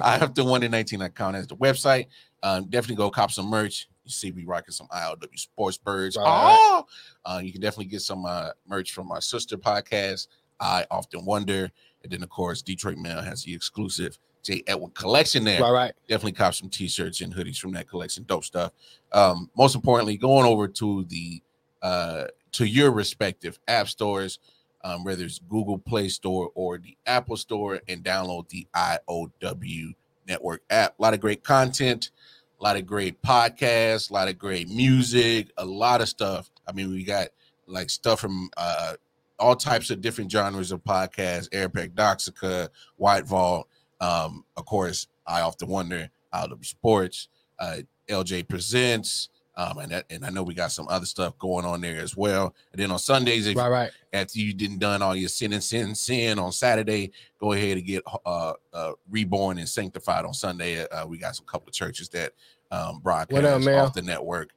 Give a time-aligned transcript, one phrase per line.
[0.00, 2.06] I have to wonder 19 account as the website.
[2.42, 3.88] Um, definitely go cop some merch.
[4.08, 6.16] You see, me rocking some ILW Sports Birds.
[6.16, 6.24] Right.
[6.26, 6.86] Oh,
[7.24, 10.28] uh, you can definitely get some uh, merch from my sister podcast.
[10.60, 11.70] I often wonder,
[12.02, 14.62] and then of course, Detroit Mail has the exclusive J.
[14.66, 15.60] Edwin collection there.
[15.60, 15.92] Right, right.
[16.08, 18.24] Definitely cop some t-shirts and hoodies from that collection.
[18.24, 18.72] Dope stuff.
[19.12, 21.42] Um, most importantly, going over to the
[21.82, 24.38] uh, to your respective app stores,
[24.84, 29.94] um, whether it's Google Play Store or the Apple Store, and download the IOW
[30.26, 30.98] Network app.
[30.98, 32.10] A lot of great content,
[32.58, 36.50] a lot of great podcasts, a lot of great music, a lot of stuff.
[36.66, 37.28] I mean, we got
[37.66, 38.94] like stuff from uh,
[39.38, 43.68] all types of different genres of podcasts, Airpack Doxica, White Vault,
[44.00, 50.24] um, of course, I often wonder IOW Sports, uh, LJ Presents, um, and that, and
[50.24, 52.54] I know we got some other stuff going on there as well.
[52.72, 53.90] And then on Sundays, if Right, right.
[54.12, 57.10] after you didn't done all your sin and sin sin on Saturday,
[57.40, 60.86] go ahead and get uh, uh reborn and sanctified on Sunday.
[60.86, 62.32] Uh, we got some couple of churches that
[62.70, 63.86] um broadcast Mel?
[63.86, 64.50] off the network.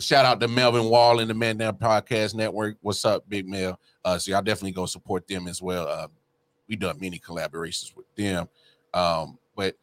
[0.00, 2.76] Shout out to Melvin Wall and the Man Down Podcast Network.
[2.82, 3.78] What's up, Big Mel?
[4.04, 5.86] Uh, so y'all definitely go support them as well.
[5.86, 6.08] Uh,
[6.68, 8.48] we done many collaborations with them.
[8.92, 9.76] Um, but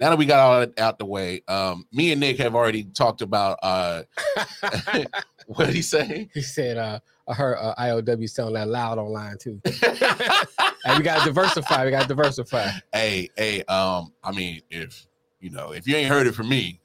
[0.00, 2.84] now that we got all that out the way, um, me and Nick have already
[2.84, 4.02] talked about uh
[5.46, 6.28] what did he say?
[6.32, 9.60] He said, uh, I heard uh, IOW sound that loud online too.
[9.64, 11.84] and we got to diversify.
[11.84, 12.70] We got to diversify.
[12.92, 15.06] hey, hey, um, I mean, if
[15.40, 16.80] you know, if you ain't heard it from me,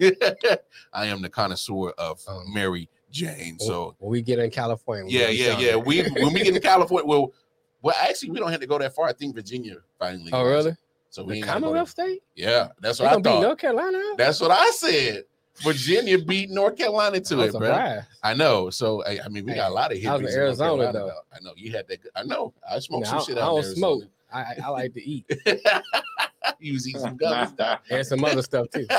[0.93, 3.59] I am the connoisseur of Um, Mary Jane.
[3.59, 5.75] So when we get in California, we yeah, yeah, yeah.
[5.75, 7.33] We when we get in California, well,
[7.81, 9.07] well, actually, we don't have to go that far.
[9.07, 10.31] I think Virginia finally.
[10.33, 10.69] Oh, does it.
[10.69, 10.77] really?
[11.15, 12.23] So we The gotta Commonwealth state?
[12.35, 13.41] Yeah, that's what I thought.
[13.41, 14.03] North Carolina?
[14.17, 15.23] That's what I said.
[15.63, 17.99] Virginia beat North Carolina to it, bro.
[18.21, 18.69] I know.
[18.69, 21.13] So I, I mean, we got a lot of I was in Arizona, though.
[21.33, 22.01] I know you had that.
[22.01, 22.53] good- I know.
[22.69, 23.43] I smoked some I, shit out there.
[23.43, 23.75] I don't Arizona.
[23.77, 24.03] smoke.
[24.33, 25.25] I, I, like to eat
[26.59, 27.79] you was eating some gummies.
[27.89, 28.85] and some other stuff too.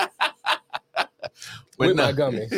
[1.78, 2.48] With my gummies.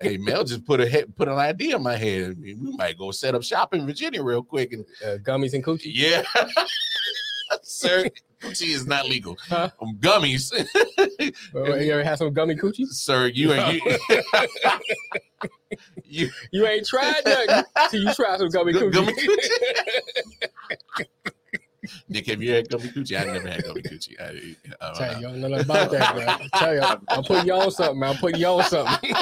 [0.00, 2.30] hey, Mel just put a head, put an idea in my head.
[2.30, 4.72] I mean, we might go set up shop in Virginia real quick.
[4.72, 5.90] And Uh, gummies and coochie.
[5.92, 6.22] yeah,
[7.70, 8.06] sir,
[8.40, 9.36] Gucci is not legal.
[9.48, 9.70] Huh?
[9.80, 10.52] Um, gummies,
[11.54, 12.88] Uh, you ever had some gummy coochies?
[12.88, 13.26] sir.
[13.26, 13.98] You ain't you,
[16.04, 18.92] you You ain't tried nothing till you try some gummy Gu- coochie.
[18.92, 19.12] gummy
[22.08, 23.20] Nick, have you had gummy coochie?
[23.20, 24.20] I never had gummy coochie.
[24.20, 26.58] I, uh, Tell you, you don't know nothing about that, bro.
[26.58, 28.10] Tell you, I'm putting you on something, man.
[28.10, 29.12] I'm putting you on something.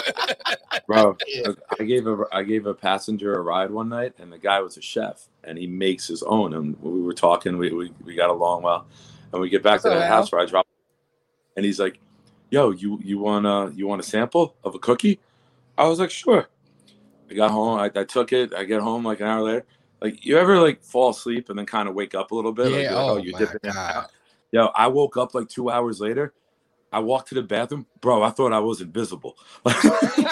[0.87, 1.17] Bro,
[1.81, 4.77] I gave a I gave a passenger a ride one night, and the guy was
[4.77, 6.55] a chef, and he makes his own.
[6.55, 8.87] And we were talking, we we, we got along well,
[9.33, 10.67] and we get back to the house where I drop,
[11.57, 11.99] and he's like,
[12.51, 15.21] "Yo, you you want a you want a sample of a cookie?"
[15.77, 16.49] I was like, "Sure."
[17.31, 18.55] I got home, I, I took it.
[18.55, 19.67] I get home like an hour later.
[20.01, 22.67] Like, you ever like fall asleep and then kind of wake up a little bit?
[22.67, 22.91] Like, yeah.
[22.91, 23.97] you're like, Oh, you my dip in God.
[23.97, 24.11] out.
[24.53, 26.33] Yo, I woke up like two hours later.
[26.91, 28.23] I walked to the bathroom, bro.
[28.23, 29.37] I thought I was invisible.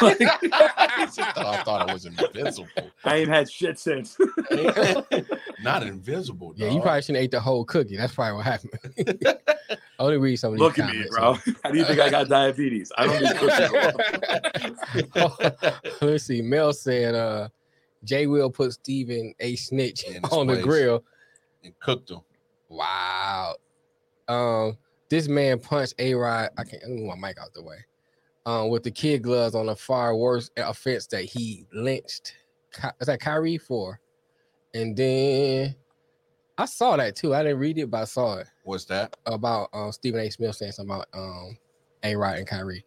[0.02, 0.20] Like,
[0.52, 2.68] I thought, I thought I was invisible.
[3.04, 4.18] I ain't had shit since.
[5.62, 6.52] Not invisible.
[6.54, 7.96] Yeah, you probably shouldn't ate the whole cookie.
[7.96, 9.24] That's probably what happened.
[9.70, 11.38] I Only read some of these Look at me, bro.
[11.64, 12.92] How do you think I got diabetes?
[12.98, 13.36] I don't need
[15.14, 16.02] cookies.
[16.02, 16.42] Let's see.
[16.42, 17.48] Mel said, uh,
[18.06, 19.56] Jay will put Steven A.
[19.56, 21.04] Snitch on the grill.
[21.64, 22.20] and cooked him.
[22.68, 23.56] Wow.
[24.28, 26.50] Um, this man punched A Rod.
[26.56, 27.78] I can't move my mic out the way.
[28.46, 32.34] Um, with the kid gloves on a far worse offense that he lynched.
[33.00, 34.00] Is that Kyrie for?
[34.72, 35.74] And then
[36.58, 37.34] I saw that too.
[37.34, 39.16] I didn't read it, but I saw it What's that?
[39.26, 40.30] about um Stephen A.
[40.30, 41.56] Smith saying something about um
[42.04, 42.84] A Rod and Kyrie.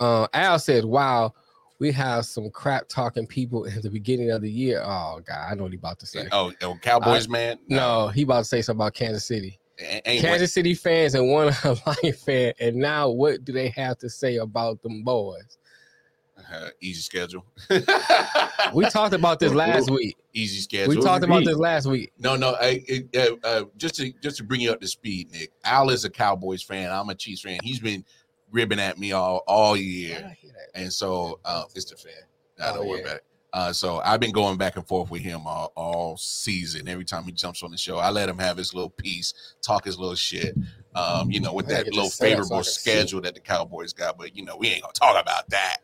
[0.00, 1.34] Uh, Al said, "Wow,
[1.78, 5.54] we have some crap talking people in the beginning of the year." Oh God, I
[5.54, 6.28] know what he about to say.
[6.32, 7.58] Oh, oh Cowboys, man.
[7.68, 9.58] No, he about to say something about Kansas City.
[9.80, 13.98] A- ain't Kansas City fans and one Lion fan, and now what do they have
[13.98, 15.58] to say about them boys?
[16.52, 17.44] Uh, easy schedule.
[18.74, 20.16] We talked about this last week.
[20.34, 20.94] easy schedule.
[20.94, 22.12] We talked about this last week.
[22.18, 22.54] No, no.
[22.60, 25.52] I, it, uh, uh, just to just to bring you up to speed, Nick.
[25.64, 26.90] Al is a Cowboys fan.
[26.90, 27.58] I'm a Chiefs fan.
[27.62, 28.04] He's been
[28.50, 30.34] ribbing at me all all year,
[30.74, 32.12] and so uh, it's the fan.
[32.60, 33.04] I Oh, don't worry yeah.
[33.04, 33.24] about it.
[33.54, 36.86] Uh, so I've been going back and forth with him all, all season.
[36.86, 39.86] Every time he jumps on the show, I let him have his little piece, talk
[39.86, 40.54] his little shit.
[40.94, 42.80] Um, you know, with that little this set up so I favorable see.
[42.80, 44.18] schedule that the Cowboys got.
[44.18, 45.78] But you know, we ain't gonna talk about that.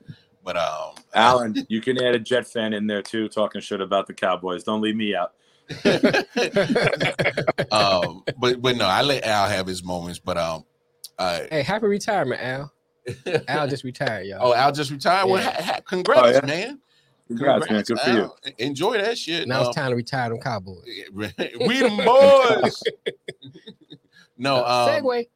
[0.45, 4.07] But um, Alan, you can add a Jet fan in there too, talking shit about
[4.09, 4.63] the Cowboys.
[4.63, 5.33] Don't leave me out.
[7.73, 10.19] um, but but no, I let Al have his moments.
[10.19, 10.65] But um,
[11.19, 12.73] uh, hey, happy retirement, Al.
[13.49, 14.39] Al just retired, y'all.
[14.49, 15.29] oh, Al just retired.
[15.29, 15.51] Well, Yeah.
[15.51, 16.47] ha- ha- congrats, yeah?
[16.47, 16.81] man.
[17.29, 17.83] Congrats, man.
[17.83, 18.31] Good for you.
[18.59, 19.47] Enjoy that shit.
[19.49, 20.85] now Um, it's time to retire them Cowboys.
[21.15, 21.27] we
[21.81, 22.83] them boys.
[24.39, 25.27] no, um, Segway.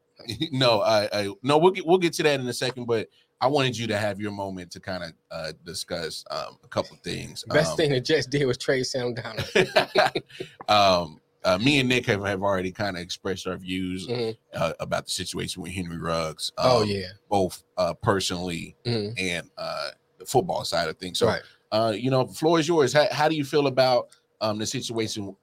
[0.53, 3.09] no, I, I no, we'll get we'll get to that in a second, but
[3.41, 6.97] I wanted you to have your moment to kind of uh, discuss um, a couple
[7.05, 7.45] things.
[7.49, 10.23] Best Um, thing the Jets did was trade Sam Darnold.
[10.69, 14.37] um, uh, me and Nick have, have already kind of expressed our views Mhm.
[14.55, 16.53] uh, about the situation with Henry Ruggs.
[16.59, 17.09] Oh um, yeah.
[17.29, 19.15] both uh, personally Mhm.
[19.19, 21.19] and uh, the football side of things.
[21.19, 21.43] So, right.
[21.73, 22.93] uh, you know, floor is yours.
[22.93, 24.09] How, how do you feel about
[24.41, 25.35] um, the situation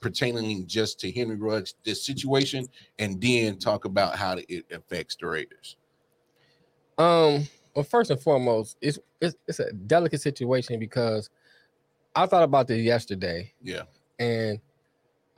[0.00, 5.26] pertaining just to Henry Ruggs, this situation, and then talk about how it affects the
[5.26, 5.76] Raiders?
[6.98, 7.46] Um.
[7.74, 11.30] Well, first and foremost, it's it's it's a delicate situation because
[12.16, 13.82] I thought about this yesterday, Yeah,
[14.18, 14.60] and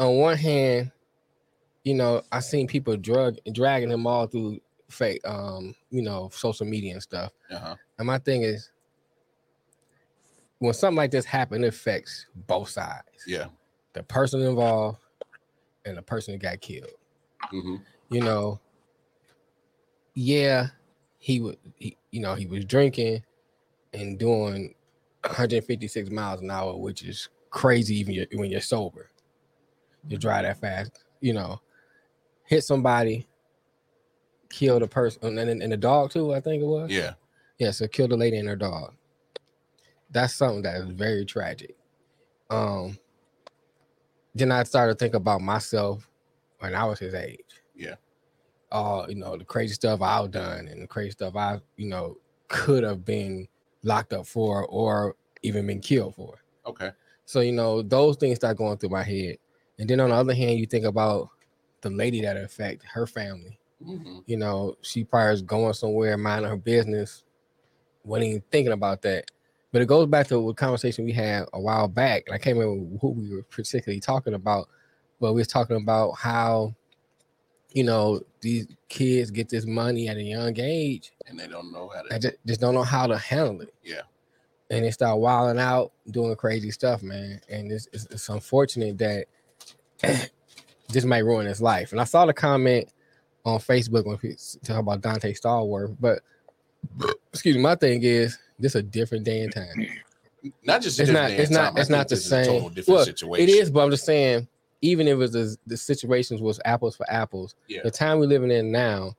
[0.03, 0.91] on one hand,
[1.85, 4.61] you know, I seen people drug dragging him all through
[4.91, 7.33] fake, um, you know, social media and stuff.
[7.51, 7.77] uh-huh.
[7.99, 8.71] And my thing is,
[10.59, 13.25] when something like this happens, it affects both sides.
[13.27, 13.47] yeah,
[13.95, 14.99] The person involved
[15.85, 16.91] and the person that got killed.
[17.51, 17.77] hmm
[18.09, 18.61] You know,
[20.15, 20.69] yeah,
[21.19, 23.23] he would, he, you know, he was drinking
[23.93, 24.75] and doing
[25.23, 29.11] 156 miles an hour, which is crazy even when you're sober.
[30.09, 31.61] You drive that fast, you know,
[32.45, 33.29] hit somebody,
[34.51, 36.91] kill the person, and, and, dog too, I think it was.
[36.91, 37.15] yeah,
[37.59, 38.95] Yeah, so killed the lady and her dog.
[40.11, 41.77] That's something that is very tragic.
[42.51, 42.99] Um,
[44.35, 46.09] then I started to think about myself
[46.59, 47.41] when I was his age.
[47.75, 47.95] Yeah.
[48.71, 52.17] Uh, you know, the crazy stuff I've done and the crazy stuff I, you know,
[52.49, 53.47] could have been
[53.83, 56.39] locked up for or even been killed for.
[56.67, 56.91] okay,
[57.25, 59.37] So, you know, those things start going through my head.
[59.83, 61.31] And then on the other hand, you think about
[61.81, 66.49] the lady that affect her family hmm you know, she probably is going somewhere, minding
[66.49, 67.25] her business,
[68.05, 69.29] wasn't even thinking about that.
[69.73, 72.57] But it goes back to a conversation we had a while back, and I can't
[72.57, 74.69] remember who we were particularly talking about,
[75.21, 76.73] but we was talking about how,
[77.73, 81.91] you know, these kids get this money at a young age and they don't know
[81.93, 82.19] how to.
[82.21, 83.75] just, just don't know how to handle it.
[83.83, 84.03] Yeah.
[84.71, 87.41] And they start wilding out, doing crazy stuff, man.
[87.49, 89.27] And it's, it's, it's unfortunate that
[90.89, 91.93] this might ruin his life.
[91.93, 92.89] And I saw the comment
[93.45, 96.21] on Facebook when people talk about Donté Stallworth, but
[97.33, 99.87] excuse me, my thing is this a different day and time.
[100.65, 101.31] Not just It's not.
[101.31, 101.79] It's not.
[101.79, 102.75] It's not the this is a same.
[102.89, 103.49] Well, situation.
[103.49, 104.49] it is, but I'm just saying,
[104.81, 107.81] even if it was the, the situations was apples for apples, Yeah.
[107.85, 109.15] the time we're living in now,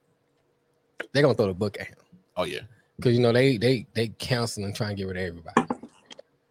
[1.14, 1.96] they're gonna throw the book at him
[2.36, 2.60] Oh yeah.
[2.98, 5.86] because you know they they they cancel and try and get rid of everybody.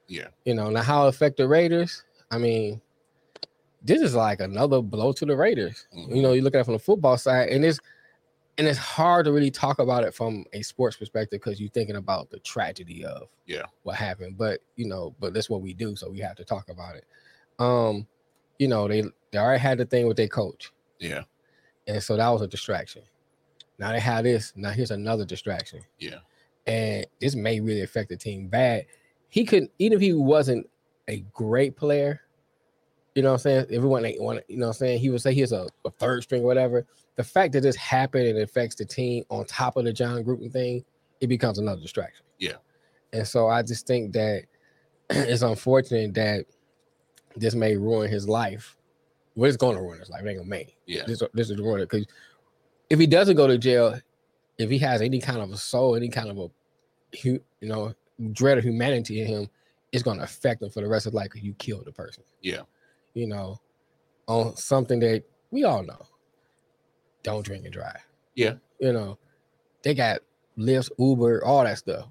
[0.09, 0.29] Yeah.
[0.45, 2.03] You know now how it affect the Raiders?
[2.31, 2.81] I mean,
[3.85, 5.87] this is like another blow to the Raiders.
[5.93, 7.81] You know, you look at it from the football side, and it's
[8.59, 11.97] and it's hard to really talk about it from a sports perspective because you're thinking
[11.97, 13.65] about the tragedy of Yeah.
[13.83, 14.37] what happened.
[14.37, 17.05] But you know, but that's what we do, so we have to talk about it.
[17.59, 18.07] Um,
[18.59, 21.23] you know, they they already had the thing with their coach, Yeah.
[21.87, 23.03] and so that was a distraction.
[23.79, 24.53] Now they have this.
[24.55, 26.19] Now here's another distraction Yeah.
[26.67, 28.87] and this may really affect the team bad.
[29.29, 30.69] He could, even if he wasn't
[31.09, 32.21] a great player,
[33.15, 33.67] you know what I'm saying?
[33.71, 35.01] Everyone ain't want, you know what I'm saying?
[35.01, 36.87] He would say he's a, a third string or whatever.
[37.17, 40.25] The fact that this happened and it affects the team on top of the Jon
[40.25, 40.85] Gruden thing,
[41.21, 42.25] it becomes another distraction.
[42.39, 42.57] Yeah.
[43.13, 44.45] And so I just think that
[45.11, 46.47] it's unfortunate that
[47.37, 48.77] this may ruin his life.
[49.35, 50.23] Well, it's going to ruin his life.
[50.25, 50.77] It ain't gonna make.
[50.87, 51.05] Yeah.
[51.07, 52.07] This, this is ruin it because
[52.91, 53.99] if he doesn't go to jail,
[54.59, 56.51] if he has any kind of a soul, any kind of a
[57.23, 57.95] you know
[58.33, 59.51] dread of humanity in him,
[59.93, 62.23] it's going to affect him for the rest of life because you killed the person.
[62.41, 62.63] Yeah.
[63.15, 63.61] You know,
[64.27, 66.07] on something that we all know.
[67.23, 68.01] Don't drink and drive.
[68.35, 68.55] Yeah.
[68.81, 69.19] You know,
[69.83, 70.21] they got
[70.59, 72.07] Lyft, Uber, all that stuff.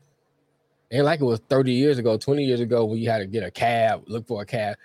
[0.92, 3.44] Ain't like it was 30 years ago, 20 years ago when you had to get
[3.44, 4.78] a cab, look for a cab.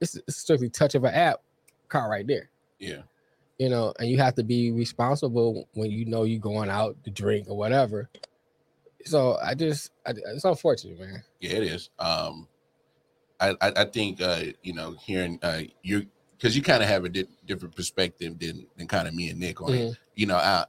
[0.00, 1.40] It's, it's strictly touch of an app,
[1.88, 3.02] car right there Yeah.
[3.58, 7.10] you know, and you have to be responsible when you know you're going out to
[7.10, 8.08] drink or whatever.
[9.04, 11.22] So I just, I, it's unfortunate, man.
[11.40, 11.90] Yeah, it is.
[11.98, 12.48] Um,
[13.60, 17.08] I I, think uh, you know hearing uh, you because you kind of have a
[17.08, 19.90] di- different perspective than than kind of me and Nick on it.
[19.90, 19.96] Mhm.
[20.14, 20.64] You know, I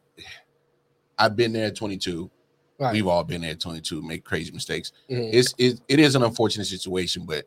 [1.18, 2.30] I've been there at 22.
[2.78, 2.92] Right.
[2.94, 4.92] We've all been there at 22, make crazy mistakes.
[5.10, 5.30] Mhm.
[5.34, 7.46] It's it, it is an unfortunate situation, but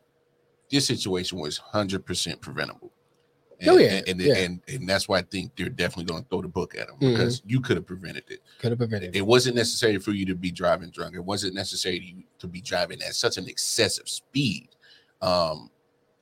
[0.71, 2.91] this situation was 100% preventable.
[3.61, 4.37] And, Oh, yeah, and and, yeah.
[4.37, 6.95] and and that's why I think they're definitely going to throw the book at him
[6.95, 7.11] Mhm.
[7.11, 8.39] because you could have prevented it.
[8.59, 9.19] Could have prevented it.
[9.19, 11.15] It wasn't necessary for you to be driving drunk.
[11.15, 14.69] It wasn't necessary to, to be driving at such an excessive speed.
[15.21, 15.69] Um,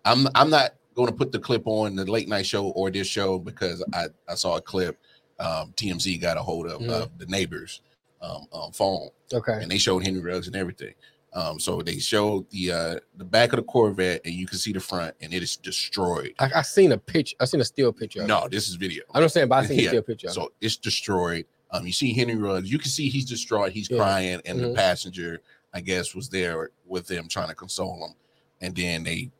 [0.06, 3.08] I'm I'm not going to put the clip on the late night show or this
[3.08, 4.98] show because I I saw a clip.
[5.40, 6.90] Um, TMZ got a hold of Mhm.
[6.90, 7.82] uh, the neighbors'
[8.24, 9.60] um, um, phone Okay.
[9.62, 10.96] and they showed Henry Ruggs and everything.
[11.34, 14.72] Um, so they showed the uh the back of the Corvette and you can see
[14.74, 16.34] the front and it is destroyed.
[16.40, 17.36] I, I seen a picture.
[17.40, 18.26] I seen a still picture.
[18.26, 19.04] No, this is video.
[19.14, 20.30] I don't saying, but I seen Yeah, a still picture.
[20.30, 21.46] So it's destroyed.
[21.70, 22.72] Um, you see Henry Ruggs.
[22.72, 23.72] You can see he's distraught.
[23.74, 23.98] He's Yeah.
[23.98, 24.76] crying, and the Mhm.
[24.76, 25.42] passenger,
[25.74, 28.16] I guess, was there with them trying to console him.
[28.62, 29.32] And then they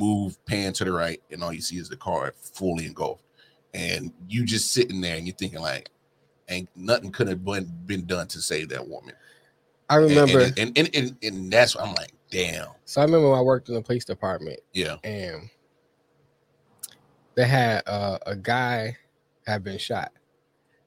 [0.00, 3.24] move, pan to the right, and all you see is the car fully engulfed.
[3.74, 5.90] And you just sitting there, and you're thinking like,
[6.48, 9.14] ain't nothing could have been been done to save that woman.
[9.90, 10.40] I remember.
[10.40, 13.68] and and, and, and, and that's I'm like, damn, so I remember when I worked
[13.68, 15.48] in the police department, yeah, and
[17.34, 18.96] they had uh, a guy
[19.46, 20.12] had been shot,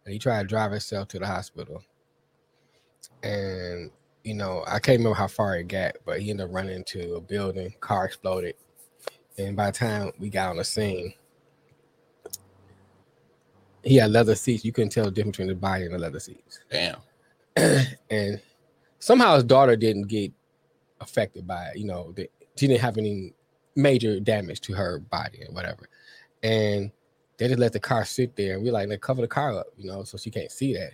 [0.06, 1.84] and he tried to drive himself to the hospital.
[3.24, 3.92] And
[4.24, 7.16] you know, I can't remember how far it got, but he ended up running into
[7.16, 8.56] a building, car exploded,
[9.38, 11.14] and by the time we got on the scene,
[13.84, 14.64] he had leather seats.
[14.64, 16.60] You couldn't tell the difference between the body and the leather seats.
[16.70, 16.98] damn,
[18.10, 18.40] and
[19.00, 20.32] somehow his daughter didn't get
[21.00, 21.78] affected by it.
[21.78, 23.34] You know, that she didn't have any
[23.76, 25.88] major damage to her body or whatever.
[26.44, 26.92] And
[27.38, 29.68] they just let the car sit there, and we're like, they cover the car up,
[29.78, 30.94] you know, so she can't see that.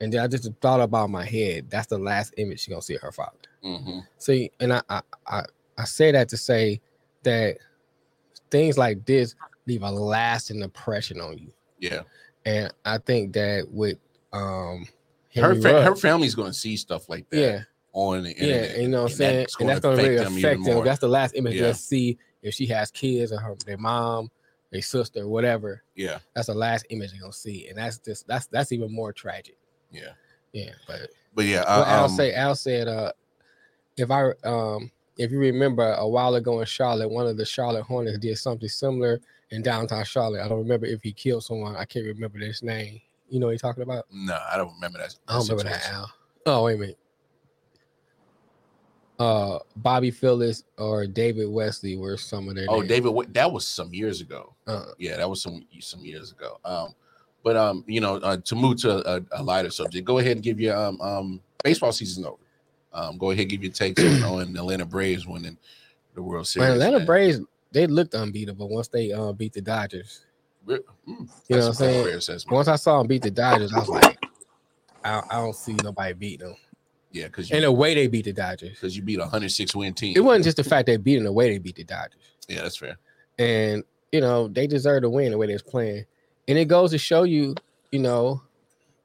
[0.00, 2.94] And then I just thought about my head, that's the last image she's gonna see
[2.94, 3.38] of her father.
[3.62, 5.42] hmm See, and I I I,
[5.76, 6.80] I say that to say
[7.24, 7.58] that
[8.50, 9.34] things like this
[9.66, 11.52] leave a lasting impression on you.
[11.78, 12.02] yeah.
[12.44, 13.98] And I think that with
[14.32, 14.86] um
[15.34, 17.60] Her Henry fa- her family's gonna see stuff like that yeah,
[17.92, 18.70] on the yeah, internet.
[18.74, 19.36] and you know what I'm saying?
[19.40, 20.84] that's and that's gonna gonna really affect them them.
[20.84, 21.62] That's the last image Yeah.
[21.62, 24.30] they'll see if she has kids or her their mom,
[24.70, 25.82] their sister, whatever.
[25.96, 27.66] yeah, That's the last image they're gonna see.
[27.68, 29.56] And that's just that's that's even more tragic.
[29.90, 30.12] Yeah.
[30.52, 30.72] Yeah.
[30.86, 33.12] But But yeah, well, I, Al um, say Al said uh
[33.96, 37.82] if I um if you remember a while ago in Charlotte, one of the Charlotte
[37.82, 40.44] Hornets did something similar in downtown Charlotte.
[40.44, 41.74] I don't remember if he killed someone.
[41.74, 43.00] I can't remember this name.
[43.28, 44.06] You know what he's talking about?
[44.10, 45.14] no, I don't remember that.
[45.26, 45.90] I don't remember that.
[45.90, 46.12] Al.
[46.46, 46.98] Oh, wait a minute.
[49.18, 52.66] Uh, Bobby Phills or David Wesley were some of their.
[52.68, 52.88] Oh, names.
[52.88, 54.54] David, that was some years ago.
[54.66, 56.58] Uh, Yeah, that was some some years ago.
[56.64, 56.94] Um,
[57.42, 60.42] but um, you know, uh, to move to a, a lighter subject, go ahead and
[60.42, 62.36] give your um um baseball season over.
[62.92, 65.56] Um, go ahead and give your takes on, on the Atlanta Braves winning
[66.14, 66.68] the World Series.
[66.68, 67.06] man, Atlanta man.
[67.06, 67.40] Braves
[67.70, 70.24] they looked unbeatable once they uh beat the Dodgers.
[70.66, 72.20] Mm, You know what I'm saying?
[72.50, 74.18] Once I saw them beat the Dodgers, I was like,
[75.04, 76.56] I, I don't see nobody beating them.
[77.10, 79.94] Yeah, because in the way they beat the Dodgers, because you beat a 106 win
[79.94, 80.14] team.
[80.16, 82.20] it wasn't just the fact they beat in the way they beat the Dodgers.
[82.48, 82.98] Yeah, that's fair.
[83.38, 86.04] and you know they deserve to win the way they're playing.
[86.48, 87.54] And it goes to show you,
[87.92, 88.42] you know,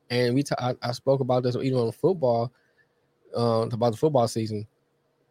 [0.10, 2.52] and we ta- I, I spoke about this even on football,
[3.36, 4.66] um, about the football season,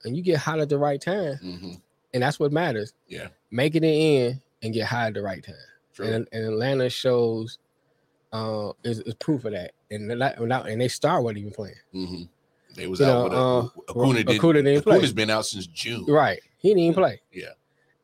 [0.05, 1.73] and you get hot at the right time, hmm
[2.15, 2.93] and that's what matters.
[3.09, 5.55] Yeah, Making it in and get hot at the right time,
[5.95, 6.07] true.
[6.07, 7.59] and, and Atlanta shows
[8.35, 9.73] uh, is, is proof of that.
[9.91, 10.39] And not,
[10.69, 11.75] and they start wasn't even playing.
[11.95, 12.23] Mm-hmm.
[12.77, 14.25] They was You out know, with a, uh, Acuna.
[14.25, 14.93] Did, Acuna didn't play.
[14.97, 16.05] Acuna's been out since June.
[16.07, 17.21] Right, he didn't even play.
[17.33, 17.51] Yeah.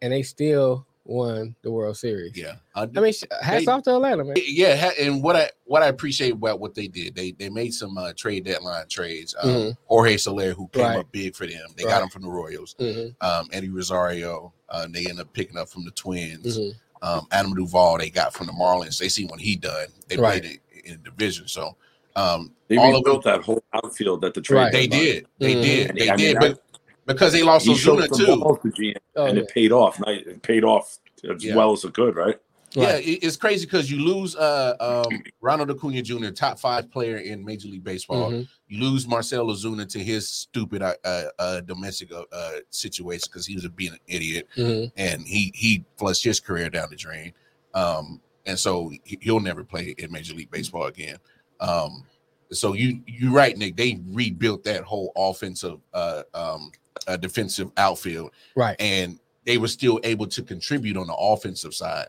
[0.01, 2.37] and they still won the World Series.
[2.37, 4.37] Yeah, I, I mean, sh- hats They- off to Atlanta, man.
[4.47, 7.97] yeah, and what I what I appreciate about what they did, they they made some
[7.99, 9.35] uh, trade deadline trades.
[9.41, 9.77] Um, Mhm.
[9.87, 10.99] Jorge Soler, who came Right.
[10.99, 11.91] up big for them, they Right.
[11.91, 12.77] got him from the Royals.
[12.79, 16.59] Mhm, Um, Eddie Rosario, uh, they ended up picking up from the Twins.
[16.59, 16.75] mhm.
[17.01, 18.99] Um, Adam Duvall, they got from the Marlins.
[18.99, 19.87] They see what he done.
[20.09, 20.43] They Right.
[20.43, 21.77] played it in the division, so
[22.17, 24.59] um, They all rebuilt them, that whole outfield that the trade.
[24.59, 24.73] Right.
[24.73, 25.63] they did, they Mhm.
[25.63, 26.63] did, they I mean, did, I- but
[27.09, 28.37] because they lost He showed Ozuna too.
[28.41, 29.43] balls to GM, Oh, and yeah.
[29.43, 29.99] it paid off.
[30.01, 30.99] Nice- It paid off
[31.29, 31.57] as Yeah.
[31.57, 32.39] well as it could, right?
[32.75, 33.07] Yeah, Right.
[33.07, 37.43] it- it's crazy because you lose uh, um, Ronald Acuna Jr., top five player in
[37.43, 38.31] Major League Baseball.
[38.31, 38.47] Mhm.
[38.69, 43.47] You lose Marcel Ozuna to his stupid uh, uh, uh, domestic uh, uh, situation because
[43.47, 44.93] he was a being an idiot Mhm.
[44.99, 47.33] and he he flushed his career down the drain.
[47.75, 51.17] Um, and so he, he'll never play in Major League Baseball again.
[51.61, 52.05] Um,
[52.53, 53.77] so you you're right, Nick.
[53.77, 56.71] They rebuilt that whole offensive, uh, um,
[57.09, 58.77] uh, defensive outfield, Right.
[58.79, 62.07] and they were still able to contribute on the offensive side.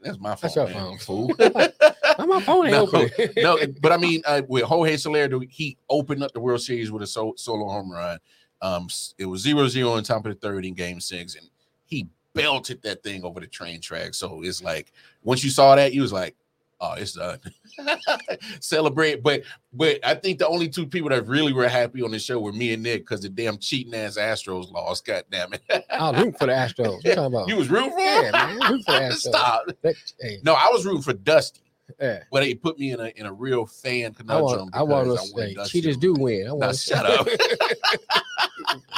[0.00, 1.32] That's my That's fault, your man, fault.
[1.38, 2.26] fool.
[2.28, 2.84] My phone No,
[3.38, 7.02] no, but I mean, uh, with Jorge Soler, he opened up the World Series with
[7.02, 8.18] a so- solo home run.
[8.62, 8.86] Um,
[9.18, 11.48] it was 0-0 on top of the third in Game Six, and
[11.86, 14.14] he belted that thing over the train track.
[14.14, 14.92] So it's like
[15.24, 16.36] once you saw that, you was like,
[16.84, 17.40] "Oh, it's done."
[18.60, 22.18] Celebrate, but but I think the only two people that really were happy on the
[22.18, 25.04] show were me and Nick because the damn cheating ass Astros lost.
[25.06, 25.62] God damn it!
[25.90, 26.94] I was rooting for the Astros.
[26.96, 27.48] What you talking about?
[27.48, 28.56] you was rooting for yeah, man.
[28.60, 29.14] Rooting for the Astros.
[29.16, 29.66] Stop.
[29.82, 31.60] That- hey, No, I was rooting for Dusty.
[32.00, 32.22] yeah.
[32.30, 34.58] But it put me in a in a real fan I conundrum.
[34.60, 36.42] want, I want because to say cheaters do win.
[36.46, 37.26] I Now want shut up.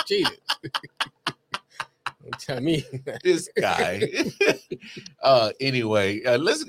[0.06, 0.38] cheaters.
[2.22, 2.84] Don't tell me.
[3.22, 4.02] this guy.
[5.22, 6.64] uh anyway, uh, let's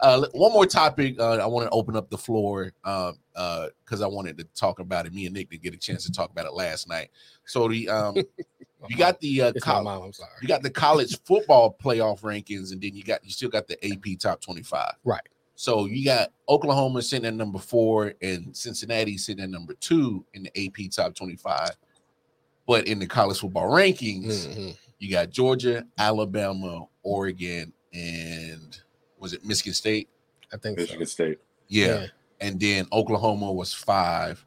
[0.00, 1.18] uh one more topic.
[1.18, 4.78] Uh, I want to open up the floor um uh because I wanted to talk
[4.78, 5.14] about it.
[5.14, 7.10] Me and Nick did get a chance to talk about it last night.
[7.44, 8.16] So the um
[8.88, 10.02] you got the uh mom.
[10.04, 10.30] I'm sorry.
[10.42, 13.76] you got the college football playoff rankings, and then you got you still got the
[13.92, 14.92] AP top 25.
[15.04, 15.20] Right.
[15.54, 20.42] So you got Oklahoma sitting at number four and Cincinnati sitting at number two in
[20.42, 21.70] the AP top 25.
[22.66, 24.76] But in the college football rankings, Mhm.
[24.98, 28.78] you got Georgia, Alabama, Oregon, and
[29.18, 30.08] was it Michigan State?
[30.52, 31.10] I think Michigan so.
[31.10, 31.38] State.
[31.68, 32.06] Yeah.
[32.40, 34.44] And then Oklahoma was five,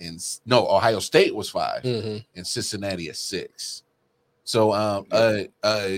[0.00, 2.24] and no, Ohio State was five, Mhm.
[2.36, 3.82] and Cincinnati at six.
[4.44, 5.88] So um uh uh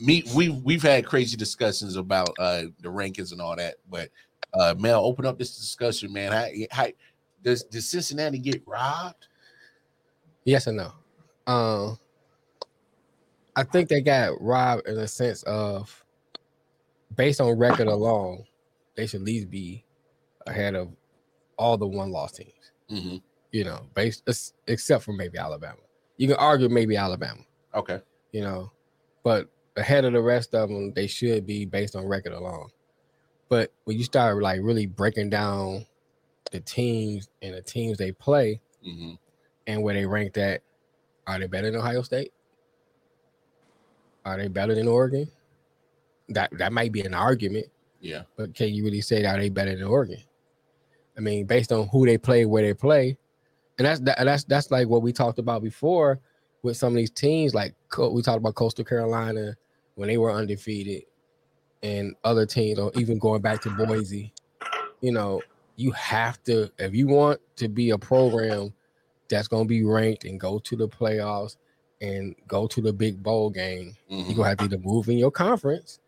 [0.00, 4.10] me we've we've had crazy discussions about uh the rankings and all that, but
[4.54, 6.32] uh Mel, open up this discussion, man.
[6.32, 6.86] How, how
[7.42, 9.26] does does Cincinnati get robbed?
[10.44, 10.92] Yes and no.
[11.52, 11.98] Um,
[13.56, 16.04] I think they got robbed in the sense of,
[17.16, 18.44] based on record alone,
[18.94, 19.84] they should at least be
[20.46, 20.90] ahead of
[21.58, 22.72] all the one loss teams.
[22.90, 23.22] Mhm.
[23.52, 24.28] You know, based
[24.66, 25.80] except for maybe Alabama.
[26.18, 27.40] You can argue maybe Alabama.
[27.74, 28.00] Okay.
[28.32, 28.70] You know,
[29.22, 32.70] but ahead of the rest of them, they should be based on record alone.
[33.48, 35.86] But when you start like really breaking down
[36.52, 39.14] the teams and the teams they play, hmm
[39.68, 40.62] and where they ranked at,
[41.26, 42.32] are they better than Ohio State?
[44.24, 45.28] Are they better than Oregon?
[46.28, 47.66] That that might be an argument,
[48.00, 48.22] Yeah.
[48.36, 50.18] but can you really say that they better than Oregon?
[51.16, 53.16] I mean, based on who they play, where they play,
[53.78, 56.18] and that's that, that's that's like what we talked about before
[56.62, 57.54] with some of these teams.
[57.54, 59.56] Like we talked about Coastal Carolina
[59.94, 61.04] when they were undefeated,
[61.82, 64.32] and other teams, or even going back to Boise.
[65.00, 65.42] You know,
[65.76, 68.72] you have to if you want to be a program
[69.28, 71.56] that's going to be ranked and go to the playoffs
[72.00, 74.26] and go to the big bowl game, Mhm.
[74.26, 75.98] you're gonna have to either move in your conference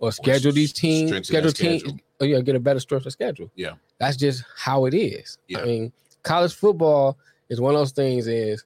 [0.00, 1.84] or schedule these teams, schedule teams,
[2.20, 3.50] or yeah, get a better structure of schedule.
[3.54, 3.74] Yeah.
[3.98, 5.38] That's just how it is.
[5.46, 5.60] Yeah.
[5.60, 7.18] I mean, college football
[7.50, 8.64] is one of those things is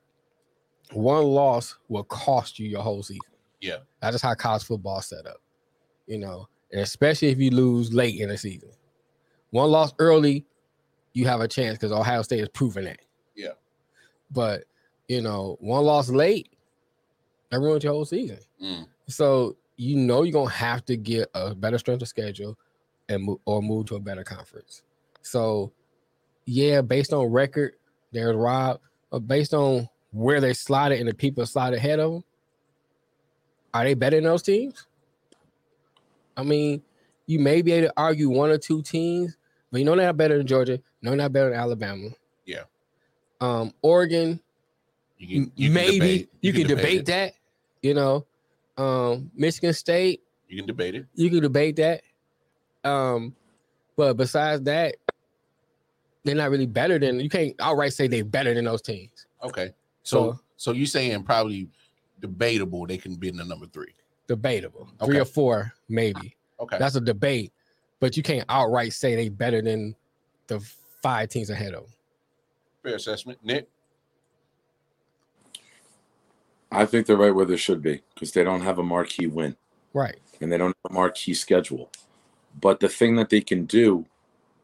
[0.92, 3.20] one loss will cost you your whole season.
[3.61, 3.79] Yeah.
[4.01, 5.38] That's just how college football is set up.
[6.07, 8.70] You know, and especially if you lose late in the season.
[9.51, 10.44] One loss early,
[11.14, 13.01] you have a chance because Ohio State has proven that.
[13.35, 13.53] Yeah.
[14.31, 14.64] But
[15.09, 16.49] you know, one loss late,
[17.51, 18.38] that ruins your whole season.
[18.62, 18.87] Mm.
[19.09, 22.56] So you know you're gonna have to get a better strength of schedule
[23.08, 24.82] and move or move to a better conference.
[25.22, 25.72] So
[26.46, 27.74] yeah, based on record,
[28.12, 32.24] there's Rob, but based on where they slotted and the people slotted ahead of them,
[33.72, 34.87] are they better than those teams?
[36.37, 36.82] I mean,
[37.26, 39.37] you may be able to argue one or two teams,
[39.70, 40.80] but you know they're not better than Georgia.
[41.02, 42.08] No, they're not better than Alabama.
[42.44, 42.64] Yeah.
[43.40, 44.40] Um, Oregon,
[45.18, 47.06] You can, you can maybe debate- you, can, debate, it.
[47.06, 47.32] that.
[47.82, 48.26] You know,
[48.76, 51.06] um, Michigan State, You can debate it.
[51.14, 52.02] you can debate that.
[52.82, 53.34] Um,
[53.96, 54.96] but besides that,
[56.24, 59.26] they're not really better than you can't outright say they're better than those teams.
[59.42, 59.70] Okay.
[60.02, 61.68] So So- so you saying probably
[62.20, 63.92] debatable they can be in the number three.
[64.28, 64.88] Debatable.
[65.04, 66.37] Three or four, maybe.
[66.60, 66.78] Okay.
[66.78, 67.52] That's a debate,
[68.00, 69.94] but you can't outright say they better than
[70.46, 70.60] the
[71.02, 71.92] five teams ahead of them.
[72.82, 73.38] Fair assessment.
[73.42, 73.68] Nick.
[76.76, 79.56] I think they're right where they should be because they don't have a marquee win
[79.92, 80.18] Right.
[80.40, 81.90] and they don't have a marquee schedule.
[82.60, 84.06] But the thing that they can do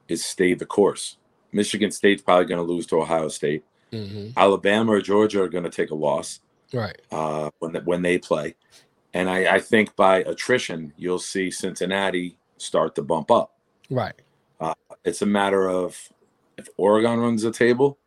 [0.09, 1.17] is stay the course.
[1.53, 3.65] Michigan State's probably going to lose to Ohio State.
[3.93, 6.41] hmm Alabama or Georgia are going to take a loss
[6.73, 7.01] Right.
[7.11, 8.55] uh, when when they play,
[9.13, 13.57] and I, I think by attrition you'll see Cincinnati start to bump up.
[13.91, 14.15] Right.
[15.03, 15.97] It's a matter of
[16.59, 17.99] if Oregon runs the table,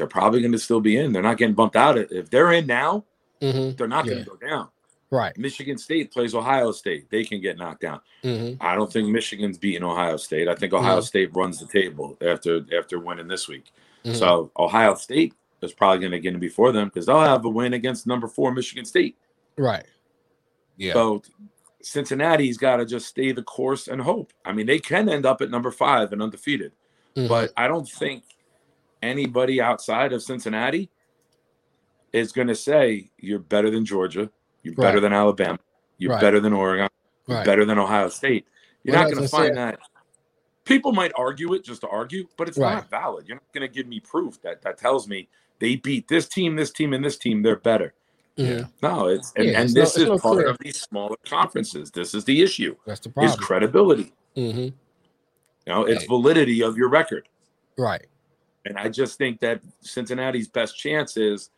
[0.00, 1.12] they're probably going to still be in.
[1.12, 1.98] They're not getting bumped out.
[1.98, 3.04] If they're in now,
[3.42, 4.24] hmm they're not going Yeah.
[4.24, 4.68] to go down.
[5.10, 5.36] Right.
[5.36, 7.10] Michigan State plays Ohio State.
[7.10, 8.00] They can get knocked down.
[8.22, 10.48] hmm I don't think Michigan's beating Ohio State.
[10.48, 11.04] I think Ohio Mhm.
[11.04, 13.66] State runs the table after after winning this week.
[14.06, 14.16] Mhm.
[14.16, 17.48] So Ohio State is probably going to get in before them because they'll have a
[17.50, 19.18] win against number four Michigan State.
[19.58, 19.84] Right.
[20.78, 20.94] Yeah.
[20.94, 21.22] So
[21.82, 24.32] Cincinnati's got to just stay the course and hope.
[24.46, 26.72] I mean, they can end up at number five and undefeated,
[27.16, 27.28] Mhm.
[27.28, 28.22] but I don't think
[29.02, 30.90] anybody outside of Cincinnati
[32.12, 34.30] is going to say you're better than Georgia,
[34.62, 35.58] you're better than Alabama,
[35.98, 36.20] you're Right.
[36.20, 36.88] better than Oregon,
[37.26, 37.46] you're right.
[37.46, 38.46] better than Ohio State.
[38.82, 39.78] You're Well, not going to find that.
[40.64, 42.74] People might argue it just to argue, but it's Right.
[42.74, 43.26] not valid.
[43.26, 46.56] You're not going to give me proof that that tells me they beat this team,
[46.56, 47.42] this team, and this team.
[47.42, 47.94] They're better.
[48.36, 48.66] Yeah.
[48.82, 50.46] No, it's and, Yeah, it's this is no part clear.
[50.48, 51.90] of these smaller conferences.
[51.90, 53.30] This is the issue: That's the problem.
[53.32, 54.12] is credibility.
[54.34, 54.72] hmm You
[55.66, 57.28] know, it's validity of your record.
[57.76, 58.06] Right.
[58.66, 61.50] And I just think that Cincinnati's best chance is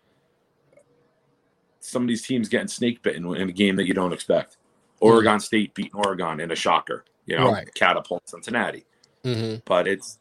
[1.81, 4.57] some of these teams getting snake bitten in a game that you don't expect.
[5.01, 7.69] Oregon State beating Oregon in a shocker, you know, Right.
[7.75, 8.85] catapult Cincinnati.
[9.25, 10.19] hmm But it's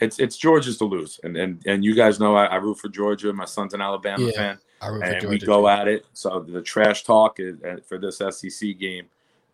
[0.00, 2.88] it's it's Georgia's to lose, and and and you guys know I, I root for
[2.88, 3.32] Georgia.
[3.32, 5.28] My son's an Alabama Yeah, fan, I root and Georgia.
[5.28, 5.68] we go too.
[5.68, 6.06] at it.
[6.12, 9.06] So the trash talk is, uh, for this SEC game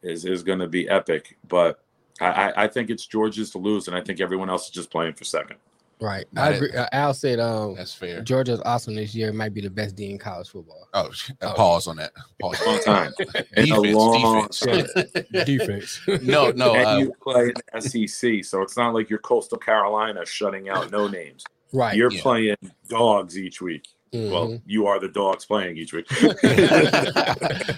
[0.03, 1.37] is is going to be epic.
[1.49, 1.83] But
[2.21, 4.91] I, I I think it's Georgia's to lose, and I think everyone else is just
[4.91, 5.57] playing for second.
[6.01, 6.27] Right.
[6.33, 6.73] Nah, I that- agree.
[6.77, 8.21] Uh, Al said um That's fair.
[8.21, 9.29] Georgia's awesome this year.
[9.29, 10.89] It Might be the best D in college football.
[10.93, 11.11] Oh,
[11.43, 11.53] Oh.
[11.55, 12.13] pause on that.
[12.41, 12.61] Pause.
[12.67, 13.13] Long time.
[13.57, 15.13] In a defense, long defense.
[15.47, 16.01] Defense.
[16.23, 16.75] no, no.
[16.75, 20.91] and Uh, you play in SEC, so it's not like you're Coastal Carolina shutting out
[20.91, 21.45] no names.
[21.73, 21.97] right.
[21.97, 22.23] You're Yeah.
[22.23, 22.57] playing
[22.89, 23.87] dogs each week.
[24.15, 24.63] Well, Mhm.
[24.65, 26.07] you are the dogs playing each week.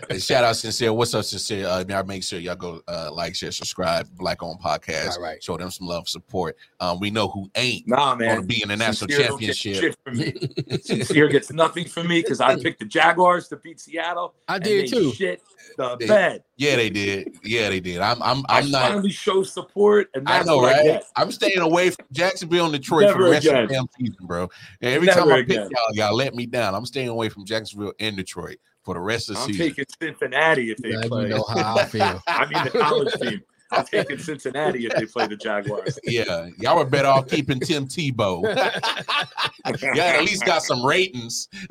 [0.09, 0.93] Hey, shout out sincere.
[0.93, 1.67] What's up, sincere?
[1.67, 4.07] Uh, y'all make sure y'all go uh, like, share, subscribe.
[4.17, 5.19] Black on podcast.
[5.19, 5.43] Right, right.
[5.43, 6.57] Show them some love, support.
[6.81, 8.29] Um, we know who ain't nah, man.
[8.37, 9.83] going to be in the national Sincere don't get championship.
[9.83, 10.79] shit from me.
[10.83, 14.35] Sincere gets nothing from me because I picked the Jaguars to beat Seattle.
[14.49, 15.13] I and did they too.
[15.13, 15.43] Shit
[15.77, 16.43] the They- bed.
[16.57, 17.37] Yeah, they did.
[17.45, 18.01] Yeah, they did.
[18.01, 18.83] I'm, I'm, i I'm not.
[18.89, 21.03] finally show support, and I know, what I right?
[21.17, 23.63] I'm staying away from Jacksonville and Detroit for the rest again.
[23.65, 24.49] of the damn season, bro.
[24.81, 25.69] And every Never time I again.
[25.69, 26.75] pick y'all, y'all let me down.
[26.75, 29.67] I'm staying away from Jacksonville and Detroit for the rest of the I'm season.
[29.69, 31.23] taking Cincinnati if they Now play.
[31.25, 32.23] you know how I feel.
[32.29, 33.43] I mean, the college team.
[33.73, 35.99] I'm taking Cincinnati if they play the Jaguars.
[36.05, 38.43] Yeah, y'all were better off keeping Tim Tebow.
[39.95, 41.49] y'all at least got some ratings.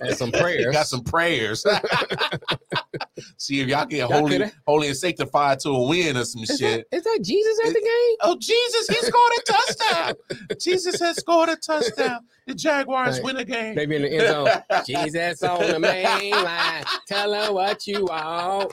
[0.00, 0.72] and some prayers.
[0.72, 1.64] got some prayers.
[3.36, 6.42] See if y'all get Y'all holy, coulda- holy and sanctified to a win or some
[6.42, 6.86] Is shit.
[6.90, 8.16] that, is that Jesus at the game?
[8.22, 10.14] Oh, Jesus, he scored a touchdown.
[10.60, 12.20] Jesus has scored a touchdown.
[12.46, 13.24] The Jaguars Right.
[13.24, 13.74] win a game.
[13.74, 14.48] They be in the end zone.
[14.86, 16.84] Jesus on the main line.
[17.08, 18.72] Tell her what you want.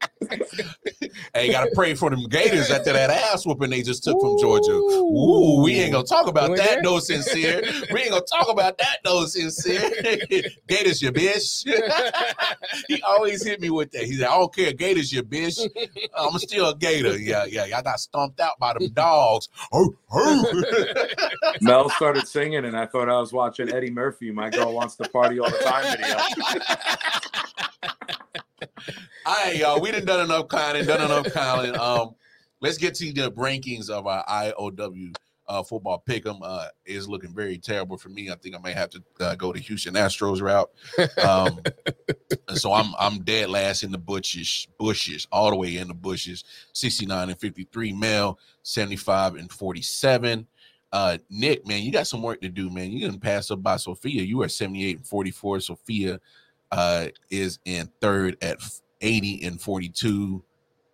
[1.33, 4.71] Hey, gotta pray for them Gators after that ass whooping they just took from Georgia.
[4.71, 6.81] Ooh, we ain't gonna talk about that, there?
[6.81, 7.61] no sincere.
[7.91, 9.89] We ain't gonna talk about that, no sincere.
[10.67, 11.65] Gators, your bitch.
[12.87, 14.03] he always hit me with that.
[14.03, 15.59] He said, "I don't care, Gators, your bitch.
[16.17, 17.17] I'm still a Gator.
[17.17, 17.65] Yeah, yeah.
[17.65, 19.49] Y'all got stomped out by them dogs.
[19.71, 20.63] Oh, oh.
[21.61, 24.31] Mel started singing, and I thought I was watching Eddie Murphy.
[24.31, 26.17] My girl wants to party all the time video.
[29.25, 29.81] All right, y'all.
[29.81, 31.77] We done done enough clowning, done enough clowning.
[31.77, 32.15] Um,
[32.59, 35.15] let's get to the rankings of our IOW
[35.47, 36.39] uh, football pick'em.
[36.41, 38.29] Uh, is looking very terrible for me.
[38.29, 40.69] I think I may have to uh, go the Houston Astros route.
[41.23, 41.61] Um,
[42.55, 46.43] so I'm I'm dead last in the bushes, bushes, all the way in the bushes.
[46.73, 50.47] 69 and 53 male, 75 and 47.
[50.93, 52.91] Uh, Nick, man, you got some work to do, man.
[52.91, 54.23] You didn't pass up by Sophia.
[54.23, 55.61] You are 78 and 44.
[55.61, 56.19] Sophia
[56.71, 58.57] uh, is in third at
[59.01, 60.43] 80 and 42.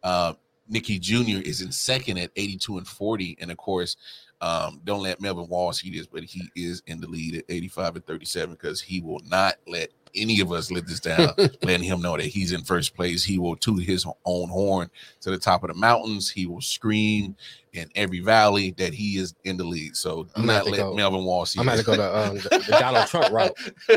[0.03, 0.33] Uh,
[0.69, 1.41] Nikki Jr.
[1.43, 3.37] is in second at 82 and 40.
[3.39, 3.95] And of course,
[4.41, 7.95] um, don't let Melvin Wall see this, but he is in the lead at 85
[7.97, 11.29] and 37 because he will not let any of us let this down,
[11.63, 13.23] letting him know that he's in first place.
[13.23, 14.89] He will toot his own horn
[15.21, 16.29] to the top of the mountains.
[16.29, 17.35] He will scream
[17.73, 19.95] in every valley that he is in the lead.
[19.95, 22.35] So do I'm not to let go- Melvin Wall see I'm gonna go to um,
[22.35, 23.55] the, the Donald Trump route.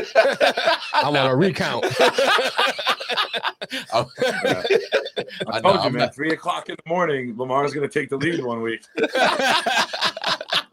[0.93, 1.85] I want a recount.
[3.93, 4.05] I'm-
[4.43, 4.63] Yeah.
[5.47, 5.99] I, I know, told you, I'm man.
[6.01, 8.83] not- Three o'clock in the morning, Lamar's going to take the lead one week.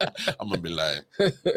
[0.00, 1.04] I'm gonna be like,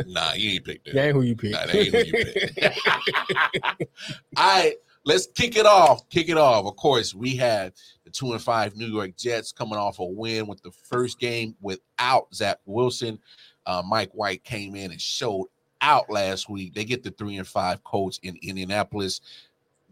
[0.08, 0.96] nah, you ain't picked that.
[0.96, 1.52] That ain't who you pick.
[1.52, 3.92] Nah, that ain't who you picked.
[4.38, 4.76] All right,
[5.06, 6.08] let's kick it off.
[6.10, 6.66] Kick it off.
[6.66, 7.74] Of course, we had
[8.04, 11.56] the two and five New York Jets coming off a win with the first game
[11.62, 13.20] without Zach Wilson.
[13.66, 15.48] Uh, Mike White came in and showed
[15.82, 16.74] out last week.
[16.74, 19.22] They get the three and five Colts in Indianapolis.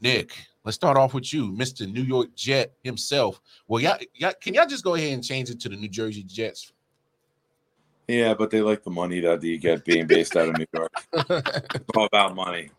[0.02, 0.32] Nick,
[0.64, 1.92] let's start off with you, Mr.
[1.92, 3.42] New York Jet himself.
[3.68, 6.24] Well, y'all, y'all, can y'all just go ahead and change it to the New Jersey
[6.24, 6.72] Jets?
[8.10, 10.92] Yeah, but they like the money that you get being based out of New York.
[11.14, 12.72] It's all about money.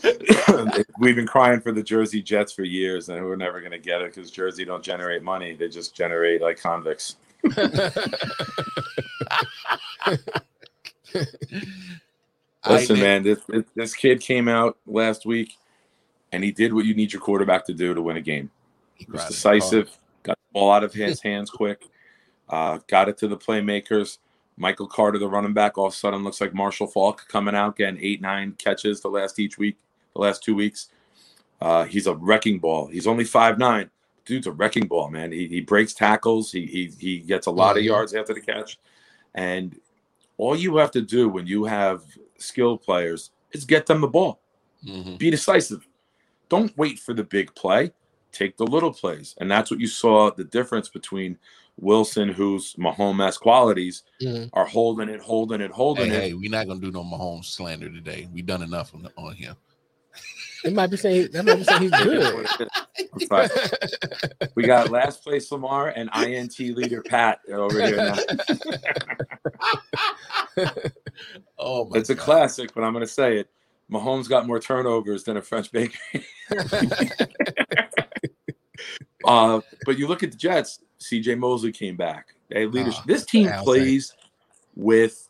[1.00, 4.00] We've been crying for the Jersey Jets for years, and we're never going to get
[4.00, 7.16] it because Jersey don't generate money; they just generate like convicts.
[12.68, 15.54] Listen, man, this, this this kid came out last week,
[16.30, 18.52] and he did what you need your quarterback to do to win a game.
[18.94, 19.90] He was decisive,
[20.22, 21.82] got the ball out of his hands quick,
[22.48, 24.18] uh, got it to the playmakers.
[24.56, 27.76] Michael Carter, the running back, all of a sudden looks like Marshall Faulk coming out,
[27.76, 29.76] getting eight, nine catches the last each week,
[30.14, 30.88] the last two weeks.
[31.60, 32.86] Uh, he's a wrecking ball.
[32.86, 33.90] He's only five nine.
[34.24, 35.30] Dude's a wrecking ball, man.
[35.30, 36.50] He, he breaks tackles.
[36.50, 37.78] He, he he gets a lot mm-hmm.
[37.78, 38.78] of yards after the catch,
[39.34, 39.78] and
[40.36, 42.02] all you have to do when you have
[42.38, 44.40] skilled players is get them the ball.
[44.86, 45.16] Mm-hmm.
[45.16, 45.86] Be decisive.
[46.48, 47.92] Don't wait for the big play.
[48.36, 51.38] Take the little plays, and that's what you saw the difference between
[51.78, 54.48] Wilson, whose Mahomes qualities mm-hmm.
[54.52, 56.20] are holding it, holding it, holding hey, it.
[56.20, 58.28] Hey, we're not gonna do no Mahomes slander today.
[58.30, 59.56] We done enough on, on him.
[60.64, 62.46] It might be saying that might be saying he's good.
[64.54, 68.16] we got last place Lamar and INT leader Pat over here now.
[71.58, 72.24] oh, it's a God.
[72.24, 73.48] classic, but I'm going to say it.
[73.90, 76.26] Mahomes got more turnovers than a French bakery.
[79.24, 80.80] Uh, but you look at the Jets.
[80.98, 81.34] C.J.
[81.34, 82.34] Mosley came back.
[82.48, 83.02] They leadership.
[83.02, 84.14] Oh, this team plays
[84.74, 85.28] with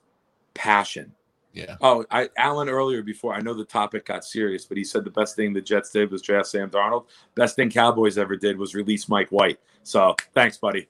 [0.55, 1.13] passion.
[1.53, 1.77] Yeah.
[1.81, 5.11] Oh, I Alan earlier before I know the topic got serious, but he said the
[5.11, 7.07] best thing the Jets did was draft Sam Darnold.
[7.35, 9.59] Best thing Cowboys ever did was release Mike White.
[9.83, 10.87] So thanks, buddy.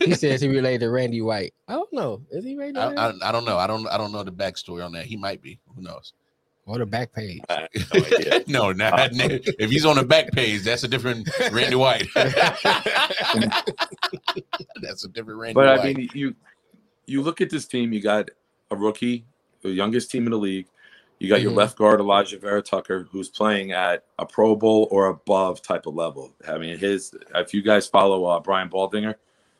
[0.00, 1.54] he says he related to Randy White.
[1.68, 2.20] I don't know.
[2.32, 2.78] Is he related?
[2.78, 3.58] I, I, I, don't know.
[3.58, 3.86] I don't.
[3.86, 5.06] I don't know the backstory on that.
[5.06, 5.60] He might be.
[5.76, 6.14] Who knows?
[6.64, 7.40] Or the back page.
[8.46, 12.06] no, no, not, uh, if he's on the back page, that's a different Randy White.
[14.80, 15.54] that's a different Randy.
[15.54, 15.80] But White.
[15.80, 16.36] I mean, you
[17.06, 17.92] you look at this team.
[17.92, 18.30] You got
[18.70, 19.26] a rookie
[19.62, 20.66] the youngest team in the league.
[21.18, 21.44] You got mm-hmm.
[21.44, 25.94] your left guard Alijah Vera-Tucker, who's playing at a Pro Bowl or above type of
[25.94, 26.32] level.
[26.46, 29.14] I mean, his if you guys follow uh, Brian Baldinger,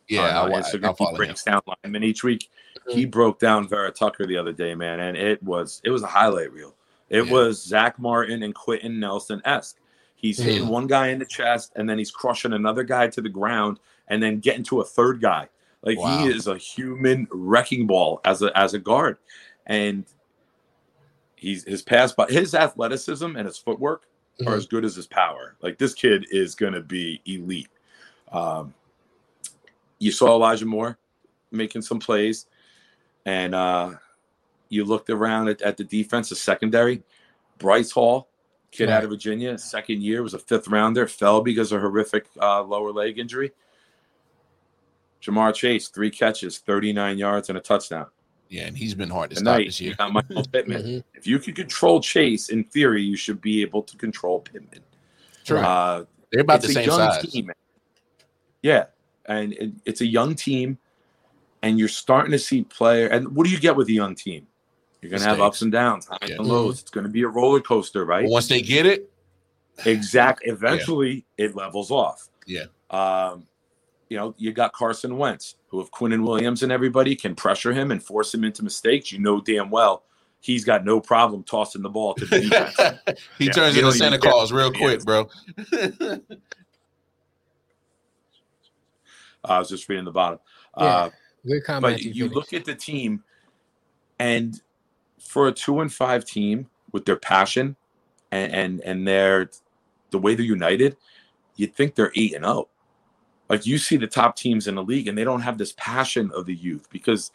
[0.08, 1.52] yeah, on, uh, Instagram, he breaks him.
[1.52, 2.50] down linemen each week.
[2.80, 2.98] Mm-hmm.
[2.98, 6.52] He broke down Vera-Tucker the other day, man, and it was it was a highlight
[6.52, 6.74] reel.
[7.12, 7.32] It yeah.
[7.32, 9.78] was Zack Martin and Quenton Nelson esque.
[10.16, 10.48] He's mm-hmm.
[10.48, 13.78] hitting one guy in the chest, and then he's crushing another guy to the ground,
[14.08, 15.48] and then getting to a third guy.
[15.82, 16.18] Like wow.
[16.18, 19.18] he is a human wrecking ball as a as a guard
[19.66, 20.04] and
[21.36, 24.04] he's his pass, but his athleticism and his footwork
[24.40, 24.48] mm-hmm.
[24.48, 25.56] are as good as his power.
[25.60, 27.68] Like this kid is going to be elite.
[28.30, 28.74] Um,
[29.98, 30.98] you saw Elijah Moore
[31.50, 32.46] making some plays,
[33.24, 33.92] and uh,
[34.72, 37.02] you looked around at, at the defense, the secondary.
[37.58, 38.28] Bryce Hall,
[38.70, 38.96] kid right.
[38.96, 42.90] out of Virginia, second year, was a fifth rounder, fell because of horrific uh, lower
[42.90, 43.52] leg injury.
[45.22, 48.06] Ja'Marr Chase, three catches, 39 yards, and a touchdown.
[48.48, 49.94] Yeah, and he's been hard to Tonight, stop this year.
[50.10, 50.82] Michael Pittman.
[50.82, 50.98] mm-hmm.
[51.14, 54.82] If you could control Chase, in theory, you should be able to control Pittman.
[55.44, 55.58] True.
[55.58, 57.22] Uh, They're about the same size.
[57.30, 57.50] Team.
[58.62, 58.86] Yeah,
[59.26, 60.78] and it, it's a young team,
[61.62, 63.06] and you're starting to see player.
[63.06, 64.46] And what do you get with a young team?
[65.02, 66.36] You're going to have ups and downs, highs yeah.
[66.36, 66.76] and lows.
[66.76, 66.80] Mm-hmm.
[66.80, 68.24] It's going to be a roller coaster, right?
[68.26, 69.10] Once they get it,
[69.84, 70.48] exactly.
[70.52, 71.46] Eventually, yeah.
[71.46, 72.28] it levels off.
[72.46, 72.66] Yeah.
[72.90, 73.46] Um,
[74.08, 77.90] you know, you got Carson Wentz, who if Quinnen Williams and everybody can pressure him
[77.90, 80.04] and force him into mistakes, you know damn well
[80.42, 83.20] he's got no problem tossing the ball to the defense.
[83.38, 85.30] he yeah, turns into Santa Claus real quick, bro.
[89.44, 90.38] I was just reading the bottom.
[90.76, 91.10] Yeah, uh,
[91.46, 91.94] good comment.
[91.94, 93.24] But you look at the team,
[94.18, 94.60] and
[95.22, 97.76] for a two and five team with their passion
[98.30, 99.50] and and, and their
[100.10, 100.96] the way they're united,
[101.56, 102.54] you'd think they're eight and zero.
[102.54, 102.68] Oh.
[103.48, 106.30] Like you see the top teams in the league, and they don't have this passion
[106.34, 107.32] of the youth because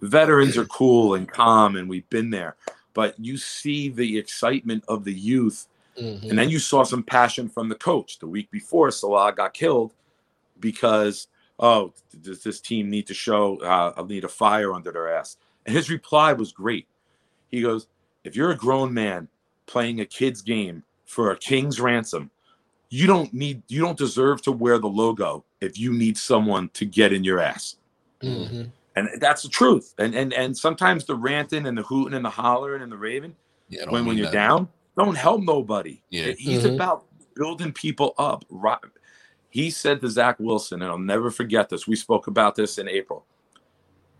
[0.00, 2.56] veterans are cool and calm, and we've been there.
[2.92, 5.66] But you see the excitement of the youth,
[5.98, 6.28] mm-hmm.
[6.28, 8.18] and then you saw some passion from the coach.
[8.18, 9.94] The week before, Salah got killed
[10.60, 11.92] because oh,
[12.22, 15.36] does this team need to show uh, I need a fire under their ass?
[15.66, 16.86] And his reply was great.
[17.54, 17.86] He goes,
[18.24, 19.28] "If you're a grown man
[19.66, 22.30] playing a kid's game for a king's ransom,
[22.94, 26.84] you don't need you don't deserve to wear the logo if you need someone to
[26.84, 27.76] get in your ass
[28.22, 28.62] mm-hmm.
[28.94, 32.30] and that's the truth and and and sometimes the ranting and the hooting and the
[32.30, 33.34] hollering and the raving
[33.68, 34.32] yeah, when when you're that.
[34.32, 36.76] down don't help nobody yeah he's mm-hmm.
[36.76, 38.44] about building people up
[39.50, 42.88] he said to zach wilson and i'll never forget this we spoke about this in
[42.88, 43.26] april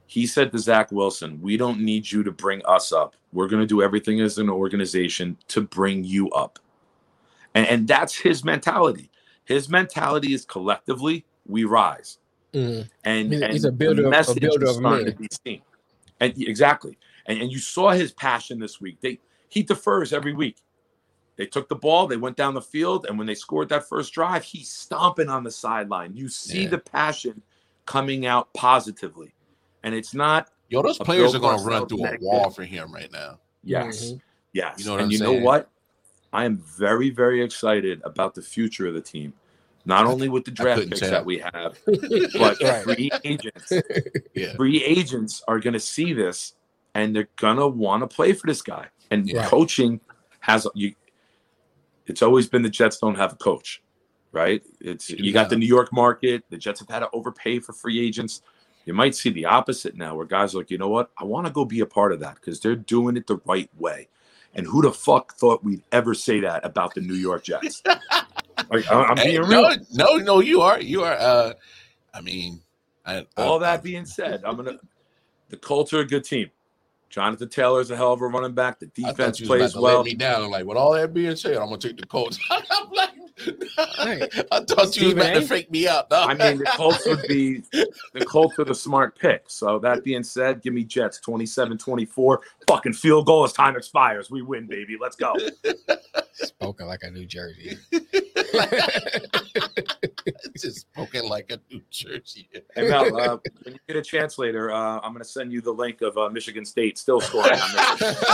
[0.07, 3.17] he said to Zach Wilson, We don't need you to bring us up.
[3.33, 6.59] We're going to do everything as an organization to bring you up.
[7.55, 9.11] And, and that's his mentality.
[9.45, 12.19] His mentality is collectively we rise.
[12.53, 12.89] Mm.
[13.05, 15.17] And, he's, and he's a builder, a builder of men.
[16.21, 16.99] And exactly.
[17.27, 19.01] And, and you saw his passion this week.
[19.01, 20.57] They he defers every week.
[21.37, 24.13] They took the ball, they went down the field, and when they scored that first
[24.13, 26.15] drive, he's stomping on the sideline.
[26.15, 26.71] You see yeah.
[26.71, 27.43] the passion
[27.87, 29.35] coming out positively.
[29.85, 33.13] And it's not Yo, those players are gonna run through a wall for him right
[33.13, 33.39] now.
[33.63, 34.13] Yes.
[34.13, 34.21] Mhm.
[34.55, 34.79] Yes.
[34.79, 35.39] You know what and I'm you saying?
[35.41, 35.71] know what?
[36.33, 39.33] I am very, very excited about the future of the team.
[39.85, 41.11] Not only with the draft picks tell.
[41.11, 42.83] that we have, but Right.
[42.83, 43.73] free agents.
[44.35, 44.55] Yeah.
[44.55, 46.55] Free agents are going to see this
[46.95, 48.87] and they're going to want to play for this guy.
[49.11, 49.47] And Right.
[49.47, 50.01] coaching
[50.41, 50.95] has you.
[52.07, 53.83] It's always been the Jets don't have a coach,
[54.33, 54.63] right?
[54.81, 56.43] It's you got the New York market.
[56.51, 58.43] The Jets have had to overpay for free agents.
[58.85, 61.47] You might see the opposite now, where guys are like, you know what, I want
[61.47, 64.09] to go be a part of that because they're doing it the right way.
[64.55, 67.83] And who the fuck thought we'd ever say that about the New York Jets?
[67.87, 69.63] like, I- I'm Hey, being real.
[69.63, 70.81] no, no, no, you are.
[70.81, 71.15] You are.
[71.15, 71.53] Uh,
[72.13, 72.61] I mean,
[73.05, 74.79] I, All I, that being said, I'm gonna.
[75.49, 76.51] The Colts are a good team.
[77.11, 78.81] Jonathan Taylor's a hell of a running back.
[78.81, 79.99] The defense plays to well.
[79.99, 80.43] Let me down.
[80.45, 82.39] I'm like, with all that being said, I'm gonna take the Colts.
[82.51, 83.11] I'm like,
[83.99, 84.23] Right.
[84.53, 86.09] I thought you was Stephen about to freak me out.
[86.09, 86.31] dog.
[86.31, 87.59] I mean, the Colts would be
[88.13, 89.45] the Colts are the smart pick.
[89.49, 92.39] So that being said, give me Jets 27-24.
[92.69, 94.31] Fucking field goal as time expires.
[94.31, 94.97] We win, baby.
[95.01, 95.35] Let's go.
[96.35, 97.77] Spoken like a New Jersey.
[97.91, 98.63] It's
[100.63, 102.49] just spoken like a New Jersey.
[102.75, 105.73] Hey Mel, uh, when you get a chance later, uh, I'm gonna send you the
[105.73, 107.59] link of uh, Michigan State still scoring.
[107.61, 108.25] on this.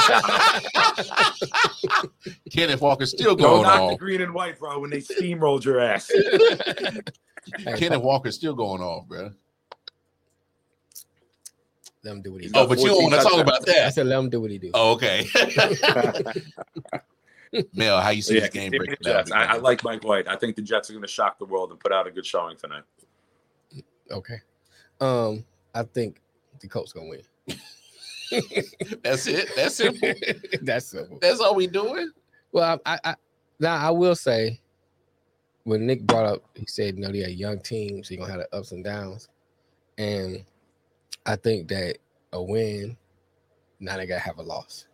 [2.53, 3.97] Kenneth Walker still Go going knock the on.
[3.97, 4.79] green and white, bro.
[4.91, 6.11] When they steamrolled your ass.
[7.57, 9.31] Hey, Kenneth Walker's still going off, bro.
[12.05, 12.69] Let him do what he Oh, do.
[12.69, 13.87] but you don't want to talk about that.
[13.87, 14.71] I said let him do what he do.
[14.75, 15.27] Oh, okay.
[17.73, 19.33] Mel, how you see yeah, this game breaking the down?
[19.33, 20.29] I, I like Mike White.
[20.29, 22.27] I think the Jets are going to shock the world and put out a good
[22.27, 22.83] showing tonight.
[24.11, 24.37] Okay.
[25.01, 26.21] Um, I think
[26.61, 27.23] the Colts gonna win.
[29.03, 29.49] That's it.
[29.57, 30.13] That's simple.
[30.61, 31.19] That's simple.
[31.23, 32.13] That's all we doing.
[32.53, 33.15] Well, I, I, I
[33.61, 34.60] now I will say,
[35.65, 38.33] when Nick brought up, he said, you know, they are young teams, so you're gonna
[38.33, 39.29] have the ups and downs,
[39.99, 40.45] and
[41.27, 41.99] I think that
[42.33, 42.97] a win,
[43.79, 44.87] now they gotta have a loss,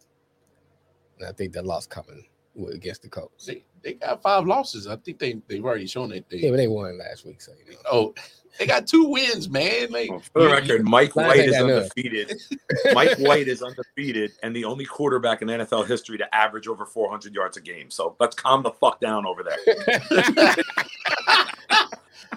[1.19, 2.25] and I think that loss coming
[2.73, 3.47] against the Colts.
[3.47, 4.87] They, they got five losses.
[4.87, 7.53] I think they they've already shown that they Yeah, but they won last week, so
[7.67, 7.79] you know.
[7.91, 8.15] oh
[8.59, 9.91] they got two wins, man.
[9.91, 12.39] Like For the record, Mike White is undefeated.
[12.93, 17.35] Mike White is undefeated and the only quarterback in NFL history to average over 400
[17.35, 17.91] yards a game.
[17.91, 19.59] So let's calm the fuck down over there.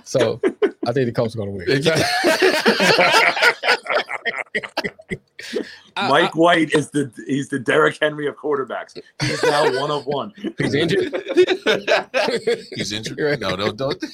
[0.04, 0.42] so
[0.88, 1.68] I think the Colts are gonna win.
[5.98, 9.00] I- Mike White is the he's the Derrick Henry of quarterbacks.
[9.22, 10.34] He's now one of one.
[10.58, 11.14] He's injured.
[12.76, 13.40] He's injured.
[13.40, 14.06] No, don't don't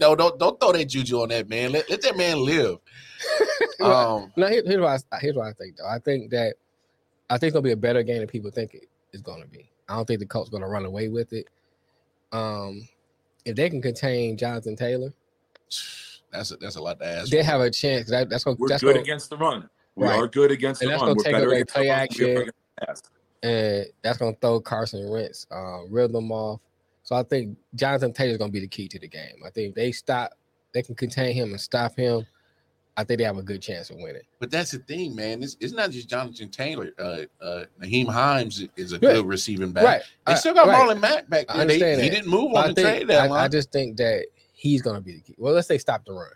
[0.00, 1.72] no don't don't throw that juju on that man.
[1.72, 2.78] Let, let that man live.
[3.80, 5.88] Um No, here, here's what I, here's what I think though.
[5.88, 6.54] I think that
[7.30, 9.70] I think it's gonna be a better game than people think it is gonna be.
[9.88, 11.46] I don't think the Colts gonna run away with it.
[12.32, 12.86] Um,
[13.44, 15.12] if they can contain Jonathan Taylor,
[16.30, 17.30] that's a, that's a lot to ask.
[17.30, 17.44] they for.
[17.44, 18.10] have a chance.
[18.10, 19.68] That, that's gonna We're that's good gonna, against the run.
[19.96, 20.18] We Right.
[20.18, 21.10] are good against And the that's run.
[21.10, 21.96] gonna We're take better away against play the run.
[21.96, 22.30] We are action.
[22.30, 23.02] against the pass.
[23.42, 26.60] and that's gonna throw Carson Wentz um, rhythm off.
[27.04, 29.42] So I think Jonathan Taylor's gonna be the key to the game.
[29.44, 30.32] I think if they stop,
[30.72, 32.26] they can contain him and stop him.
[32.96, 34.22] I think they have a good chance of winning.
[34.38, 35.42] But that's the thing, man.
[35.42, 36.90] It's, it's not just Jonathan Taylor.
[36.98, 39.14] Uh, uh, Nyheim Hines is a Right.
[39.16, 39.84] good receiving back.
[39.84, 40.02] Right.
[40.26, 40.88] They still got right.
[40.96, 41.66] Marlon Mack back I there.
[41.66, 43.40] They, understand he didn't move But on I the think trade deadline.
[43.40, 45.34] I, I just think that he's gonna be the key.
[45.38, 46.30] Well, let's say stop the run.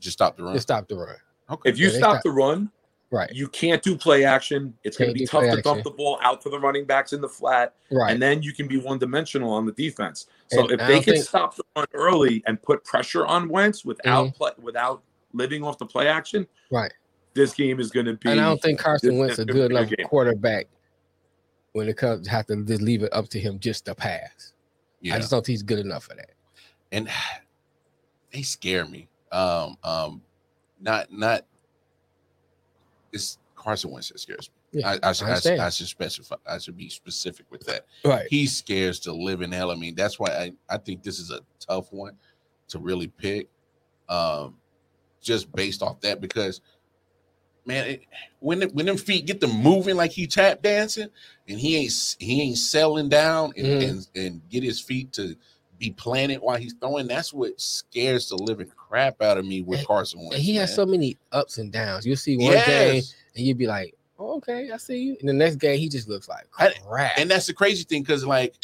[0.00, 0.54] just stop the run.
[0.54, 1.16] Just stop the run.
[1.52, 1.70] Okay.
[1.70, 2.70] If you Yeah, stop stop- the run,
[3.10, 3.30] Right.
[3.32, 4.72] you can't do play action.
[4.84, 7.12] It's going to be tough play to dump the ball out to the running backs
[7.12, 8.10] in the flat, Right.
[8.10, 10.26] and then you can be one dimensional on the defense.
[10.48, 13.48] So And if I they can think- stop the run early and put pressure on
[13.50, 14.34] Wentz without Mhm.
[14.34, 15.02] play, without
[15.34, 16.92] living off the play action, right.
[17.34, 18.30] this game is going to be.
[18.30, 20.06] And I don't think Carson Wentz this a good be a enough game.
[20.06, 20.68] quarterback
[21.72, 24.52] when it comes have to just leave it up to him just to pass.
[25.02, 25.14] yeah.
[25.14, 26.30] I just don't think he's good enough for that.
[26.92, 27.08] and
[28.32, 29.08] they scare me.
[29.32, 30.22] Um, um,
[30.82, 31.44] not not
[33.12, 34.80] it's Carson Wentz that scares me.
[34.80, 35.66] Yeah, I, I, should, I.
[35.66, 36.36] I should specify.
[36.46, 37.86] I should be specific with that.
[38.04, 38.26] Right.
[38.28, 39.70] He scares the living hell.
[39.70, 42.16] I mean, that's why I, I think this is a tough one
[42.68, 43.48] to really pick,
[44.08, 44.56] um,
[45.20, 46.62] just based off that because,
[47.66, 48.02] man, it,
[48.40, 51.08] when the, when them feet get to moving like he tap dancing
[51.46, 53.88] and he ain't he ain't settling down and, Mhm.
[53.90, 55.36] and and get his feet to
[55.82, 57.08] be planted while he's throwing.
[57.08, 60.36] That's what scares the living crap out of me with Carson Wentz.
[60.36, 60.76] And he has man.
[60.76, 62.06] so many ups and downs.
[62.06, 63.02] You'll see one game
[63.34, 65.16] and you'd be like, oh, okay, I see you.
[65.18, 67.12] And the next game, he just looks like crap.
[67.18, 68.54] and that's the crazy thing because like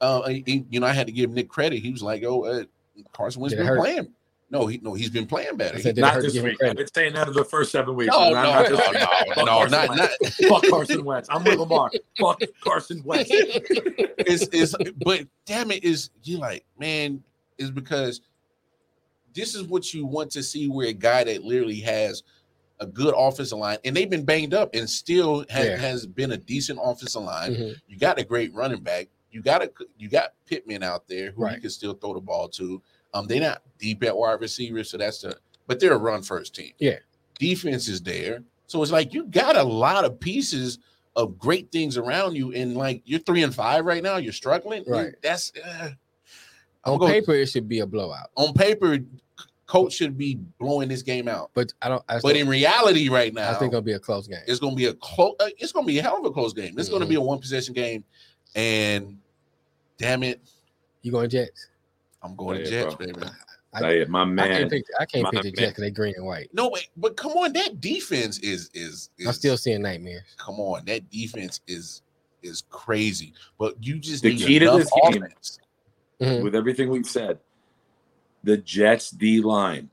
[0.00, 2.64] uh he- you know i had to give nick credit he was like oh uh,
[3.12, 3.78] carson wentz been hurt?
[3.78, 4.12] playing
[4.52, 6.58] no he no he's been playing better He- said, Not this week.
[6.58, 6.70] credit?
[6.72, 8.14] I've been saying that for the first seven weeks.
[8.14, 8.86] no, no, not no, this
[9.36, 10.10] no, no, Carson not, not
[10.48, 11.28] Fuck Carson Wentz.
[11.30, 11.90] I'm with Lamar.
[12.20, 13.30] Fuck Carson Wentz.
[13.32, 14.74] it's, it's
[15.04, 17.22] but damn it is you like man
[17.58, 18.20] is because
[19.34, 22.22] this is what you want to see where a guy that literally has
[22.80, 25.76] a good offensive line, and they've been banged up, and still ha- Yeah.
[25.76, 27.54] has been a decent offensive line.
[27.54, 27.76] Mhm.
[27.86, 29.08] You got a great running back.
[29.30, 32.48] You got a you got Pittman out there who you can still throw the ball
[32.50, 32.82] to.
[33.14, 35.36] Um, they're not deep at wide receiver, so that's the
[35.66, 36.72] but they're a run first team.
[36.78, 36.98] Yeah.
[37.38, 40.78] defense is there, so it's like you got a lot of pieces
[41.16, 44.16] of great things around you, and like you're three and five right now.
[44.16, 45.14] You're struggling, Right.
[45.22, 45.90] That's uh,
[46.84, 48.98] On gonna- paper, it should be a blowout, on paper,
[49.66, 51.50] coach should be blowing this game out.
[51.54, 52.02] but I don't.
[52.08, 54.40] I, But in reality, right now, I think it'll be a close game.
[54.46, 55.34] it's going to be a close.
[55.40, 56.78] Uh, it's going to be a hell of a close game.
[56.78, 57.10] It's going to Mhm.
[57.10, 58.04] be a one possession game,
[58.54, 59.18] and
[59.98, 60.40] damn it,
[61.02, 61.68] You going Jets?
[62.22, 63.06] I'm going Yeah, to Jets, bro.
[63.06, 63.20] baby.
[63.74, 64.48] I- Say it, my I man.
[64.50, 64.84] can't pick.
[65.00, 65.54] I can't pick the man.
[65.56, 66.50] Jets because they green and white.
[66.52, 69.08] No, wait, but come on, that defense is is.
[69.16, 70.24] is I'm still seeing nightmares.
[70.36, 72.02] come on, that defense is
[72.42, 73.32] is crazy.
[73.58, 75.58] But you just The need key to enough this game- offense.
[76.20, 76.42] Mhm.
[76.42, 77.38] with everything we've said,
[78.44, 79.88] the Jets D line,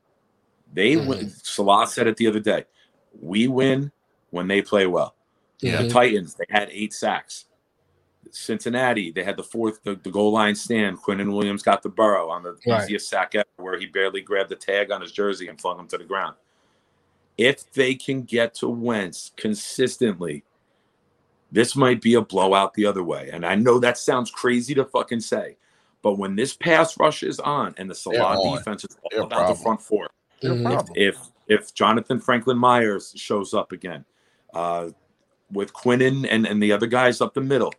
[0.73, 1.07] they Mhm.
[1.07, 1.29] win.
[1.29, 2.65] Salah said it the other day.
[3.21, 3.91] We win
[4.31, 5.15] when they play well.
[5.61, 5.81] Yeah.
[5.83, 5.91] The Mhm.
[5.91, 7.45] Titans, they had eight sacks.
[8.31, 10.97] Cincinnati, they had the fourth, the, the goal line stand.
[11.01, 12.83] Quinnen Williams got the burrow on the Right.
[12.83, 15.87] easiest sack ever, where he barely grabbed the tag on his jersey and flung him
[15.87, 16.35] to the ground.
[17.37, 20.43] If they can get to Wentz consistently,
[21.51, 23.29] this might be a blowout the other way.
[23.31, 25.57] And I know that sounds crazy to fucking say,
[26.01, 29.21] but when this pass rush is on and the They're Salah defense is all They're
[29.21, 30.09] a about the front four,
[30.41, 30.91] They're a Mhm.
[30.95, 31.17] if
[31.47, 34.05] if Jonathan Franklin Myers shows up again,
[34.53, 34.89] uh,
[35.51, 37.73] with Quinnen and, and the other guys up the middle,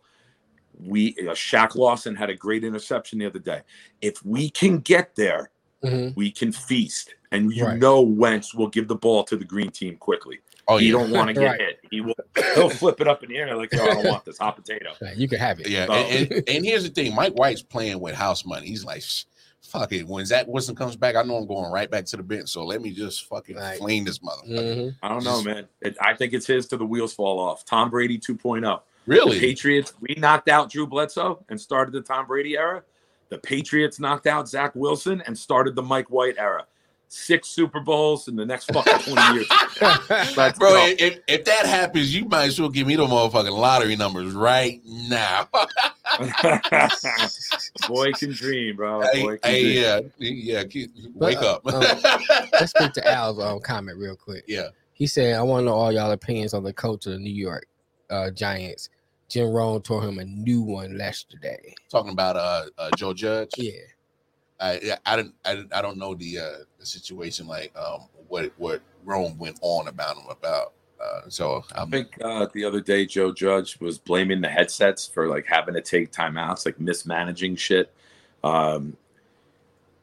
[0.83, 3.61] we uh, Shaq Lawson had a great interception the other day.
[4.01, 5.49] If we can get there,
[5.83, 6.15] Mhm.
[6.15, 7.79] we can feast, and you Right.
[7.79, 10.39] know Wentz will give the ball to the green team quickly.
[10.67, 11.59] Oh he yeah, don't want to get Right.
[11.59, 11.79] hit.
[11.89, 12.13] He will.
[12.55, 14.91] He'll flip it up in the air like, "Yo, I don't want this hot potato."
[15.15, 15.67] You can have it.
[15.69, 15.87] yeah.
[15.89, 15.93] Oh.
[15.93, 18.67] And, and, and here's the thing: Mike White's playing with house money.
[18.67, 19.03] He's like,
[19.61, 20.05] fuck it.
[20.07, 22.49] When Zach Wilson comes back, I know I'm going right back to the bench.
[22.49, 23.77] So let me just fucking Right.
[23.77, 24.75] flame this motherfucker.
[24.75, 24.95] Mhm.
[25.01, 25.67] I don't know, man.
[25.81, 27.63] It, I think it's his to the wheels fall off.
[27.65, 28.81] Tom Brady 2.0.
[29.05, 29.39] The Really?
[29.39, 32.83] Patriots, we knocked out Drew Bledsoe and started the Tom Brady era.
[33.29, 36.65] The Patriots knocked out Zach Wilson and started the Mike White era.
[37.13, 39.47] Six Super Bowls in the next fucking 20 years.
[40.37, 40.85] Let's Bro, go.
[40.97, 44.79] if, if that happens, you might as well give me the motherfucking lottery numbers right
[44.85, 45.49] now.
[47.87, 49.01] Boy can dream, bro.
[49.11, 50.63] hey, Boy can hey, yeah, yeah.
[50.63, 51.61] keep- Wake uh, up.
[52.53, 54.45] Let's speak to Al's um, comment real quick.
[54.47, 54.67] yeah.
[54.93, 57.67] He said, "I want to know all y'all opinions on the coach of New York
[58.11, 58.89] uh, Giants.
[59.29, 61.73] Jim Rome tore him a new one yesterday.
[61.89, 63.51] Talking about uh, uh Joe Judge.
[63.57, 63.71] Yeah,
[64.59, 68.09] I yeah, I didn't I, didn't- I don't know the uh the situation like um
[68.27, 70.73] what what Rome went on about him about.
[71.01, 75.07] Uh, so I I'm think uh, the other day Joe Judge was blaming the headsets
[75.07, 77.91] for like having to take timeouts, like mismanaging shit.
[78.43, 78.97] Um,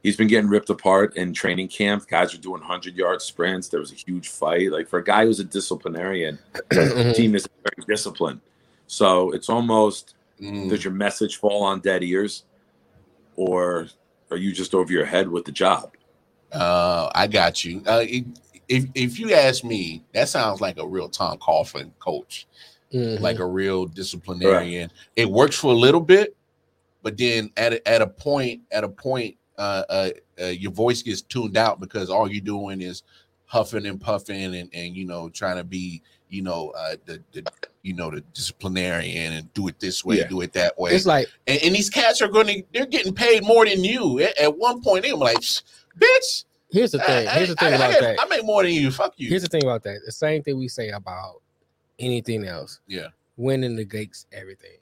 [0.03, 2.07] he's been getting ripped apart in training camp.
[2.09, 3.69] Guys are doing hundred yard sprints.
[3.69, 4.71] There was a huge fight.
[4.73, 6.39] Like for a guy who's a disciplinarian,
[6.71, 8.41] the team is very disciplined.
[8.87, 12.45] So it's almost mm, does your message fall on dead ears,
[13.37, 13.89] or
[14.31, 15.95] are you just over your head with the job?
[16.53, 17.83] uh I got you.
[17.87, 18.25] Uh, it,
[18.69, 22.47] if if you ask me, that sounds like a real Tom Coughlin coach.
[22.95, 23.21] Mhm.
[23.21, 24.91] like a real disciplinarian.
[25.15, 26.35] It works for a little bit,
[27.03, 31.03] but then at a, at a point, at a point, uh, uh, uh, your voice
[31.03, 33.03] gets tuned out because all you're doing is
[33.47, 37.45] huffing and puffing and and you know trying to be you know uh, the the
[37.83, 40.29] you know the disciplinarian and do it this way, Yeah.
[40.29, 40.93] do it that way.
[40.93, 44.21] it's like and, and these cats are going to they're getting paid more than you.
[44.21, 45.39] At, at one point, they're like,
[45.99, 46.45] bitch.
[46.71, 47.27] here's the thing.
[47.29, 48.21] I- Here's the thing I, about I, that.
[48.21, 48.91] I make more than you.
[48.91, 49.29] Fuck you.
[49.29, 50.01] Here's the thing about that.
[50.05, 51.41] The same thing we say about
[51.99, 52.81] anything else.
[52.87, 53.09] Yeah.
[53.37, 54.77] winning negates everything.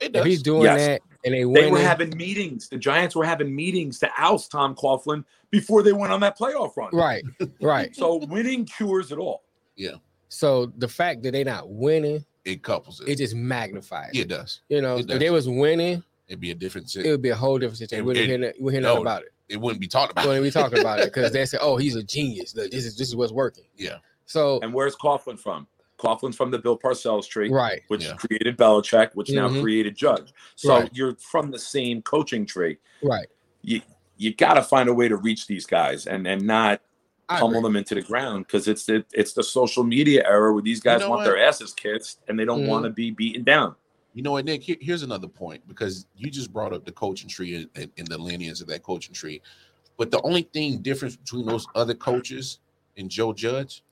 [0.00, 0.86] it If he's doing Yes.
[0.86, 2.68] that and they They win, were having meetings.
[2.68, 6.76] The Giants were having meetings to oust Tom Coughlin before they went on that playoff
[6.76, 6.90] run.
[6.92, 7.22] right,
[7.60, 7.94] right.
[7.94, 9.42] So winning cures it all.
[9.76, 9.92] Yeah.
[10.28, 13.08] So the fact that they're not winning, it couples it.
[13.08, 14.10] it just magnifies.
[14.12, 14.24] Yeah, it.
[14.24, 14.60] it does.
[14.68, 15.18] You know, it if does.
[15.18, 16.90] they was winning, It'd be a different.
[16.90, 17.08] Situation.
[17.08, 18.04] It would be a whole different situation.
[18.04, 18.88] We're hearing, it- hear, we hear no.
[18.88, 19.32] nothing about it.
[19.48, 20.24] it wouldn't be talked about.
[20.24, 22.54] We wouldn't be talking about it because they say, "Oh, he's a genius.
[22.54, 23.96] Look, This is this is what's working." Yeah.
[24.26, 25.66] So And where's Coughlin from?
[25.98, 28.14] Coughlin's from the Bill Parcells tree, right, which Yeah.
[28.14, 29.60] created Belichick, which now Mhm.
[29.60, 30.32] created Judge.
[30.56, 30.90] So Right.
[30.94, 32.78] you're from the same coaching tree.
[33.02, 33.26] right.
[33.62, 33.82] You
[34.20, 36.80] you got to find a way to reach these guys and and not
[37.28, 37.68] I pummel agree.
[37.68, 41.00] them into the ground because it's the it's the social media era where these guys
[41.00, 41.24] know want what?
[41.26, 42.68] their asses kissed and they don't Mhm.
[42.68, 43.74] want to be beaten down.
[44.14, 44.62] You know what, Nick?
[44.62, 48.06] Here- here's another point because you just brought up the coaching tree and, and, and
[48.08, 49.40] the lineage of that coaching tree.
[49.96, 52.58] But the only thing difference between those other coaches
[52.96, 53.82] and Joe Judge,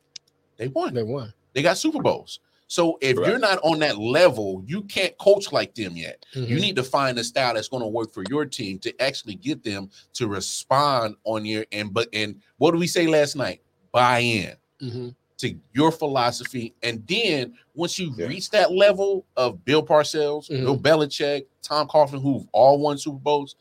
[0.56, 0.94] they won.
[0.94, 1.32] They won.
[1.56, 2.40] They got Super Bowls.
[2.68, 6.26] So if you're not on that level, you can't coach like them yet.
[6.34, 6.60] You Mhm.
[6.60, 9.62] need to find a style that's going to work for your team to actually get
[9.64, 13.62] them to respond on your and but and what did we say last night?
[13.90, 14.56] Buy in.
[14.82, 15.14] Mhm.
[15.38, 16.74] to your philosophy.
[16.82, 18.24] And then once you Yeah.
[18.26, 20.64] reach that level of Bill Parcells, Mhm.
[20.64, 23.54] Bill Belichick, Tom Coughlin, who've all won Super Bowls,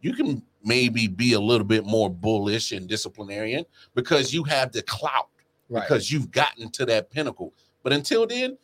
[0.00, 4.80] you can maybe be a little bit more bullish and disciplinarian because you have the
[4.82, 5.28] clout
[5.70, 5.82] Right.
[5.86, 7.52] because you've gotten to that pinnacle.
[7.82, 8.56] But until then,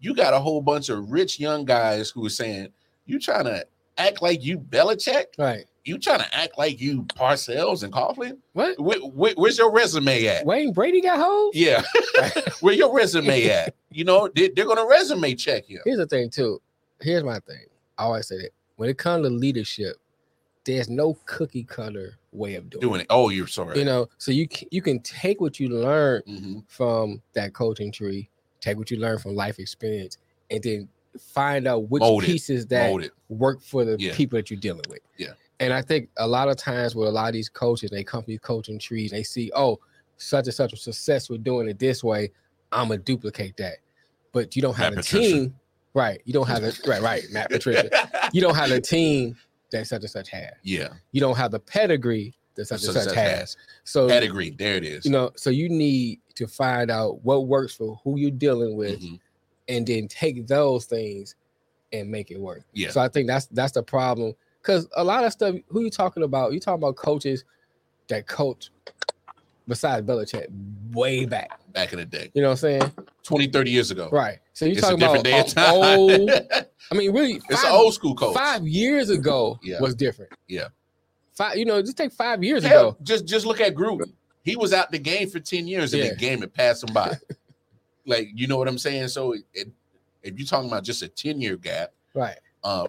[0.00, 2.68] you got a whole bunch of rich young guys who are saying,
[3.06, 3.66] You trying to
[3.98, 5.26] act like you Belichick?
[5.38, 5.64] right.
[5.84, 8.38] You trying to act like you Parcells and Coughlin?
[8.54, 8.76] What?
[8.80, 10.44] Where, where- where's your resume at?
[10.44, 11.54] Wayne Brady got hold?
[11.54, 11.82] Yeah,
[12.60, 13.72] where your resume at?
[13.92, 15.80] You know, they, they're gonna resume check you.
[15.84, 16.60] Here's the thing, too.
[17.00, 17.66] Here's my thing.
[17.98, 19.96] I always say that when it comes to leadership,
[20.64, 23.06] there's no cookie cutter way of doing, Doing it.
[23.10, 23.78] Oh, you're sorry.
[23.78, 26.64] You know, so you you can take what you learn Mhm.
[26.68, 28.28] from that coaching tree,
[28.60, 30.18] take what you learn from life experience,
[30.50, 32.26] and then find out which Mold it.
[32.26, 34.14] pieces that work for the Yeah.
[34.14, 35.00] people that you're dealing with.
[35.16, 35.32] Yeah.
[35.60, 38.20] And I think a lot of times with a lot of these coaches, they come
[38.22, 39.78] to these coaching trees, they see, oh,
[40.18, 42.30] such and such a success with doing it this way.
[42.72, 43.76] I'm gonna duplicate that.
[44.32, 45.32] But you don't have Matt a Patricia.
[45.32, 45.54] team,
[45.94, 46.20] right?
[46.26, 47.88] You don't have a right, right, Matt Patricia.
[48.34, 49.36] You don't have a team
[49.70, 50.52] that such and such has.
[50.62, 50.88] yeah.
[51.12, 53.56] You don't have the pedigree that such and such, has.
[53.84, 54.50] So Pedigree.
[54.50, 55.04] There it is.
[55.04, 59.00] you know, so you need to find out what works for who you're dealing with
[59.00, 59.20] Mhm.
[59.68, 61.34] and then take those things
[61.92, 62.62] and make it work.
[62.72, 62.90] Yeah.
[62.90, 65.54] So I think that's that's the problem because a lot of stuff.
[65.68, 66.52] Who you talking about?
[66.52, 67.44] You talking about coaches
[68.08, 68.70] that coach
[69.68, 70.46] besides Belichick
[70.92, 71.60] way back.
[71.72, 72.92] Back in the day, You know what I'm saying?
[73.24, 74.08] 20, 30 years ago.
[74.10, 74.38] Right.
[74.56, 75.74] So you're It's talking about day a time.
[75.74, 76.30] old.
[76.90, 78.34] I mean, really, it's five, an old school coach.
[78.34, 79.82] five years ago Yeah.
[79.82, 80.32] was different.
[80.48, 80.68] Yeah.
[81.34, 81.58] Five.
[81.58, 82.96] You know, just take five years Hell, ago.
[83.02, 84.14] just just look at Gruden.
[84.44, 86.08] He was out the game for 10 years and Yeah.
[86.08, 87.18] the game had passed him by.
[88.06, 89.08] like, you know what I'm saying?
[89.08, 89.68] So it,
[90.22, 92.38] if you're talking about just a 10 year gap, Right.
[92.64, 92.88] uh,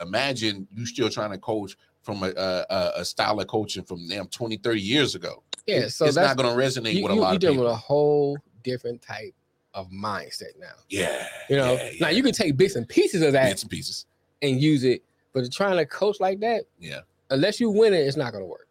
[0.00, 4.28] imagine you still trying to coach from a, a, a- style of coaching from them
[4.28, 5.42] 20, 30 years ago.
[5.66, 5.88] Yeah.
[5.88, 7.58] So it's that's not going to resonate you, with a you, lot you're of dealing
[7.58, 9.34] with a whole different type
[9.74, 10.72] of mindset now.
[10.88, 11.26] yeah.
[11.48, 14.06] You know, yeah, now you can take bits and pieces of that bits and pieces.
[14.42, 15.02] and use it,
[15.32, 17.00] but trying to coach like that, Yeah.
[17.30, 18.68] unless you win it, it's not going to work.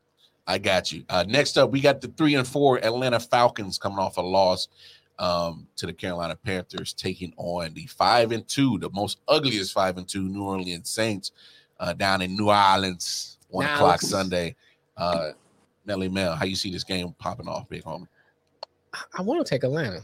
[0.47, 1.04] I got you.
[1.10, 4.68] Uh, next up, we got the three and four Atlanta Falcons coming off a loss
[5.20, 9.97] um, to the Carolina Panthers, taking on the five and two, the most ugliest five
[9.97, 11.32] and two New Orleans Saints
[11.80, 14.56] uh, down in New Orleans, one Now- o'clock Sunday.
[14.97, 15.32] Uh,
[15.86, 18.08] Nelly Mel, how you see this game popping off, big homie?
[18.93, 20.02] I, I want to take Atlanta.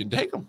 [0.00, 0.48] You can take them.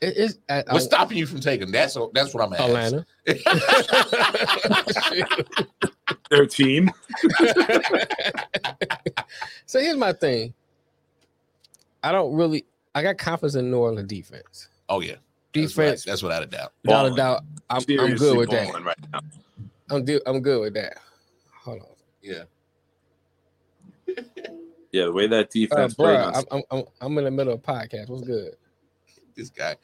[0.00, 1.62] It, it's I, What's I- stopping you from taking?
[1.62, 1.72] them?
[1.72, 3.04] That's that's what I'm asking.
[3.26, 5.44] Atlanta.
[6.30, 6.88] Their team.
[9.66, 10.54] so here's my thing.
[12.04, 12.64] I don't really.
[12.94, 14.68] I got confidence in New Orleans defense.
[14.88, 15.14] oh yeah,
[15.52, 15.86] that's, right.
[15.86, 16.72] Defense, that's without a doubt.
[16.84, 18.72] without a doubt, I'm, I'm good with that.
[18.84, 19.18] Right now.
[19.90, 20.98] I'm do, I'm good with that.
[21.64, 21.86] Hold on,
[22.22, 22.44] Yeah,
[24.92, 26.06] Yeah, the way that uh, defense bro.
[26.06, 28.08] played I'm, I'm I'm I'm in the middle of a podcast.
[28.08, 28.54] What's good?
[29.34, 29.76] this guy.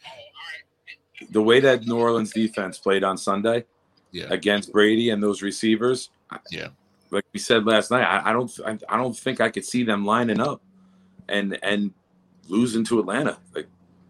[1.31, 3.65] the way that New Orleans defense played on Sunday
[4.13, 6.11] Yeah, against Brady and those receivers.
[6.51, 6.69] Yeah.
[7.11, 9.83] like we said last night, I, I don't, I, I don't think I could see
[9.85, 10.61] them lining up
[11.31, 11.93] and and
[12.47, 13.39] losing to Atlanta.
[13.55, 13.67] Like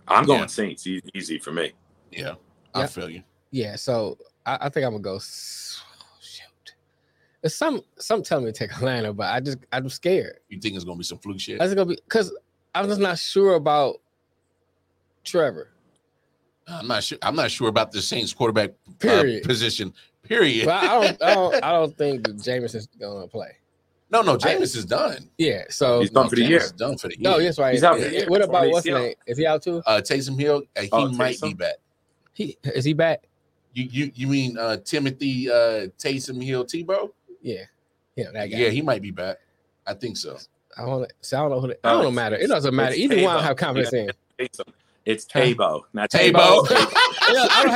[0.08, 0.46] I'm going Yeah.
[0.46, 1.72] Saints easy for me.
[2.10, 2.34] yeah,
[2.74, 2.86] I Yeah.
[2.86, 3.22] feel you.
[3.52, 5.16] Yeah, so I, I think I'm gonna go.
[5.16, 5.87] s- Shoot, There's
[7.46, 10.40] some some tell me to take Atlanta, but I just I'm scared.
[10.48, 11.60] You think it's gonna be some fluke shit?
[11.60, 12.32] I just gonna be because
[12.74, 13.96] I'm just not sure about
[15.24, 15.68] Trevor.
[16.66, 17.18] I'm not sure.
[17.22, 18.70] I'm not sure about the Saints quarterback
[19.08, 19.92] uh, position.
[20.22, 20.66] Period.
[20.66, 23.52] But I don't I don't I don't think that Jameson's gonna play.
[24.10, 25.30] no, no, Jameis is done.
[25.38, 26.58] Yeah, so He's done for the Jameis year.
[26.60, 27.30] is done for the year.
[27.30, 27.72] no, yes, right.
[27.72, 28.26] He's out for the year.
[28.28, 29.00] What about what's his ACL.
[29.02, 29.14] name?
[29.26, 29.82] Is he out too?
[29.86, 31.42] Uh, Taysom Hill, uh, he Oh, might Taysom?
[31.48, 31.74] be back.
[32.34, 33.22] He is he back?
[33.72, 37.10] You you you mean uh, Timothy uh, Taysom Hill Tebow?
[37.42, 37.62] Yeah,
[38.16, 38.56] yeah, that guy.
[38.58, 39.38] Yeah, he might be back.
[39.86, 40.36] I think so.
[40.76, 41.10] I don't.
[41.20, 41.68] So I don't know who.
[41.68, 42.36] The, I don't it's- matter.
[42.36, 42.92] It doesn't matter.
[42.92, 43.42] it's Either one, I Tebow.
[43.42, 44.10] have confidence in.
[45.04, 46.68] It's Tabo, not Tebow.
[46.68, 47.72] Yeah, I don't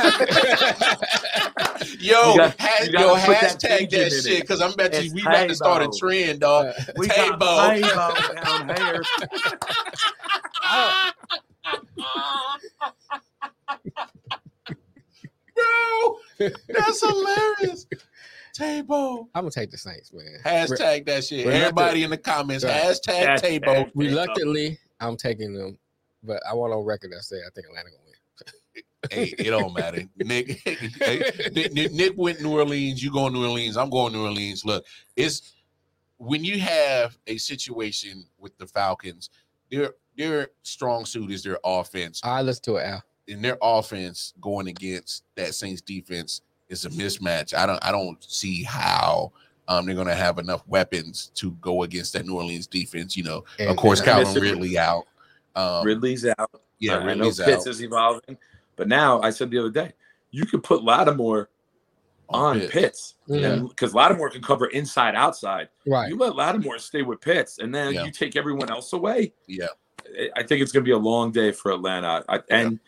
[1.79, 1.95] have.
[1.99, 5.21] yo, got- ha- yo, gotta that hashtag that shit because I'm bet you It's we
[5.21, 6.67] about to start a trend, dog.
[6.67, 7.39] Uh, We Tabo.
[7.39, 9.01] got Tabo down here.
[15.55, 16.17] Bro,
[16.67, 17.85] that's hilarious.
[18.53, 19.27] Tabo.
[19.35, 20.39] I'm gonna take the Saints, man.
[20.45, 21.45] Hashtag that shit.
[21.47, 22.73] Everybody in the comments, Right.
[22.73, 23.91] hashtag Hashtag Tabo.
[23.95, 25.77] Reluctantly, I'm taking them,
[26.23, 28.83] but I want on record that say I think Atlanta gonna win.
[29.11, 30.03] hey, it don't matter.
[30.17, 33.03] Nick, hey, Nick, Nick, Nick went New Orleans.
[33.03, 33.75] You going to New Orleans.
[33.77, 34.63] I'm going New Orleans.
[34.65, 34.85] Look,
[35.15, 35.53] it's
[36.17, 39.29] when you have a situation with the Falcons,
[39.69, 43.03] their their strong suit is their offense, All right, let's do it, Al.
[43.27, 46.41] and their offense going against that Saints defense
[46.73, 47.53] is a mismatch.
[47.53, 49.31] I don't I don't see how
[49.69, 53.15] um, they're going to have enough weapons to go against that New Orleans defense.
[53.15, 55.05] You know, of course, Calvin Mississippi- Ridley out.
[55.55, 56.61] Um, Ridley's out.
[56.79, 58.37] yeah, I- I know Ridley's Pitts out is evolving,
[58.75, 59.93] but now I said the other day,
[60.31, 61.49] you could put Lattimore
[62.29, 62.71] on Pitts.
[62.73, 63.55] Pitts, Yeah.
[63.57, 65.69] because Lattimore can cover inside outside.
[65.85, 66.09] Right.
[66.09, 68.03] You let Lattimore stay with Pitts, and then Yeah.
[68.05, 69.33] you take everyone else away.
[69.47, 69.67] Yeah,
[70.19, 72.25] I- I think it's going to be a long day for Atlanta.
[72.27, 72.79] I, and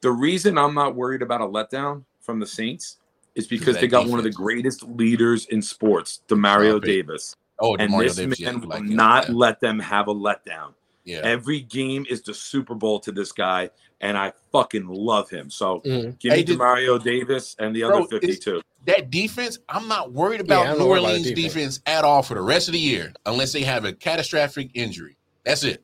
[0.00, 2.96] the reason I'm not worried about a letdown from the Saints
[3.36, 6.86] is because they got one of the greatest leaders in sports, Demario Stop it.
[6.86, 9.34] Davis, Oh, and Demario this Davis, man you will like not Yeah.
[9.34, 10.74] let them have a letdown.
[11.04, 11.20] Yeah.
[11.22, 13.70] Every game is the Super Bowl to this guy,
[14.00, 15.48] and I fucking love him.
[15.50, 16.18] So Mhm.
[16.18, 18.60] give me Hey, did- Demario Davis and the Bro, other 52.
[18.86, 21.54] that defense, I'm not worried about I'm New worried Orleans the defense.
[21.54, 21.80] defense.
[21.86, 25.16] at all for the rest of the year, unless they have a catastrophic injury.
[25.44, 25.82] That's it.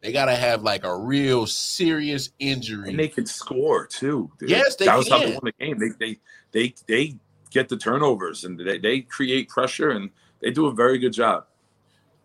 [0.00, 2.88] They gotta have like a real serious injury.
[2.90, 4.30] And they can score too.
[4.38, 4.50] dude.
[4.50, 5.34] Yes, they that was how they can.
[5.34, 5.78] won the game.
[5.78, 6.18] They they
[6.52, 7.16] they they
[7.50, 11.44] get the turnovers and they, they create pressure and they do a very good job.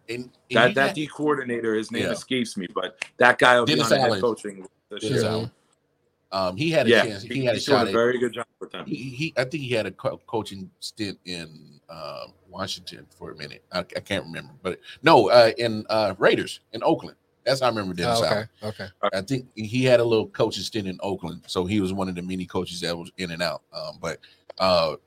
[0.09, 2.11] and, and That you that got- D coordinator, his name Yeah.
[2.11, 4.13] escapes me, but that guy will Dennis be on the Allen.
[4.13, 4.67] head coaching.
[4.89, 5.32] this Dennis year.
[5.32, 5.51] Allen.
[6.32, 7.23] um, he had a Yeah, chance.
[7.23, 7.93] He, he, had a shot a at.
[7.93, 8.86] very good job with them.
[8.86, 13.36] He, he, I think he had a co- coaching stint in um, Washington for a
[13.36, 13.63] minute.
[13.73, 17.17] I, I can't remember, but no, uh, in uh, Raiders in Oakland.
[17.48, 18.36] That's how I remember Dennis Oh, okay.
[18.36, 18.50] Allen.
[18.64, 18.88] Okay.
[19.14, 22.16] I think he had a little coaching stint in Oakland, so he was one of
[22.16, 23.62] the many coaches that was in and out.
[23.74, 24.20] Um, but
[24.60, 24.98] uh,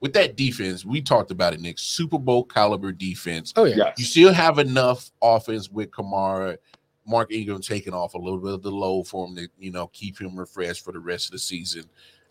[0.00, 1.78] with that defense, we talked about it, Nick.
[1.78, 3.52] Super Bowl caliber defense.
[3.56, 3.76] Oh yeah.
[3.76, 3.94] Yes.
[3.98, 6.56] You still have enough offense with Kamara,
[7.06, 9.88] Mark Ingram taking off a little bit of the load for him to you know
[9.88, 11.84] keep him refreshed for the rest of the season.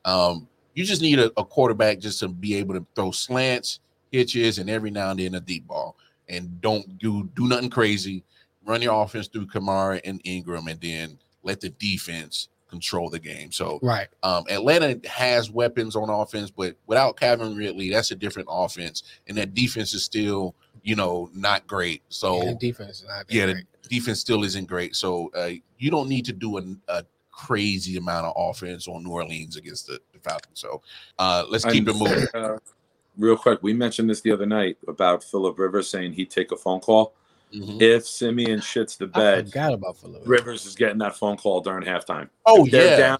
[0.05, 3.79] Um, you just need a, a quarterback just to be able to throw slants,
[4.11, 5.95] hitches, and every now and then a deep ball,
[6.29, 8.23] and don't do do nothing crazy.
[8.65, 13.51] Run your offense through Kamara and Ingram, and then let the defense control the game.
[13.51, 14.07] So Right.
[14.23, 19.37] um, Atlanta has weapons on offense, but without Calvin Ridley, that's a different offense, and
[19.37, 22.01] that defense is still, you know, not great.
[22.09, 23.65] So Yeah, the defense is not yeah, the great.
[23.87, 24.95] defense still isn't great.
[24.95, 29.11] So uh, you don't need to do a, a crazy amount of offense on New
[29.11, 30.59] Orleans against the, the Falcons.
[30.59, 30.81] So
[31.19, 32.25] uh, let's keep it moving.
[32.33, 32.57] uh,
[33.17, 36.57] real quick, we mentioned this the other night about Philip Rivers saying he'd take a
[36.57, 37.13] phone call
[37.53, 37.81] Mhm.
[37.81, 39.45] if Simeon shits the I bed.
[39.47, 40.23] forgot about Philip.
[40.25, 42.29] Rivers is getting that phone call during halftime.
[42.45, 43.17] Oh If they're yeah, down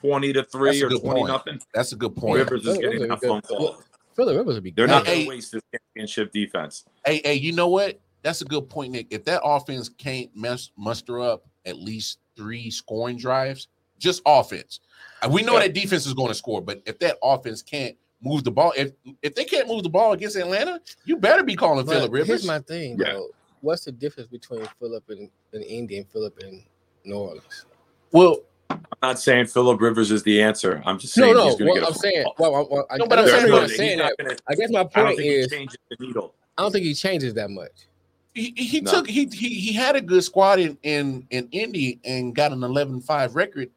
[0.00, 1.28] twenty to three a or twenty point.
[1.28, 1.60] nothing.
[1.74, 2.38] that's a good point.
[2.38, 3.56] Rivers is getting Rivers that is phone good.
[3.58, 3.82] call.
[4.14, 4.70] Philip Rivers would be.
[4.72, 4.94] They're great.
[4.96, 5.22] not going Hey.
[5.24, 6.84] to waste this championship defense.
[7.06, 7.98] Hey, hey, you know what?
[8.22, 9.06] That's a good point, Nick.
[9.10, 14.80] If that offense can't mess, muster up at least three scoring drives, just offense.
[15.22, 15.60] Uh, We know Yeah.
[15.60, 18.92] that defense is going to score, but if that offense can't move the ball, if
[19.22, 22.28] if they can't move the ball against Atlanta, you better be calling Philip Rivers.
[22.28, 23.14] Here's my thing, Yeah.
[23.14, 23.30] though.
[23.62, 26.62] What's the difference between Philip and, and Indy and Philip and
[27.04, 27.64] New Orleans?
[28.12, 28.40] well,
[28.70, 30.82] I'm not saying Philip Rivers is the answer.
[30.86, 31.44] I'm just saying no.
[31.46, 32.52] he's going to What get a I'm phone saying, call.
[32.52, 33.76] well, well, I, no, but I'm know saying- you're They're not good.
[33.76, 34.14] saying that.
[34.18, 36.34] gonna- I guess my I don't point think is, he changes the needle.
[36.58, 37.70] I don't think he changes that much.
[38.34, 38.90] he, he No.
[38.90, 42.60] took he, he he had a good squad in in in Indy and got an
[42.60, 43.70] 11-5 record,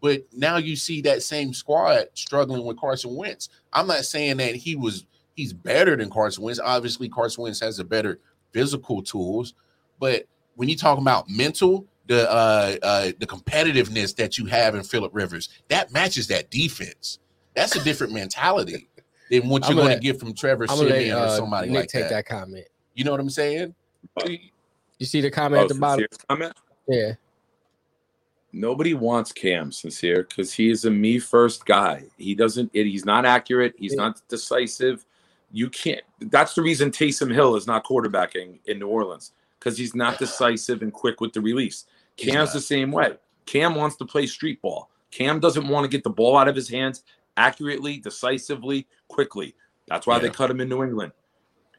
[0.00, 3.48] but now you see that same squad struggling with Carson Wentz.
[3.72, 6.60] I'm not saying that he was he's better than Carson Wentz.
[6.60, 8.20] Obviously, Carson Wentz has a better
[8.60, 9.52] physical tools,
[10.00, 14.82] but when you talk about mental, the uh, uh the competitiveness that you have in
[14.82, 17.18] Philip Rivers, that matches that defense.
[17.54, 18.88] That's a different mentality
[19.30, 21.36] than what you're gonna going let- to get from Trevor I'm let Siemian or uh,
[21.36, 22.10] somebody Nick like take that.
[22.10, 22.26] that.
[22.26, 22.66] comment.
[22.94, 23.74] You know what I'm saying?
[24.26, 26.06] You see the comment Oh, at the bottom?
[26.28, 26.54] comment?
[26.88, 27.12] Yeah.
[28.52, 32.04] Nobody wants Cam sincere because he is a me first guy.
[32.16, 32.70] He doesn't.
[32.72, 33.74] He's not accurate.
[33.76, 34.04] He's Yeah.
[34.04, 35.04] not decisive.
[35.56, 36.02] You can't.
[36.20, 40.82] That's the reason Taysom Hill is not quarterbacking in New Orleans because he's not decisive
[40.82, 41.86] and quick with the release.
[42.18, 43.14] Cam's the same way.
[43.46, 44.90] Cam wants to play street ball.
[45.10, 47.04] Cam doesn't want to get the ball out of his hands
[47.38, 49.54] accurately, decisively, quickly.
[49.88, 51.12] That's why they cut him in New England.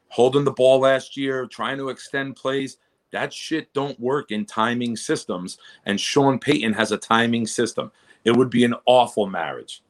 [0.08, 2.78] Holding the ball last year, trying to extend plays.
[3.12, 5.60] That shit don't work in timing systems.
[5.86, 7.92] And Sean Payton has a timing system.
[8.24, 9.84] It would be an awful marriage.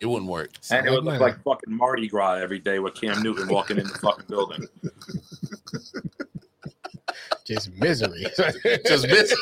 [0.00, 0.50] It wouldn't work.
[0.70, 3.86] And it would look like fucking Mardi Gras every day with Cam Newton walking in
[3.86, 4.66] the fucking building.
[7.44, 8.26] just misery.
[8.86, 9.34] Just miss.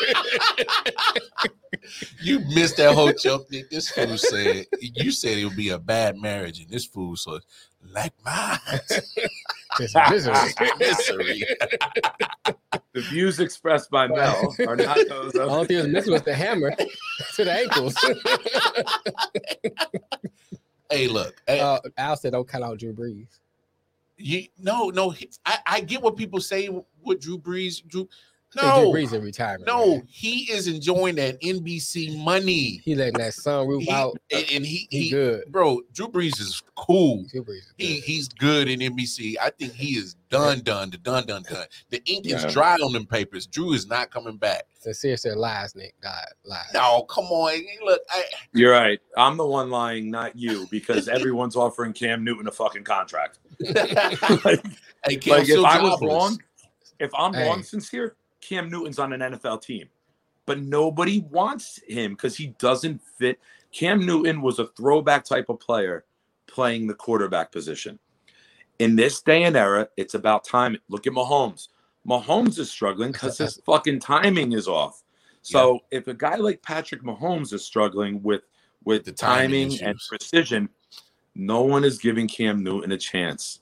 [2.21, 3.51] you missed that whole joke.
[3.51, 3.71] Nick.
[3.71, 7.41] This fool said you said it would be a bad marriage, and this fool said
[7.91, 8.59] like mine.
[9.79, 10.35] Just misery.
[10.79, 11.45] Misery.
[12.93, 15.49] The views expressed by Mel are not those of.
[15.49, 16.75] All he was missing was the hammer
[17.35, 17.97] to the ankles.
[20.91, 21.41] hey, look.
[21.47, 23.39] Hey, uh, Al said, "Don't cut out Drew Brees."
[24.19, 25.15] you no, no.
[25.47, 26.69] I, I get what people say
[27.03, 27.87] with Drew Brees.
[27.87, 28.09] Drew,
[28.55, 29.67] No, No, reason retirement.
[29.67, 30.07] no, man.
[30.09, 34.17] he is enjoying that NBC money, he letting that sunroof He- out.
[34.31, 35.45] and, and he, He, he, good.
[35.51, 37.25] bro, Drew Brees is cool.
[37.31, 38.05] Drew Brees is He good.
[38.05, 39.37] he's good in NBC.
[39.41, 41.67] I think he is done, done, the done, done, done.
[41.91, 42.45] The ink Yeah.
[42.47, 43.47] is dry on them papers.
[43.47, 44.65] Drew is not coming back.
[44.81, 45.95] Sincere said lies, Nick.
[46.03, 46.67] God, lies.
[46.75, 47.59] No, come on.
[47.85, 49.01] Look, I, You're right.
[49.17, 53.39] I'm the one lying, not you, because everyone's offering Cam Newton a fucking contract.
[53.61, 54.61] like,
[55.07, 56.39] hey, Cam like if still I was wrong,
[56.99, 57.47] if I'm Hey.
[57.49, 59.89] wrong, sincere, Cam Newton's on an NFL team,
[60.45, 63.41] but nobody wants him because he doesn't fit.
[63.73, 66.05] Cam Newton was a throwback type of player
[66.47, 67.99] playing the quarterback position.
[68.79, 70.77] In this day and era, it's about time.
[70.89, 71.69] Look at Mahomes.
[72.07, 75.03] Mahomes is struggling because his fucking timing is off.
[75.43, 78.43] So if a guy like Patrick Mahomes is struggling with
[78.85, 80.69] with The the timing timing, and precision,
[81.35, 83.61] no one is giving Cam Newton a chance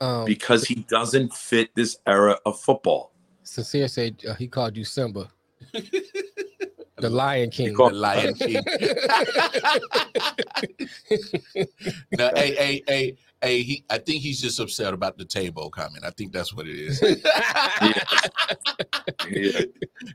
[0.00, 3.12] Um, because he doesn't fit this era of football.
[3.48, 5.30] Sincere said uh, he called you Simba,
[5.72, 7.74] the Lion King.
[7.74, 8.62] the Lion King.
[12.18, 13.62] no, hey, hey, hey, hey.
[13.62, 16.04] He, I think he's just upset about the table comment.
[16.04, 17.02] I think that's what it is.
[19.30, 19.60] Yeah.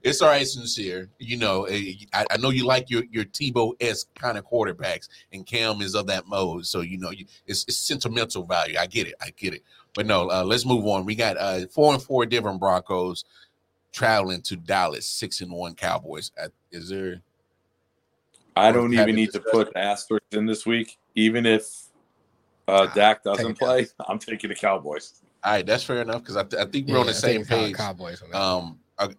[0.03, 1.09] it's all right, sincere.
[1.19, 5.07] You know, eh, I, I know you like your your Tebow s kind of quarterbacks,
[5.31, 6.65] and Cam is of that mode.
[6.65, 8.75] So you know, you, it's, it's sentimental value.
[8.79, 9.15] I get it.
[9.21, 9.63] I get it.
[9.93, 11.05] But no, uh, let's move on.
[11.05, 13.25] We got uh, four and four different Broncos
[13.91, 16.31] traveling to Dallas, six and one Cowboys.
[16.41, 17.21] Uh, is there?
[18.55, 21.85] I don't even need to put asterisks in this week, even if
[22.67, 23.87] uh, Dak doesn't play.
[24.07, 25.13] I'm taking the Cowboys.
[25.43, 27.15] All right, that's fair enough because I, th- I think we're Yeah, on the I
[27.15, 27.75] same it's how the page.
[27.75, 28.23] Cowboys.
[28.33, 29.09] Um, uh,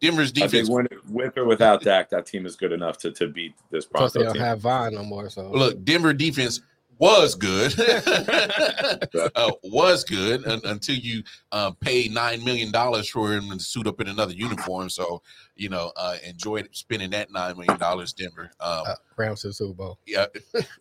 [0.00, 0.68] Denver's I defense.
[0.68, 3.84] think when, with or without Dak, that team is good enough to, to beat this
[3.84, 4.42] Broncos Plus, they don't team.
[4.42, 5.28] have Von no more.
[5.30, 6.60] So Look, Denver defense
[6.98, 7.74] was good,
[9.34, 11.22] uh, was good un- until you
[11.52, 14.88] uh, paid nine million dollars for him to suit up in another uniform.
[14.88, 15.22] So
[15.56, 18.50] you know, uh, enjoyed spending that nine million dollars, Denver.
[18.60, 19.98] Um, uh, Rams to the Super Bowl.
[20.06, 20.26] yeah,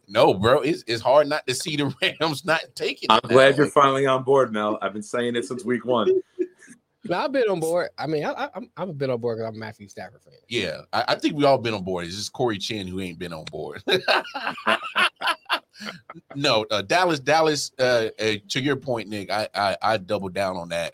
[0.07, 3.09] no, bro, it's, it's hard not to see the Rams not taking.
[3.09, 4.77] I'm it glad you're finally on board, Mel.
[4.81, 6.21] I've been saying it since week one.
[7.07, 7.89] No, I've been on board.
[7.97, 10.33] I mean, I, I, I'm I've been on board because I'm a Matthew Stafford fan.
[10.47, 12.05] Yeah, I, I think we all been on board.
[12.05, 13.83] It's just Corey Chin who ain't been on board.
[16.35, 17.71] no, uh, Dallas, Dallas.
[17.77, 20.93] Uh, uh, to your point, Nick, I, I I double down on that.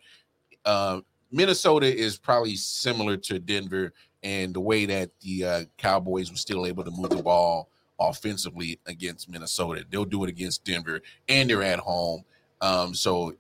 [0.66, 1.02] Uh,
[1.32, 6.66] Minnesota is probably similar to Denver, and the way that the uh, Cowboys were still
[6.66, 11.64] able to move the ball offensively against Minnesota, they'll do it against Denver, and they're
[11.64, 12.24] at home.
[12.60, 13.34] Um, so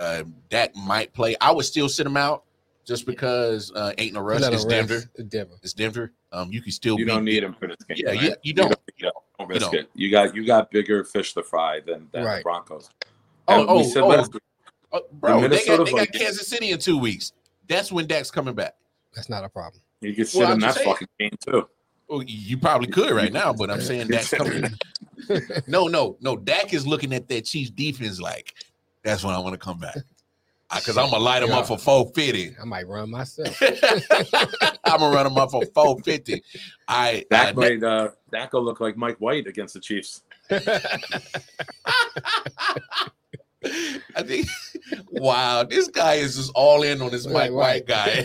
[0.00, 1.36] uh, uh, Dak might play.
[1.40, 2.44] I would still sit him out
[2.86, 4.38] just because uh, ain't no rush.
[4.40, 4.68] It's him rest.
[4.68, 5.02] Denver.
[5.14, 5.54] It's Denver.
[5.62, 6.12] It's Denver.
[6.32, 7.96] Um, you can still You beat don't need him for this game.
[8.00, 8.22] Yeah, right?
[8.22, 8.74] you, you don't.
[8.96, 9.74] You don't, don't risk don't.
[9.74, 9.90] it.
[9.94, 12.38] You got you got bigger fish to fry than, than Right.
[12.38, 12.88] the Broncos.
[13.48, 14.08] Oh, And oh, we said oh.
[14.08, 14.42] last week,
[14.92, 17.32] Oh, bro, they Minnesota got, they got Kansas City in two weeks.
[17.68, 18.74] That's when Dak's coming back.
[19.14, 19.82] That's not a problem.
[20.00, 20.88] you could sit Well, I'm in that saying.
[20.88, 21.68] fucking game too.
[22.08, 24.64] Well, you probably could right now, but I'm saying Dak's coming.
[25.68, 26.34] No, no, no.
[26.36, 28.54] Dak is looking at that Chiefs defense like
[29.02, 29.96] that's when I want to come back.
[30.72, 32.56] Because I'm gonna light him up for 450.
[32.60, 33.60] I might run myself.
[34.84, 36.42] I'm gonna run him up for 450.
[36.86, 40.22] I Dak uh, might uh, Dak will look like Mike White against the Chiefs.
[43.62, 44.46] I think
[45.10, 48.24] wow, this guy is just all in on this Mike Right, White guy.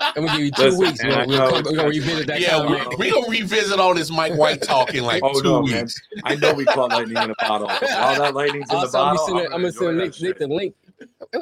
[0.00, 1.02] I'm gonna give you two Listen, weeks.
[1.02, 2.40] man, We'll, I we'll, know come, it's- we're gonna revisit that.
[2.40, 5.62] yeah, we're we gonna revisit all this Mike White talk in like Oh, two no,
[5.62, 5.82] man.
[5.82, 6.00] weeks.
[6.24, 7.66] I know we caught lightning in a bottle.
[7.68, 9.34] All that lightning's in the Also, I'm bottle.
[9.34, 10.74] gonna I'm I'm gonna send enjoy Nick, Nick the link.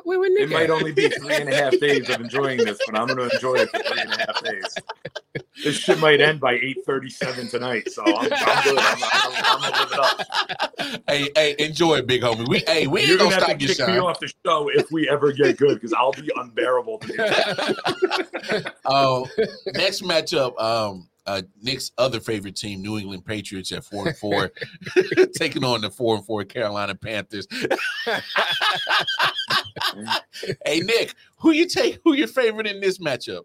[0.05, 2.99] Wait, wait, It might only be three and a half days of enjoying this, but
[2.99, 4.75] I'm going to enjoy it for three and a half days.
[5.63, 8.79] This shit might end by 8:37 tonight, so I'm, I'm good.
[8.79, 11.03] I'm, I'm, I'm gonna live it up.
[11.09, 12.49] hey, hey, enjoy it, big homie.
[12.49, 14.91] We hey, we You're gonna, gonna have stop to kick me off the show if
[14.91, 16.99] we ever get good, because I'll be unbearable.
[16.99, 18.71] To do.
[18.85, 19.25] Uh,
[19.75, 24.53] next matchup, um, uh, Nick's other favorite team, New England Patriots at four and four,
[25.35, 27.47] taking on the four and four Carolina Panthers.
[30.65, 31.99] hey, Nick, who you take?
[32.05, 33.43] Who your favorite in this matchup?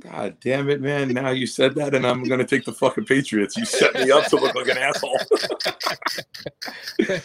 [0.00, 1.08] God damn it, man!
[1.08, 3.56] Now you said that, and I'm gonna take the fucking Patriots.
[3.56, 5.18] You set me up to look like an asshole.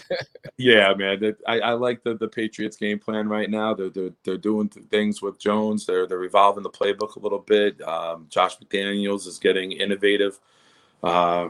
[0.57, 1.35] yeah, man.
[1.47, 3.73] I, I like the, the Patriots game plan right now.
[3.73, 5.85] They're, they're they're doing th- things with Jones.
[5.85, 7.81] They're they're revolving the playbook a little bit.
[7.81, 10.37] Um, Josh McDaniels is getting innovative,
[11.01, 11.49] uh,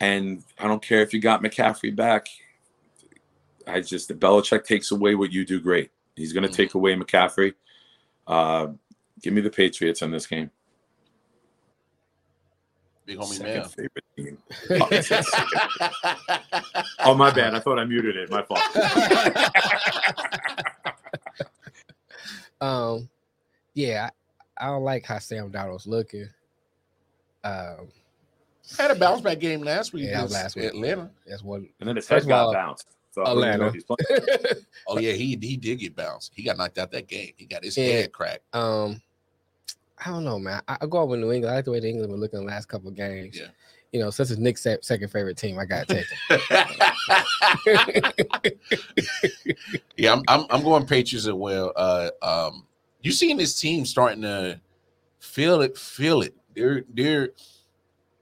[0.00, 2.28] and I don't care if you got McCaffrey back.
[3.66, 5.90] I just the Belichick takes away what you do great.
[6.16, 6.56] He's going to Mhm.
[6.56, 7.54] take away McCaffrey.
[8.26, 8.68] Uh,
[9.22, 10.50] give me the Patriots in this game.
[13.04, 13.68] Big homie Second man.
[13.68, 14.38] favorite team.
[14.80, 16.84] Oh, it's a second.
[17.00, 17.54] Oh, my bad.
[17.54, 18.30] I thought I muted it.
[18.30, 18.60] My fault.
[22.60, 23.08] um,
[23.74, 24.10] yeah,
[24.60, 26.28] I, I don't like how Sam Darnold's looking.
[27.42, 27.88] Um,
[28.78, 30.04] Had a bounce back game last week.
[30.04, 30.64] Yeah, that was against last week.
[30.66, 31.10] Atlanta.
[31.26, 31.68] that's one.
[31.80, 32.86] And then his First head got all, bounced.
[33.12, 34.50] So I wouldn't know Atlanta.
[34.50, 34.58] if.
[34.88, 36.32] Oh yeah, he he did get bounced.
[36.34, 37.30] He got knocked out that game.
[37.36, 37.84] He got his Yeah.
[37.84, 38.42] head cracked.
[38.54, 39.00] um,
[40.04, 40.60] I don't know, man.
[40.66, 41.52] I, I go out with New England.
[41.52, 43.38] I like the way the England were looking the last couple of games.
[43.38, 43.46] Yeah.
[43.92, 46.40] You know, since it's Nick's second favorite team, I got to take them.
[49.96, 51.72] yeah, I'm, I'm I'm going Patriots as well.
[51.76, 52.66] Uh, um,
[53.02, 54.60] you seeing this team starting to
[55.20, 56.34] feel it, feel it.
[56.56, 57.30] They're they're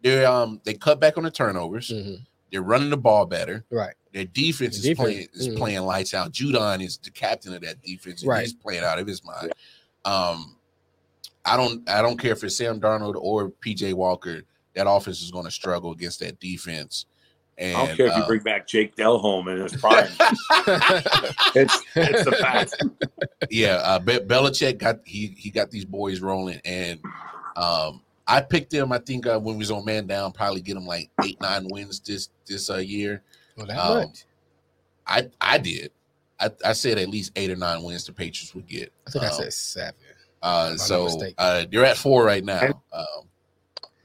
[0.02, 1.90] they're um they cut back on the turnovers.
[1.90, 2.26] Mhm.
[2.50, 3.64] They're running the ball better.
[3.70, 3.94] Right.
[4.12, 5.56] Their defense is Defense, playing is mhm.
[5.56, 6.32] playing lights out.
[6.32, 8.42] Judon is the captain of that defense, and Right.
[8.42, 9.52] he's playing out of his mind.
[10.04, 10.56] Um,
[11.44, 14.42] I don't I don't care if it's Sam Darnold or PJ Walker.
[14.74, 17.06] That offense is going to struggle against that defense.
[17.58, 20.08] And I don't care if you uh, bring back Jake Delhomme in his prime.
[21.54, 22.82] it's it's the fact.
[23.50, 26.98] yeah, uh, Be- Belichick got he he got these boys rolling, and
[27.56, 28.92] um, I picked them.
[28.92, 31.68] I think uh, when we was on man down, probably get them like eight nine
[31.68, 33.22] wins this this uh, year.
[33.60, 34.24] Well, that Um, much.
[35.06, 35.92] I I did.
[36.38, 38.92] I, I said at least eight or nine wins the Patriots would get.
[39.06, 39.94] I think I um, said seven.
[40.42, 41.34] Uh, so mistaken.
[41.36, 42.82] uh, they're at four right now.
[42.92, 43.04] Um,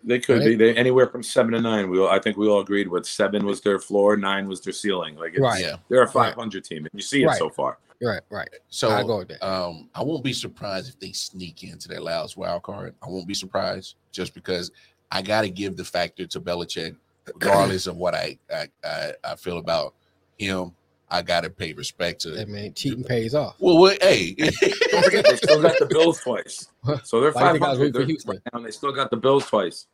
[0.03, 0.45] They could Right.
[0.45, 1.89] be they, anywhere from seven to nine.
[1.89, 4.73] We all, I think we all agreed with seven was their floor, nine was their
[4.73, 5.15] ceiling.
[5.15, 5.61] Like it's, Right.
[5.61, 5.77] yeah.
[5.89, 7.37] they're a five hundred team, and you see it Right.
[7.37, 7.79] so far.
[8.01, 8.49] Right, right.
[8.67, 9.41] So I go with that.
[9.43, 12.93] um, I won't be surprised if they sneak into that last wild card.
[13.01, 14.69] I won't be surprised just because
[15.09, 16.97] I got to give the factor to Belichick,
[17.33, 19.95] regardless of what I I, I, I feel about
[20.37, 20.71] him.
[21.09, 22.31] I got to pay respect to.
[22.31, 23.55] That man cheating pays off.
[23.59, 24.33] Well, well hey,
[24.91, 26.67] Don't forget they still got the Bills twice,
[27.03, 28.31] so they're Why do you five think I was hundred rooting for They're- Houston?
[28.31, 28.59] right now.
[28.61, 29.85] They still got the Bills twice.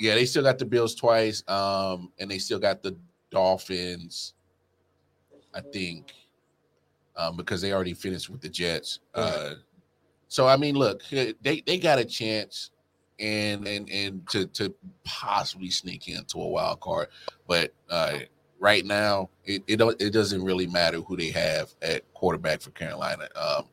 [0.00, 2.96] yeah, they still got the Bills twice, um, and they still got the
[3.30, 4.34] Dolphins.
[5.54, 6.12] I think,
[7.16, 8.98] um, because they already finished with the Jets.
[9.14, 9.54] Uh,
[10.28, 12.72] so I mean, look, they they got a chance,
[13.18, 17.08] and and and to to possibly sneak into a wild card,
[17.46, 18.18] but uh,
[18.58, 22.70] right now it it, don't, it doesn't really matter who they have at quarterback for
[22.70, 23.28] Carolina.
[23.36, 23.64] Um,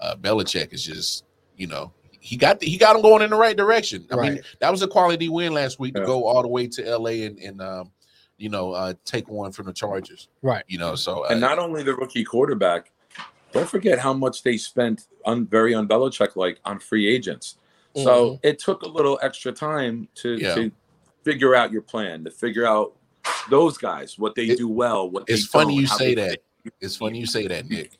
[0.00, 1.24] uh, Belichick is just
[1.56, 4.06] you know he got the, he got them going in the right direction.
[4.10, 6.98] I mean, that was a quality win last week to go all the way to
[6.98, 7.92] LA and, and um,
[8.36, 10.28] you know, uh, take one from the Chargers.
[10.42, 10.64] Right.
[10.66, 12.90] You know, so uh, And not only the rookie quarterback,
[13.52, 17.58] don't forget how much they spent on very on Belichick like on free agents.
[18.04, 20.54] So it took a little extra time to, Yeah.
[20.54, 20.72] to
[21.24, 22.94] figure out your plan, to figure out
[23.50, 26.30] those guys, what they It- do well, what it's they funny don't, you say that.
[26.64, 26.72] fit.
[26.80, 27.92] it's funny you say that, Nick,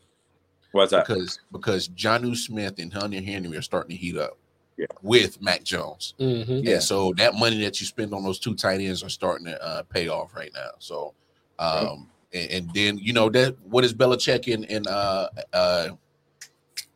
[0.73, 1.07] What's that?
[1.07, 4.37] because because Jonnu Smith and Hunter Henry are starting to heat up.
[4.77, 4.87] Yeah.
[5.01, 6.13] With Mac Jones.
[6.21, 6.63] Mhm.
[6.63, 6.75] Yeah.
[6.75, 9.65] And so that money that you spend on those two tight ends are starting to
[9.65, 10.71] uh, pay off right now.
[10.79, 11.15] So
[11.59, 15.89] um and, and then you know that what does Belichick and, and uh uh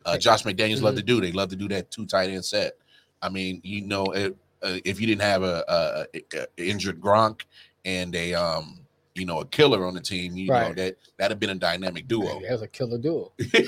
[0.05, 1.21] uh, Josh McDaniels love to do.
[1.21, 2.77] They love to do that two tight end set.
[3.23, 6.07] I mean, you know, if, uh, if you didn't have a, a,
[6.39, 7.43] a injured Gronk
[7.85, 8.81] and a um,
[9.15, 12.07] you know, a killer on the team, you know that that'd have been a dynamic
[12.07, 12.41] duo.
[12.41, 13.33] That was a killer duo.
[13.39, 13.59] that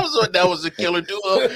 [0.00, 1.48] was what that was a killer duo.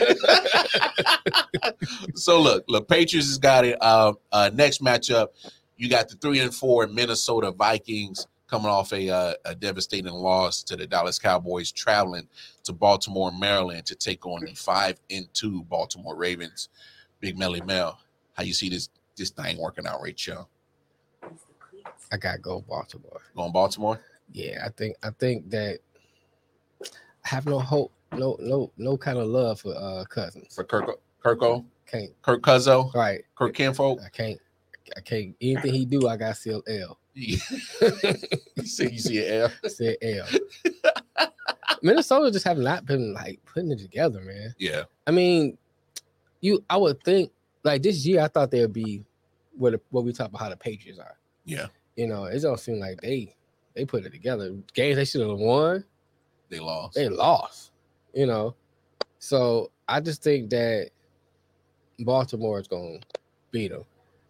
[2.15, 3.79] so look, look, Patriots has got it.
[3.81, 5.29] Uh, uh, next matchup,
[5.77, 10.63] you got the three and four Minnesota Vikings coming off a, uh, a devastating loss
[10.63, 12.29] to the Dallas Cowboys, traveling
[12.65, 16.69] to Baltimore, Maryland, to take on the five and two Baltimore Ravens.
[17.21, 17.99] Big Melly Mel,
[18.35, 20.49] how you see this this thing working out, Rachel?
[22.13, 23.21] I gotta go Baltimore.
[23.35, 24.01] Going Baltimore?
[24.33, 25.79] Yeah, I think I think that
[26.83, 30.55] I have no hope, no no no kind of love for uh cousins.
[30.55, 33.25] for Kirk Kirko, Can't Kirk Cuzzo, right.
[33.35, 34.01] Kirk Kinfolk.
[34.05, 34.39] I can't
[34.97, 36.99] I can't anything he do, I got still L.
[37.15, 37.37] you
[38.65, 39.51] see, you see an L.
[39.69, 40.27] Said L.
[41.85, 44.55] Minnesota just have not been like putting it together, man.
[44.59, 45.59] Yeah, I mean,
[46.41, 47.31] you I would think
[47.63, 49.05] like this year I thought they'd be
[49.57, 51.17] what the, what we talk about how the Patriots are.
[51.45, 51.67] yeah,
[51.97, 53.37] You know, it don't seem like they
[53.75, 54.55] they put it together.
[54.73, 55.85] Games they should have won,
[56.49, 56.95] they lost.
[56.95, 57.73] they lost.
[58.15, 58.55] You know,
[59.19, 60.91] so I just think that
[61.99, 62.99] Baltimore is gonna
[63.51, 63.85] beat them.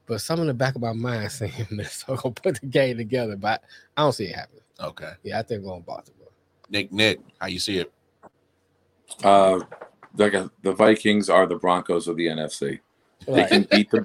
[0.07, 3.37] But some in the back of my mind saying Minnesota gonna put the game together,
[3.37, 3.63] but
[3.97, 4.63] I don't see it happening.
[4.81, 6.24] Okay, Yeah, I think we're going Baltimore.
[6.69, 7.93] Nick, Nick, how you see it?
[9.23, 9.61] Uh,
[10.17, 12.81] like uh, the Vikings are the Broncos of the NFC.
[13.27, 14.05] They can beat the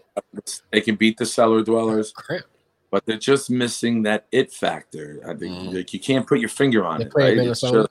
[0.72, 2.45] they can beat the cellar dwellers, Cramp.
[2.89, 5.20] but they're just missing that it factor.
[5.28, 5.74] I think Mhm.
[5.74, 7.38] like you can't put your finger on They it, right?
[7.38, 7.89] It's just,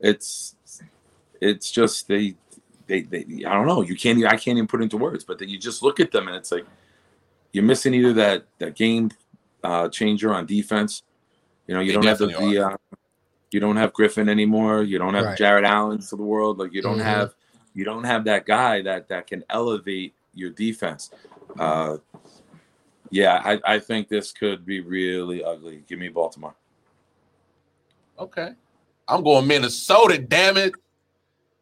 [0.00, 0.56] it's
[1.40, 2.36] it's just they,
[2.86, 3.82] they they I don't know.
[3.82, 6.12] You can't I can't even put it into words, but then you just look at
[6.12, 6.66] them and it's like
[7.52, 9.10] you're missing either that that game
[9.64, 11.02] uh, changer on defense.
[11.66, 12.76] You know, you They don't have the, definitely the uh,
[13.50, 14.82] you don't have Griffen anymore.
[14.82, 15.38] You don't have Right.
[15.38, 16.58] Jared Allen's of the world.
[16.58, 17.04] Like you don't Mhm.
[17.04, 17.34] have
[17.74, 21.10] You don't have that guy that that can elevate your defense.
[21.58, 21.98] Uh,
[23.10, 25.84] yeah, I, I think this could be really ugly.
[25.86, 26.54] Give me Baltimore.
[28.18, 28.52] Okay.
[29.06, 30.74] I'm going Minnesota, damn it.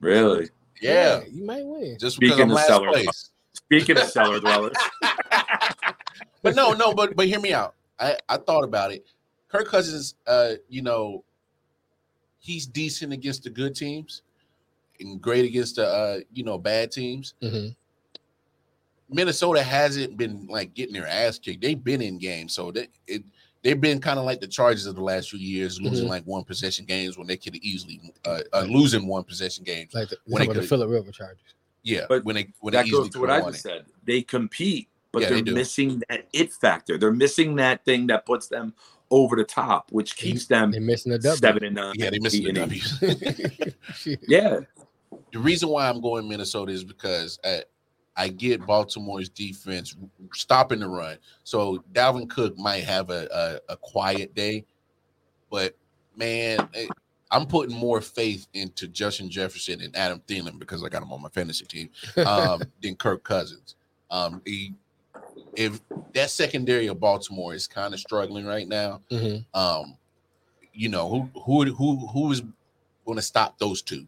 [0.00, 0.48] Really?
[0.80, 1.22] Yeah.
[1.30, 1.98] you might win.
[1.98, 3.30] Just because Speaking I'm of last cellar place.
[3.52, 4.76] Speaking of cellar dwellers,
[6.42, 7.74] but no, no, but but hear me out.
[7.98, 9.06] I I thought about it.
[9.48, 11.24] Kirk Cousins, uh, you know,
[12.46, 14.22] he's decent against the good teams
[15.00, 17.34] and great against the uh, you know, bad teams.
[17.42, 17.74] Mhm.
[19.08, 21.60] Minnesota hasn't been like getting their ass kicked.
[21.62, 23.22] They've been in games, so they it
[23.62, 26.10] they've been kind of like the Chargers of the last few years, losing Mhm.
[26.10, 29.94] like one possession games when they could easily uh, uh losing one possession games.
[29.94, 31.38] Like the, When they when the could- Philip River Chargers.
[31.84, 33.64] Yeah, But when they when they that easily goes to what I have won just
[33.66, 33.68] it.
[33.68, 33.86] said.
[34.04, 35.54] They compete, but Yeah, they they're do.
[35.54, 36.98] missing that it factor.
[36.98, 38.74] They're missing that thing that puts them
[39.10, 41.36] over the top, which keeps them They're missing a W.
[41.36, 41.94] seven and nine.
[41.96, 42.58] Yeah, they missing the and.
[42.58, 44.18] W's.
[44.28, 44.60] Yeah,
[45.32, 47.62] the reason why I'm going Minnesota is because I,
[48.16, 49.94] I get Baltimore's defense
[50.32, 51.18] stopping the run.
[51.44, 54.64] So Dalvin Cook might have a, a, a quiet day,
[55.50, 55.76] but
[56.16, 56.86] man, eh,
[57.30, 61.22] I'm putting more faith into Justin Jefferson and Adam Thielen because I got him on
[61.22, 61.90] my fantasy team
[62.26, 63.74] um, than Kirk Cousins.
[64.10, 64.74] Um, he,
[65.56, 65.80] if
[66.14, 69.44] that secondary of Baltimore is kind of struggling right now, Mhm.
[69.54, 69.96] um,
[70.72, 72.42] you know who who who who is
[73.04, 74.06] going to stop those two?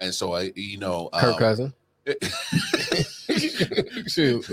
[0.00, 1.72] And so I, you know, Kirk um, Cousins.
[4.08, 4.48] Shoot.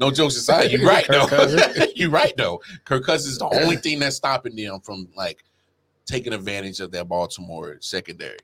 [0.00, 1.84] no jokes aside, you're right Kirk though.
[1.94, 2.60] You're right though.
[2.84, 5.44] Kirk Cousins is the only thing that's stopping them from like
[6.06, 8.38] taking advantage of that Baltimore secondary.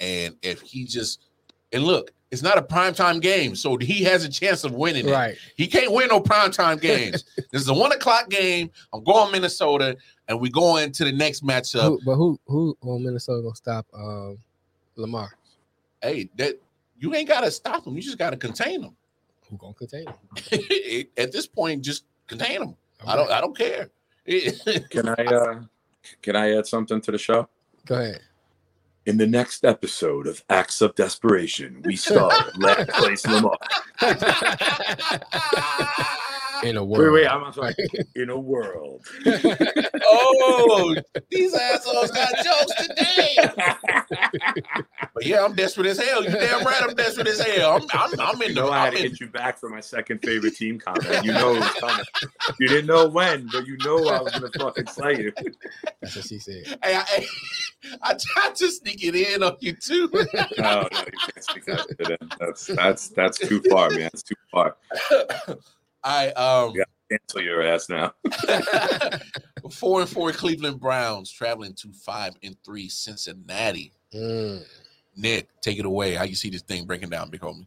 [0.00, 1.20] And if he just
[1.72, 5.12] and look, it's not a primetime game, so he has a chance of winning it.
[5.12, 5.36] Right.
[5.56, 7.24] He can't win no primetime games.
[7.52, 8.70] this is a one o'clock game.
[8.92, 9.96] I'm going Minnesota,
[10.28, 11.82] and we go into the next matchup.
[11.82, 14.38] Who, but who who on Minnesota gonna stop um
[14.96, 15.30] Lamar?
[16.02, 16.60] Hey, that
[16.98, 17.94] you ain't gotta stop him.
[17.94, 18.96] You just gotta contain him.
[19.48, 21.06] Who gonna contain him?
[21.16, 22.76] At this point, just contain him.
[23.06, 23.30] I don't.
[23.30, 23.90] I don't care.
[24.90, 25.60] can I uh,
[26.22, 27.48] can I add something to the show?
[27.84, 28.20] Go ahead.
[29.06, 33.56] In the next episode of Acts of Desperation, we star last place Lamar.
[36.64, 37.12] In a world.
[37.12, 37.74] wait, wait, I'm sorry.
[38.14, 39.04] In a world.
[40.04, 40.96] oh,
[41.30, 43.36] these assholes got jokes today.
[45.14, 46.22] But yeah, I'm desperate as hell.
[46.22, 47.76] You damn right, I'm desperate as hell.
[47.76, 48.60] I'm, I'm, I'm in You the.
[48.60, 51.24] know I had I'm to in, get you back for my second favorite team comment.
[51.24, 52.04] You know it was coming.
[52.60, 55.32] You didn't know when, but you know I was gonna fucking slay you.
[56.00, 56.78] That's what she said.
[56.82, 57.26] hey, I,
[58.02, 60.10] I tried to sneak it in on you too.
[60.12, 60.26] No,
[60.58, 62.28] no, you can't speak that in.
[62.38, 64.10] That's that's that's too far, man.
[64.12, 64.76] It's too far.
[66.06, 66.84] I um Yeah.
[67.10, 68.12] Cancel your ass now.
[69.70, 73.92] four and four Cleveland Browns traveling to five and three Cincinnati.
[74.12, 74.64] Mm.
[75.16, 76.14] Nick, take it away.
[76.14, 77.66] How you see this thing breaking down, big homie?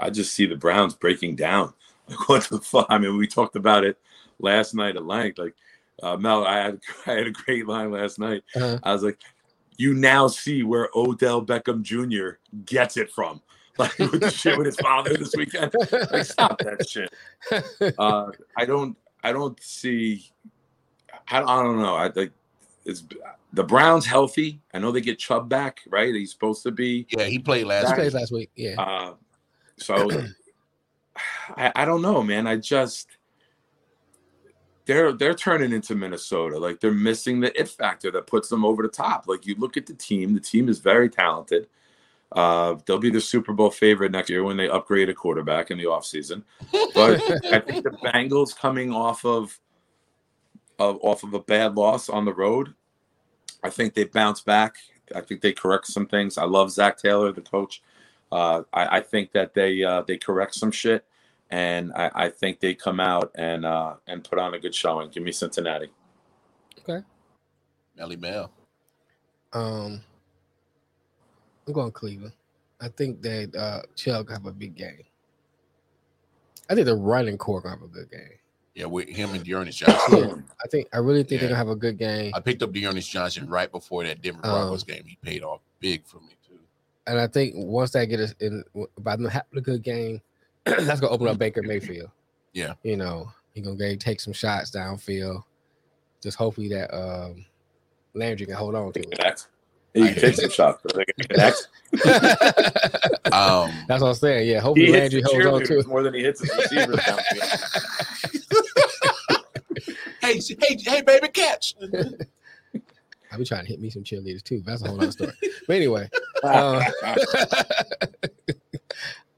[0.00, 1.74] I just see the Browns breaking down.
[2.06, 2.86] Like what the fuck?
[2.90, 3.96] I mean, we talked about it
[4.38, 5.38] last night at length.
[5.38, 5.54] Like
[6.02, 8.42] uh, Mel, I had I had a great line last night.
[8.54, 8.78] Uh-huh.
[8.82, 9.18] I was like,
[9.78, 12.38] you now see where Odell Beckham Jr.
[12.66, 13.40] gets it from.
[13.78, 15.74] Like with the shit with his father this weekend.
[16.12, 17.12] Like, stop that shit.
[17.98, 18.96] Uh, I don't.
[19.24, 20.30] I don't see.
[21.28, 21.96] I, I don't know.
[21.96, 22.30] I think
[22.84, 23.02] it's
[23.52, 24.60] the Browns healthy.
[24.72, 26.14] I know they get Chubb back, right?
[26.14, 27.06] He's supposed to be.
[27.10, 27.96] Yeah, he played last He week.
[27.96, 28.50] played last week.
[28.54, 28.80] Yeah.
[28.80, 29.14] Uh,
[29.78, 30.08] so
[31.56, 32.46] I, I don't know, man.
[32.46, 33.08] I just
[34.86, 36.58] they're they're turning into Minnesota.
[36.58, 39.26] Like they're missing the it factor that puts them over the top.
[39.26, 41.66] Like you look at the team, the team is very talented.
[42.34, 45.78] Uh, they'll be the Super Bowl favorite next year when they upgrade a quarterback in
[45.78, 46.42] the offseason.
[46.94, 47.20] But
[47.52, 49.58] I think the Bengals coming off of,
[50.78, 52.74] of off of a bad loss on the road,
[53.62, 54.76] I think they bounce back.
[55.14, 56.36] I think they correct some things.
[56.36, 57.82] I love Zac Taylor, the coach.
[58.32, 61.04] Uh, I, I think that they uh, they correct some shit,
[61.50, 65.10] and I, I think they come out and uh, and put on a good showing.
[65.10, 65.90] Give me Cincinnati.
[66.80, 67.04] Okay.
[67.96, 68.50] Melly Mel.
[69.52, 70.02] Um,
[71.66, 72.32] I'm going Cleveland.
[72.80, 75.02] I think that uh Chubb have a big game.
[76.68, 78.38] I think the running core gonna have a good game.
[78.74, 80.44] Yeah, with him and D'Ernest Johnson.
[80.62, 81.38] I think I really think Yeah.
[81.38, 82.32] they're gonna have a good game.
[82.34, 85.04] I picked up D'Ernest Johnson right before that Denver Um, Broncos game.
[85.06, 86.58] He paid off big for me too.
[87.06, 88.64] And I think once that get us in
[88.98, 90.20] by them having a good game,
[90.64, 92.10] that's gonna open up Baker Mayfield.
[92.52, 92.74] Yeah.
[92.82, 95.44] You know, he gonna get, take some shots downfield.
[96.22, 97.44] Just hopefully that um
[98.14, 99.46] Landry can hold on to it.
[99.94, 100.14] Connect.
[100.16, 101.68] You can take some shots, but they can connect.
[103.32, 104.48] Um, That's what I'm saying.
[104.48, 105.86] Yeah, hopefully hits Landry holds on to it.
[105.88, 108.64] more than he hits his receivers downfield.
[110.20, 111.74] hey, hey, hey, baby, catch.
[113.32, 114.62] I be trying to hit me some cheerleaders too.
[114.64, 115.32] That's a whole other story.
[115.66, 116.08] but anyway,
[116.44, 116.84] Uh,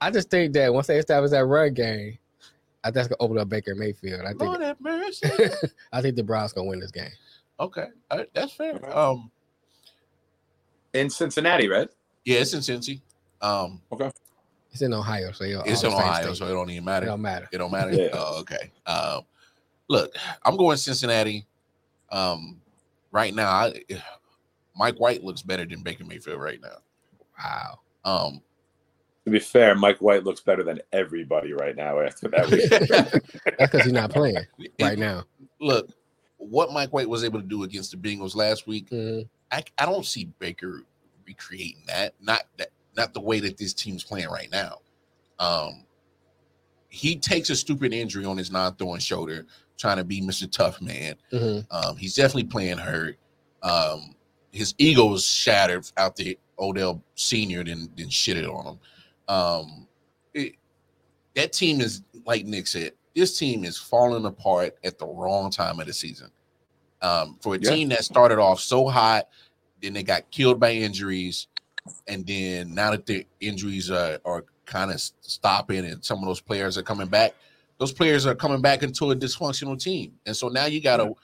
[0.01, 2.19] I just think that once they establish that run game,
[2.85, 4.21] I think that's gonna open up Baker Mayfield.
[4.23, 5.31] I think Lord have mercy.
[5.93, 7.11] I think the Browns gonna win this game.
[7.59, 8.95] Okay, all right, that's fair.
[8.97, 9.31] Um,
[10.99, 11.89] in Cincinnati, right?
[12.25, 13.01] yeah, it's in Cincy.
[13.41, 14.11] Um, okay.
[14.73, 16.37] It's in Ohio, so you're it's in Ohio, state.
[16.37, 17.07] so it don't even matter.
[17.07, 17.49] it don't matter.
[17.53, 17.93] It don't matter.
[17.93, 18.09] Yeah.
[18.13, 18.71] Oh, okay.
[18.87, 19.23] Um,
[19.89, 21.47] look, I'm going Cincinnati.
[22.11, 22.61] Um,
[23.11, 23.83] right now, I,
[24.77, 26.77] Mike White looks better than Baker Mayfield right now.
[27.39, 27.79] Wow.
[28.05, 28.43] Um,
[29.25, 32.69] To be fair, Mike White looks better than everybody right now after that week.
[33.49, 34.37] That's because he's not playing
[34.81, 35.25] right now.
[35.61, 35.89] look,
[36.39, 39.29] what Mike White was able to do against the Bengals last week, Mhm.
[39.51, 40.83] I, I don't see Baker
[41.27, 42.15] recreating that.
[42.21, 44.79] Not that not the way that this team's playing right now.
[45.39, 45.85] Um,
[46.89, 49.45] he takes a stupid injury on his non-throwing shoulder,
[49.77, 50.51] trying to be Mr.
[50.51, 51.15] Tough Man.
[51.33, 51.67] Mhm.
[51.71, 53.19] Um, he's definitely playing hurt.
[53.63, 54.15] Um,
[54.51, 58.79] his ego is shattered out the Odell Senior, then then shitted on him.
[59.29, 59.89] Um,
[60.33, 60.55] it,
[61.35, 62.93] that team is like Nick said.
[63.17, 66.31] This team is falling apart at the wrong time of the season.
[67.01, 67.71] Um, for a Yeah.
[67.71, 69.29] team that started off so hot,
[69.81, 71.47] then they got killed by injuries,
[72.07, 76.43] and then now that the injuries are, are kind of stopping and some of those
[76.43, 77.35] players are coming back,
[77.79, 81.15] those players are coming back into a dysfunctional team, and so now you got to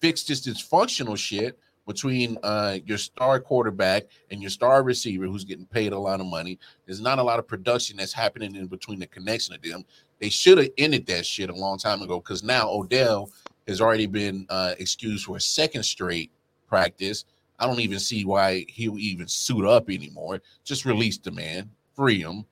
[0.00, 5.66] fix this dysfunctional shit between uh, your star quarterback and your star receiver who's getting
[5.66, 6.58] paid a lot of money.
[6.86, 9.84] There's not a lot of production that's happening in between the connection of them.
[10.22, 13.28] They should have ended that shit a long time ago because now Odell
[13.66, 16.30] has already been uh, excused for a second straight
[16.68, 17.24] practice.
[17.58, 20.40] I don't even see why he'll even suit up anymore.
[20.62, 22.44] Just release the man, free him,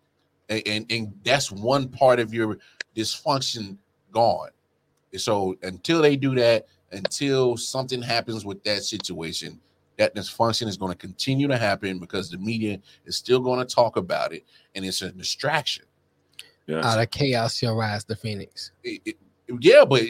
[0.49, 2.59] and and, and that's one part of your
[2.97, 3.79] dysfunction
[4.11, 4.51] gone.
[5.17, 9.61] So until they do that, until something happens with that situation,
[9.97, 13.75] that dysfunction is going to continue to happen because the media is still going to
[13.75, 14.45] talk about it,
[14.75, 15.85] and it's a distraction.
[16.71, 16.87] Yeah.
[16.87, 18.71] Out of chaos shall rise the phoenix.
[18.85, 19.17] It- it-
[19.61, 20.03] yeah, but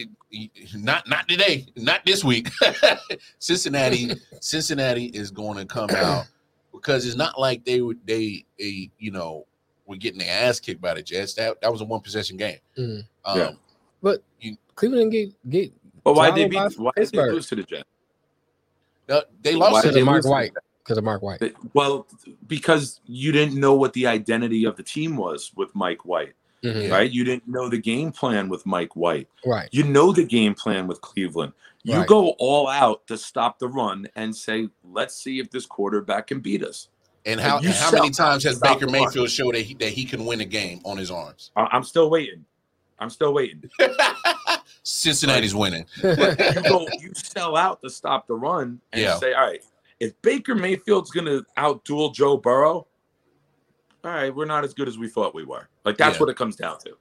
[0.75, 2.49] not not today, not this week.
[3.39, 6.27] Cincinnati, Cincinnati is going to come out
[6.73, 9.47] because it's not like they would they they you know
[9.87, 11.35] were getting their ass kicked by the Jets.
[11.35, 12.59] That that was a one possession game.
[12.79, 13.05] Mhm.
[13.25, 13.51] Um, Yeah.
[14.03, 15.73] But You- Cleveland get get
[16.05, 16.79] But why did they beat?
[16.79, 17.33] Why did they Pittsburgh.
[17.35, 17.85] lose to the Jets?
[19.09, 20.53] uh, they lost did because to they of Mark lose to the White.
[20.85, 21.55] Because of Mark White.
[21.75, 22.07] Well,
[22.47, 26.33] because you didn't know what the identity of the team was with Mike White,
[26.65, 26.91] Mhm.
[26.91, 27.11] Right?
[27.11, 29.29] You didn't know the game plan with Mike White.
[29.47, 29.69] Right.
[29.73, 31.53] You know the game plan with Cleveland.
[31.83, 32.07] You Right.
[32.07, 36.41] go all out to stop the run and say, "Let's see if this quarterback can
[36.41, 36.89] beat us."
[37.25, 39.05] And how and how many times has Baker the run.
[39.05, 41.51] Mayfield showed that he, that he can win a game on his arms?
[41.57, 42.45] I- I'm still waiting.
[42.99, 43.63] I'm still waiting.
[44.83, 45.87] Cincinnati's winning.
[46.03, 46.17] You
[46.63, 49.17] go, you sell out to stop the run and Yeah.
[49.19, 49.63] say, "All right,
[50.01, 52.87] if Baker Mayfield's going to outduel Joe Burrow,
[54.05, 56.21] all right, we're not as good as we thought we were." Like that's Yeah.
[56.21, 56.97] what it comes down to.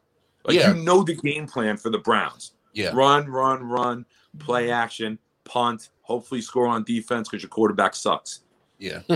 [0.46, 0.74] Like Yeah.
[0.74, 2.54] you know the game plan for the Browns.
[2.74, 2.92] Yeah.
[2.94, 4.06] Run, run, run,
[4.40, 8.42] play action, punt, hopefully score on defense because your quarterback sucks.
[8.78, 9.02] Yeah.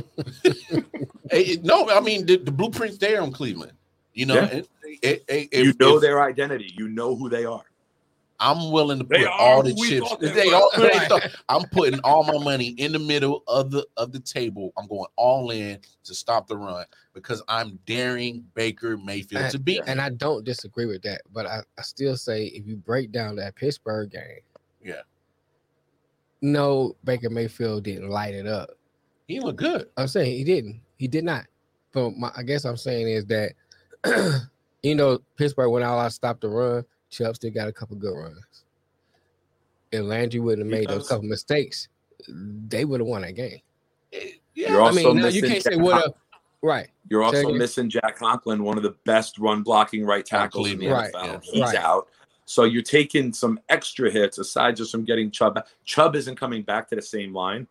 [1.31, 3.71] Hey, no, I mean the, the blueprint's there on Cleveland.
[4.13, 4.45] You know, Yeah.
[4.47, 4.69] it-
[5.01, 6.71] it- it- you know if their identity.
[6.77, 7.63] You know who they are.
[8.43, 10.09] I'm willing to put all the chips.
[10.09, 11.31] thought they They they Right.
[11.47, 14.73] I'm putting all my money in the middle of the of the table.
[14.77, 19.81] I'm going all in to stop the run because I'm daring Baker Mayfield to beat.
[19.87, 23.37] And I don't disagree with that, but I, I still say if you break down
[23.37, 24.41] that Pittsburgh game,
[24.83, 25.01] Yeah.
[26.41, 28.71] no, Baker Mayfield didn't light it up.
[29.27, 29.87] He looked good.
[29.95, 30.81] I'm saying he didn't.
[30.97, 31.45] He did not.
[31.93, 33.53] But my, I guess I'm saying is that
[34.83, 36.83] you know Pittsburgh went all out to stop the run.
[37.13, 38.63] Chubb still got a couple good runs.
[39.91, 41.87] If Landry wouldn't have He made those couple mistakes,
[42.27, 43.59] they would have won that game.
[44.11, 46.13] Eh, You're Yeah, I also mean, no, you can't say Jack would Con- have.
[46.63, 46.87] Right.
[47.09, 47.57] You're also again?
[47.57, 51.33] missing Jack Conklin, one of the best run blocking right tackles in the Cleveland, NFL.
[51.33, 51.75] right, He's Right.
[51.75, 52.07] out.
[52.45, 55.63] So you're taking some extra hits aside just from getting Chubb.
[55.85, 57.67] Chubb isn't coming back to the same line.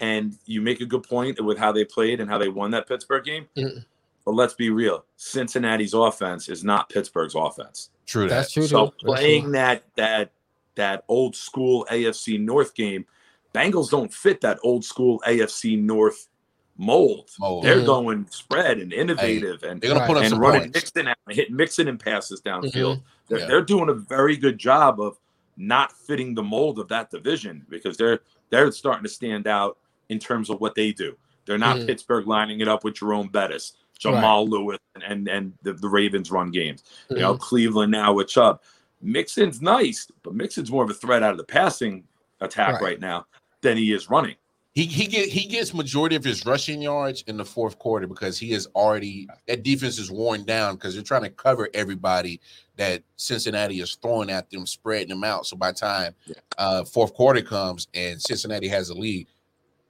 [0.00, 2.88] And you make a good point with how they played and how they won that
[2.88, 3.46] Pittsburgh game.
[3.56, 3.84] Mm.
[4.24, 5.04] But let's be real.
[5.16, 7.90] Cincinnati's offense is not Pittsburgh's offense.
[8.00, 8.28] That's true.
[8.28, 8.50] That.
[8.50, 8.66] true.
[8.66, 8.92] So too.
[8.92, 9.52] That's playing true.
[9.52, 10.32] that that
[10.76, 13.06] that old school AFC North game,
[13.54, 16.28] Bengals don't fit that old school AFC North
[16.76, 17.30] mold.
[17.38, 17.64] Mold.
[17.64, 17.86] They're Mhm.
[17.86, 20.74] going spread and innovative and They're gonna put up and some running points.
[20.74, 23.02] Mixon out, hitting Mixon and passes downfield.
[23.28, 23.46] They're, Yeah.
[23.46, 25.18] they're doing a very good job of
[25.56, 28.20] not fitting the mold of that division because they're
[28.50, 29.78] they're starting to stand out
[30.08, 31.16] in terms of what they do.
[31.46, 31.86] They're not Mhm.
[31.86, 36.30] Pittsburgh lining it up with Jerome Bettis, Jamal Lewis, and and, and the, the Ravens
[36.30, 36.84] run games.
[37.10, 38.60] You know, Cleveland now with Chubb.
[39.02, 42.04] Mixon's nice, but Mixon's more of a threat out of the passing
[42.40, 42.82] attack Right.
[42.82, 43.26] right, now
[43.60, 44.36] than he is running.
[44.74, 48.38] He he get he gets majority of his rushing yards in the fourth quarter because
[48.38, 52.40] he is already that defense is worn down because they're trying to cover everybody
[52.76, 55.46] that Cincinnati is throwing at them, spreading them out.
[55.46, 56.14] So by the time
[56.58, 59.28] uh, fourth quarter comes and Cincinnati has a lead,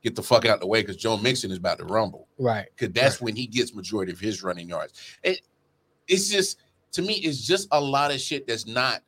[0.05, 2.29] get the fuck out the way because Joe Mixon is about to rumble.
[2.39, 2.67] Right.
[2.77, 3.23] Because that's Right.
[3.23, 4.93] when he gets majority of his running yards.
[5.25, 5.41] It
[6.07, 6.59] it's just
[6.93, 9.03] to me, it's just a lot of shit that's not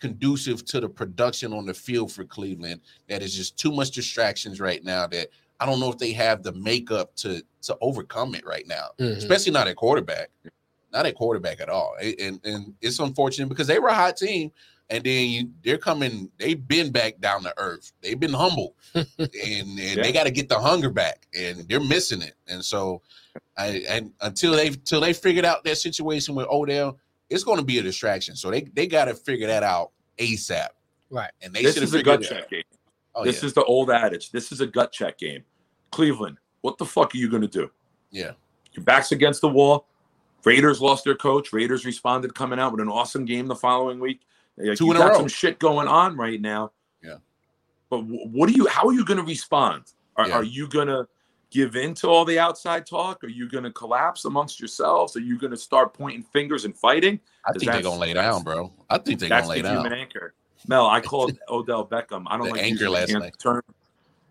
[0.00, 2.80] conducive to the production on the field for Cleveland.
[3.08, 5.06] That is just too much distractions right now.
[5.08, 5.28] That
[5.60, 9.16] I don't know if they have the makeup to to overcome it right now, Mhm.
[9.16, 10.30] especially not at quarterback.
[10.92, 11.94] Not at quarterback at all.
[12.00, 14.52] And and it's unfortunate because they were a hot team.
[14.92, 17.92] And then you, they're coming, they've been back down to earth.
[18.02, 20.02] They've been humble and, and Yeah.
[20.02, 22.34] they got to get the hunger back, and they're missing it.
[22.46, 23.00] And so,
[23.56, 26.98] I and until they till they figured out that situation with Odell,
[27.30, 28.36] it's going to be a distraction.
[28.36, 30.68] So they they got to figure that out ASAP.
[31.10, 31.30] Right.
[31.40, 32.62] And they this is a gut check game.
[33.14, 33.46] Oh, this yeah.
[33.46, 34.30] is the old adage.
[34.30, 35.42] This is a gut check game.
[35.90, 37.70] Cleveland, what the fuck are you going to do?
[38.10, 38.32] yeah,
[38.74, 39.86] Your back's against the wall.
[40.44, 41.52] Raiders lost their coach.
[41.52, 44.20] Raiders responded coming out with an awesome game the following week.
[44.56, 45.16] Like, Two you in a got row.
[45.18, 46.72] some shit going on right now.
[47.02, 47.16] Yeah.
[47.90, 48.66] But what are you?
[48.66, 49.84] How are you going to respond?
[50.16, 50.36] Are, Yeah.
[50.36, 51.06] are you going to
[51.50, 53.22] give in to all the outside talk?
[53.24, 55.16] Are you going to collapse amongst yourselves?
[55.16, 57.20] Are you going to start pointing fingers and fighting?
[57.46, 58.72] I think they're gonna lay down, bro.
[58.88, 59.76] I think they're gonna lay the down.
[59.84, 60.34] human anchor.
[60.68, 62.22] Mel, I called Odell Beckham.
[62.28, 63.34] I don't The like anchor last the night.
[63.38, 63.62] term.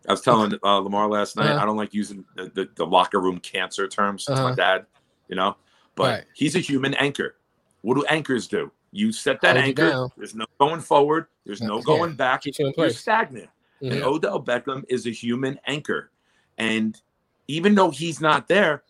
[0.08, 1.52] I was telling uh, Lamar last night.
[1.52, 1.62] Uh-huh.
[1.62, 4.22] I don't like using the, the, the locker room cancer terms.
[4.30, 4.56] It's my Uh-huh.
[4.56, 4.86] dad,
[5.28, 5.58] you know.
[5.96, 6.24] But Right.
[6.34, 7.36] he's a human anchor.
[7.82, 8.72] What do anchors do?
[8.92, 10.10] You set that Hold anchor.
[10.18, 11.28] There's no going forward.
[11.46, 11.84] There's no Yeah.
[11.86, 12.46] going back.
[12.46, 13.00] You in You're place.
[13.00, 13.50] stagnant.
[13.82, 14.04] And Mhm.
[14.04, 16.12] Odell Beckham is a human anchor.
[16.58, 17.00] And
[17.48, 18.84] even though he's not there,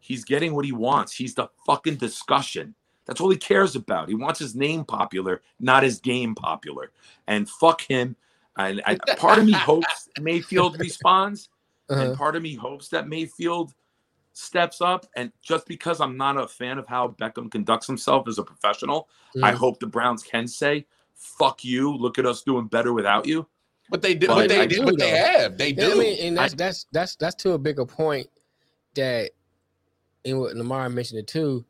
[0.00, 1.12] he's getting what he wants.
[1.12, 2.74] He's the fucking discussion.
[3.04, 4.08] That's all he cares about.
[4.08, 6.92] He wants his name popular, not his game popular.
[7.26, 8.16] And fuck him.
[8.56, 11.48] And I, part of me hopes Mayfield responds,
[11.90, 12.00] Uh-huh.
[12.02, 13.74] and part of me hopes that Mayfield
[14.38, 15.06] steps up.
[15.16, 19.08] And just because I'm not a fan of how Beckham conducts himself as a professional,
[19.42, 19.54] I Mhm.
[19.56, 21.94] hope the Browns can say, "Fuck you!
[21.96, 23.46] Look at us doing better without you."
[23.90, 24.28] But they did.
[24.28, 24.76] But But they I did.
[24.80, 25.58] do, But they have.
[25.58, 25.92] They do.
[25.92, 28.28] I mean, and that's I- that's that's that's to a bigger point
[28.94, 29.32] that,
[30.24, 31.64] and what Lamar mentioned it too,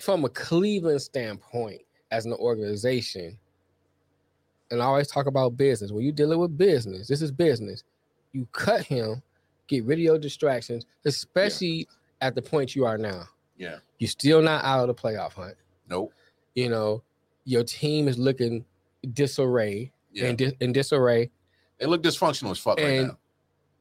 [0.00, 3.38] from a Cleveland standpoint as an organization,
[4.70, 5.92] and I always talk about business.
[5.92, 7.84] When you're dealing with business, this is business.
[8.32, 9.22] You cut him,
[9.72, 11.88] get rid of your distractions, especially
[12.20, 13.24] at the point you are now.
[13.56, 13.78] yeah.
[13.98, 15.54] You're still not out of the playoff hunt.
[15.88, 16.12] Nope.
[16.56, 17.02] You know,
[17.44, 18.64] your team is looking
[19.14, 20.26] disarray Yeah.
[20.26, 21.30] and dis- in disarray.
[21.78, 23.18] They look dysfunctional as fuck right and now.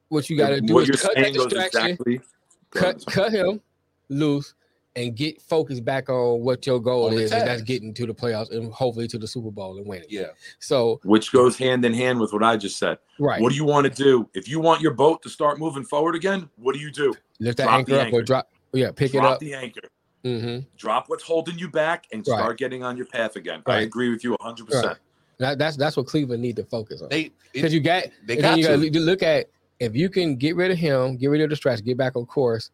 [0.09, 1.81] What you got to do what is you're cut that distraction.
[1.91, 2.22] exactly.
[2.69, 3.61] Cut cut him
[4.09, 4.53] loose
[4.95, 8.13] and get focused back on what your goal On is, and that's getting to the
[8.13, 10.07] playoffs and hopefully to the Super Bowl and winning.
[10.09, 10.27] Yeah.
[10.59, 12.97] So Which goes hand in hand with what I just said.
[13.19, 14.27] right, What do you want to do?
[14.34, 17.13] If you want your boat to start moving forward again, what do you do?
[17.39, 18.22] lift that drop anchor the up or anchor.
[18.23, 18.49] drop.
[18.73, 19.39] Yeah, pick Drop it up.
[19.39, 19.81] the anchor.
[20.23, 22.38] hmm Drop what's holding you back and Right.
[22.38, 23.63] start getting on your path again.
[23.65, 24.84] I agree with you 100%.
[24.84, 24.97] Right.
[25.39, 27.09] That, that's that's what Cleveland need to focus on.
[27.09, 27.31] They.
[27.53, 28.99] Because you got they got you to.
[28.99, 29.47] look at
[29.80, 32.26] if you can get rid of him, get rid of the distraction, get back on
[32.27, 32.69] course.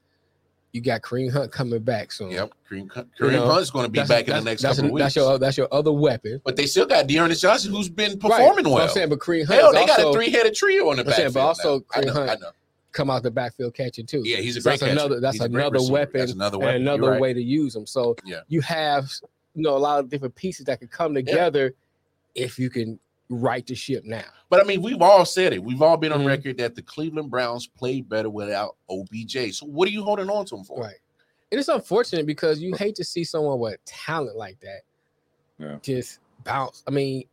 [0.73, 2.30] You got Kareem Hunt coming back soon.
[2.31, 2.52] Yep.
[2.69, 5.03] Kareem, Kareem You know, Hunt's going to be back in the next that's, couple weeks.
[5.06, 6.41] that's your that's your other weapon.
[6.44, 8.84] but they still got D'Ernest Johnson, who's been performing So well.
[8.84, 11.39] I'm saying, but Kareem Hunt Hell, they got a three-headed trio on the saying, but
[11.39, 12.02] also now.
[12.02, 12.44] Kareem Hunt
[12.91, 14.22] come out the backfield catching too.
[14.26, 14.91] Yeah, he's a So great that's catcher.
[15.06, 16.81] another that's He's great another weapon That's another and weapon.
[16.84, 17.22] You're another right.
[17.22, 17.85] way to use them.
[17.88, 18.41] So Yeah.
[18.48, 19.10] you have
[19.56, 21.73] you know a lot of different pieces that can come together
[22.35, 22.99] if you can
[23.30, 24.24] right the ship now.
[24.49, 25.62] But I mean, we've all said it.
[25.64, 26.28] We've all been on Mhm.
[26.28, 29.52] record that the Cleveland Browns played better without OBJ.
[29.52, 30.80] So what are you holding on to him for?
[30.82, 30.95] Right.
[31.52, 34.82] And it's unfortunate because you hate to see someone with talent like that
[35.60, 35.78] Yeah.
[35.82, 36.84] just bounce.
[36.88, 37.24] I mean,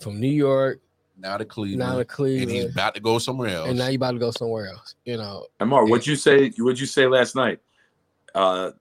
[0.00, 0.80] from New York
[1.18, 2.50] Now to Cleveland, now to Cleveland.
[2.50, 3.68] and he's about to go somewhere else.
[3.68, 4.94] and now you're about to go somewhere else.
[5.04, 6.50] You know, And Mark, what'd you say?
[6.58, 7.60] What'd you say last night?
[8.34, 8.72] Uh,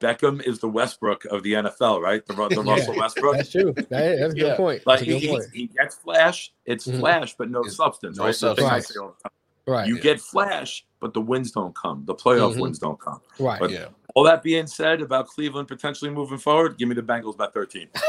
[0.00, 2.24] Beckham is the Westbrook of the NFL, right?
[2.26, 2.72] The, Ru- the Yeah.
[2.74, 3.36] Russell Westbrook.
[3.36, 3.72] that's true.
[3.72, 4.56] That is, that's a good Yeah.
[4.56, 4.86] point.
[4.86, 5.44] Like That's a he, good he, point.
[5.54, 6.98] he gets flash, it's Mhm.
[7.00, 8.18] flash, but no It's substance.
[8.18, 8.34] no right?
[8.34, 8.94] The thing I substance.
[8.94, 9.32] say all the time.
[9.68, 9.88] Right.
[9.88, 10.02] You Yeah.
[10.02, 12.04] get flash, but the wins don't come.
[12.06, 12.60] The playoff Mhm.
[12.60, 13.20] wins don't come.
[13.38, 13.58] right.
[13.58, 13.86] but- yeah.
[14.14, 17.88] All that being said about Cleveland potentially moving forward, give me the Bengals by 13.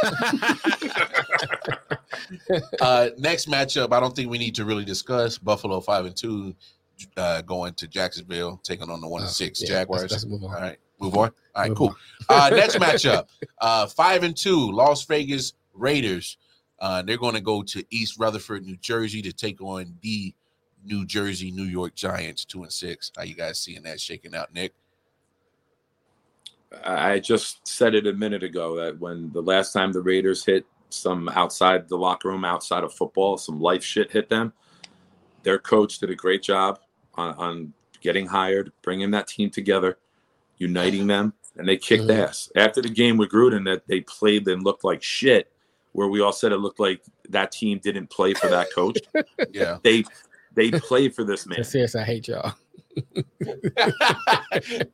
[2.82, 5.38] uh, next matchup, I don't think we need to really discuss.
[5.38, 6.56] Buffalo five and two,
[7.18, 10.04] uh, going to Jacksonville, taking on the one and Oh, six yeah, Jaguars.
[10.04, 10.56] Let's, let's move on.
[10.56, 11.32] All right, move on.
[11.56, 11.96] All right, Move cool.
[12.30, 13.28] Uh, next matchup,
[13.60, 16.38] uh, five and two, Las Vegas Raiders.
[16.80, 20.34] Uh, they're going to go to East Rutherford, New Jersey, to take on the
[20.86, 23.12] New Jersey New York Giants, two and six.
[23.18, 24.74] How you guys seeing that shaking out, Nick?
[26.84, 30.66] I just said it a minute ago that when the last time the Raiders hit
[30.90, 34.54] some outside the locker room, outside of football, some life shit hit them.
[35.44, 36.80] Their coach did a great job.
[37.18, 39.98] On, on getting hired, bringing that team together,
[40.58, 42.24] uniting them, and they kicked Mhm.
[42.28, 42.52] ass.
[42.56, 45.52] After the game with Gruden, that they played and looked like shit,
[45.94, 49.00] where we all said it looked like that team didn't play for that coach.
[49.52, 49.78] Yeah.
[49.84, 50.04] they
[50.56, 51.64] they play for this man.
[51.64, 52.54] Seriously, I hate y'all.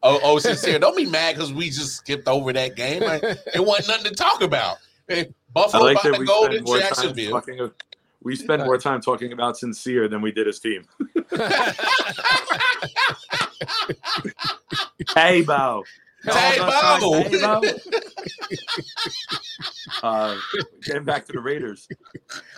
[0.04, 0.80] oh, oh, sincere.
[0.80, 3.02] Don't be mad because we just skipped over that game.
[3.02, 4.78] Like, it wasn't nothing to talk about.
[5.08, 7.32] Hey, I Buffalo like about that to we go spend to more time Jacksonville.
[7.32, 7.72] talking.
[8.24, 10.86] We spend more time talking about sincere than we did his team.
[15.16, 15.84] Hey, Bo.
[16.24, 17.24] Hey, Bo.
[17.24, 17.62] Hey, Bo.
[20.02, 20.38] uh,
[20.84, 21.88] getting back to the Raiders,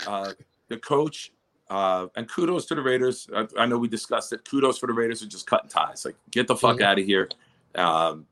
[0.08, 0.34] uh,
[0.70, 1.32] the coach,
[1.70, 3.28] uh, and kudos to the Raiders.
[3.36, 4.48] I, I know we discussed it.
[4.50, 6.06] Kudos for the Raiders are just cutting ties.
[6.06, 6.84] Like, get the fuck Mhm.
[6.84, 7.28] out of here.
[7.74, 8.28] Um,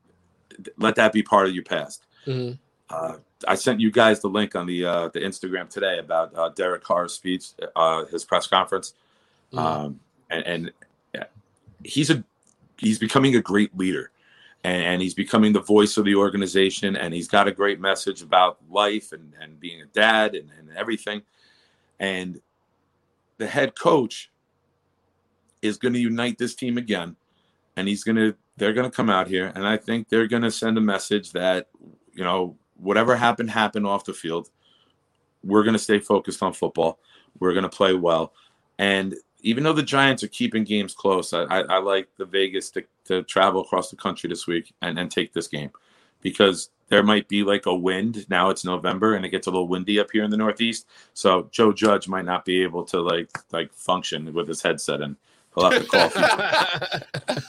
[0.78, 2.06] let that be part of your past.
[2.26, 2.58] Mhm.
[2.90, 3.16] Uh,
[3.48, 6.84] I sent you guys the link on the uh, the Instagram today about uh, Derek
[6.84, 8.94] Carr's speech, uh, his press conference,
[9.52, 9.58] Mhm.
[9.58, 10.00] um,
[10.30, 10.72] and, and
[11.14, 11.24] yeah,
[11.82, 12.22] he's a
[12.78, 14.10] he's becoming a great leader,
[14.64, 18.20] and, and he's becoming the voice of the organization, and he's got a great message
[18.22, 21.22] about life and, and being a dad and, and everything,
[22.00, 22.40] and
[23.38, 24.30] the head coach
[25.62, 27.16] is going to unite this team again,
[27.76, 30.42] and he's going to they're going to come out here, and I think they're going
[30.42, 31.68] to send a message that
[32.14, 34.50] you know whatever happened happened off the field.
[35.42, 36.98] We're going to stay focused on football.
[37.38, 38.32] We're going to play well,
[38.78, 39.14] and
[39.44, 42.84] even though the Giants are keeping games close, I, I, I like the Vegas to,
[43.04, 45.70] to travel across the country this week and, and take this game
[46.22, 48.26] because there might be like a wind.
[48.30, 50.86] Now it's November and it gets a little windy up here in the Northeast.
[51.12, 55.16] So Joe Judge might not be able to like like function with his headset and
[55.54, 57.42] he'll have to call.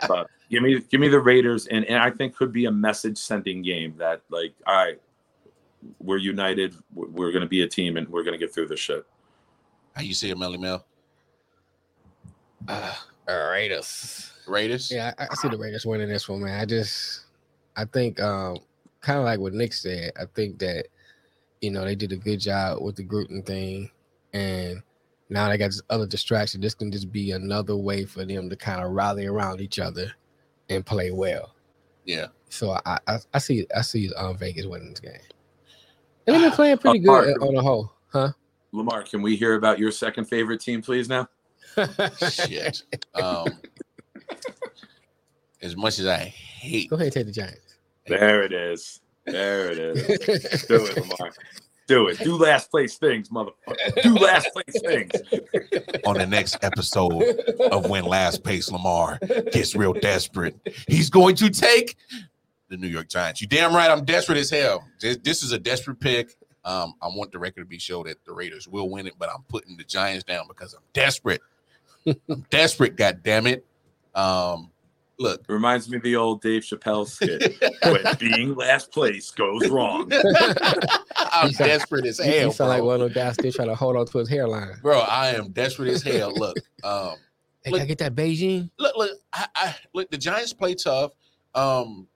[0.08, 3.18] but give me give me the Raiders and, and I think could be a message
[3.18, 5.00] sending game that like all right,
[5.98, 9.04] we're united, we're, we're gonna be a team and we're gonna get through this shit.
[9.94, 10.84] How you see it, Melly Mel?
[12.68, 12.94] Uh,
[13.26, 14.32] Raiders.
[14.46, 14.90] Raiders?
[14.90, 16.60] Yeah, I, I see the Raiders winning this one, man.
[16.60, 17.26] I just,
[17.76, 18.58] I think, um,
[19.00, 20.12] kind of like what Nick said.
[20.18, 20.86] I think that,
[21.60, 23.90] you know, they did a good job with the Gruden thing,
[24.32, 24.82] and
[25.30, 26.60] now they got this other distraction.
[26.60, 30.12] This can just be another way for them to kind of rally around each other
[30.68, 31.54] and play well.
[32.04, 32.26] Yeah.
[32.48, 35.12] So I, I, I see, I see um, Vegas winning this game,
[36.26, 38.32] and they've been playing pretty Mark, good on the whole, huh?
[38.72, 41.08] Lamar, can we hear about your second favorite team, please?
[41.08, 41.28] Now,
[42.30, 42.82] Shit.
[43.14, 43.46] Um,
[45.62, 47.76] as much as I hate Go ahead and take the Giants.
[48.06, 49.00] there it is.
[49.26, 50.62] There it is.
[50.68, 51.32] Do it, Lamar.
[51.90, 52.20] Do it.
[52.20, 54.00] Do last place things, motherfucker.
[54.00, 55.10] Do last place things.
[56.06, 57.20] on the next episode
[57.72, 59.18] of when Last Pace Lamar
[59.50, 60.54] gets real desperate,
[60.86, 61.96] he's going to take
[62.68, 63.42] the New York Giants.
[63.42, 64.86] You damn right, I'm desperate as hell.
[65.00, 66.36] This, this is a desperate pick.
[66.64, 69.28] Um, I want the record to be shown that the Raiders will win it, but
[69.28, 71.40] I'm putting the Giants down because I'm desperate.
[72.06, 73.66] I'm desperate, god damn it.
[74.14, 74.70] Um,
[75.20, 79.68] look, It reminds me of the old Dave Chappelle skit when being last place goes
[79.68, 80.10] wrong.
[81.16, 82.46] I'm You sound- desperate as You, hell.
[82.48, 84.74] you sound like one of those guys still trying to hold on to his hairline.
[84.82, 86.32] bro, I am desperate as hell.
[86.34, 87.14] Look, um,
[87.62, 88.70] Hey, Look- can I get that Beijing?
[88.78, 90.10] look, look, I, I look.
[90.10, 91.12] The Giants play tough.
[91.54, 92.06] Um,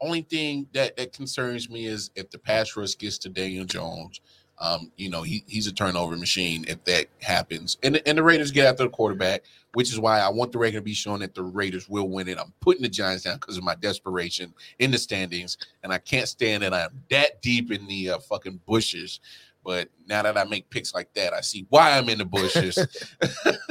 [0.00, 4.20] only thing that that concerns me is if the pass rush gets to Daniel Jones.
[4.62, 7.78] Um, you know, he, he's a turnover machine if that happens.
[7.82, 9.42] And, the- and the Raiders get after the quarterback,
[9.74, 12.28] which is why I want the Raiders to be shown that the Raiders will win
[12.28, 12.38] it.
[12.38, 16.28] I'm putting the Giants down because of my desperation in the standings, and I can't
[16.28, 19.18] stand that I'm that deep in the uh, fucking bushes.
[19.64, 22.78] But now that I make picks like that, I see why I'm in the bushes.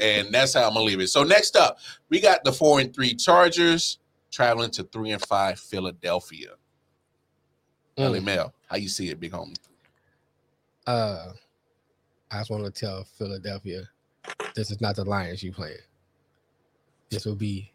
[0.00, 1.08] and that's how I'm gonna leave it.
[1.08, 1.78] So next up,
[2.08, 3.98] we got the four and three Chargers
[4.30, 6.50] traveling to three and five Philadelphia.
[7.98, 8.24] Ellie Mm.
[8.24, 9.56] Mel, how you see it, big homie?
[10.86, 11.32] Uh,
[12.30, 13.82] I just want to tell Philadelphia,
[14.54, 15.76] this is not the Lions you playing.
[17.10, 17.72] This will be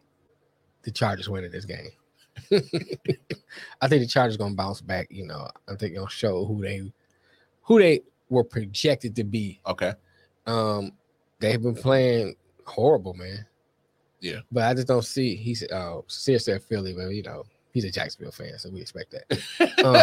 [0.82, 1.90] the Chargers winning this game.
[3.80, 5.08] I think the Chargers gonna bounce back.
[5.10, 6.92] You know, I think they'll show who they
[7.62, 9.60] who they were projected to be.
[9.66, 9.92] Okay.
[10.46, 10.92] Um,
[11.40, 13.46] they've been playing horrible, man.
[14.20, 14.40] Yeah.
[14.50, 15.36] But I just don't see.
[15.36, 19.12] He's uh seriously at Philly, but you know he's a Jacksonville fan, so we expect
[19.12, 19.38] that.
[19.78, 19.94] Um,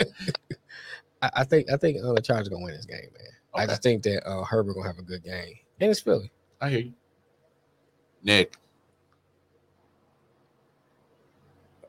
[1.34, 3.32] I, I think I think uh, the Chargers gonna win this game, man.
[3.54, 6.30] I just think that uh, Herbert gonna have a good game, and it's Philly.
[6.60, 6.92] I hear you.
[8.22, 8.54] Nick,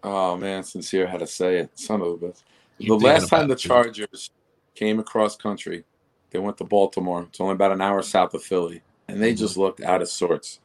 [0.03, 1.77] Oh man, sincere how to say it.
[1.77, 2.41] Son of a bitch.
[2.79, 3.67] the last time about the it, too.
[3.69, 4.29] Chargers
[4.75, 5.83] came across country,
[6.29, 7.23] they went to Baltimore.
[7.23, 9.37] It's only about an hour south of Philly, and they Mhm.
[9.37, 10.59] just looked out of sorts.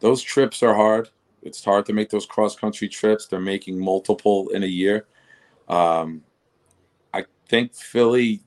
[0.00, 1.10] Those trips are hard.
[1.42, 3.26] It's hard to make those cross country trips.
[3.26, 5.06] They're making multiple in a year.
[5.68, 6.29] Um, I
[7.50, 8.40] think Philly,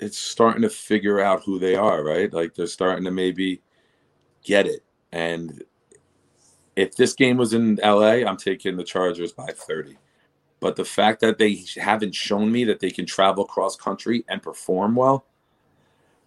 [0.00, 2.32] it's starting to figure out who they are, right?
[2.32, 3.62] Like they're starting to maybe
[4.42, 4.84] get it.
[5.12, 5.62] And
[6.74, 9.96] if this game was in LA, I'm taking the Chargers by 30.
[10.58, 14.42] But the fact that they haven't shown me that they can travel cross country and
[14.42, 15.24] perform well,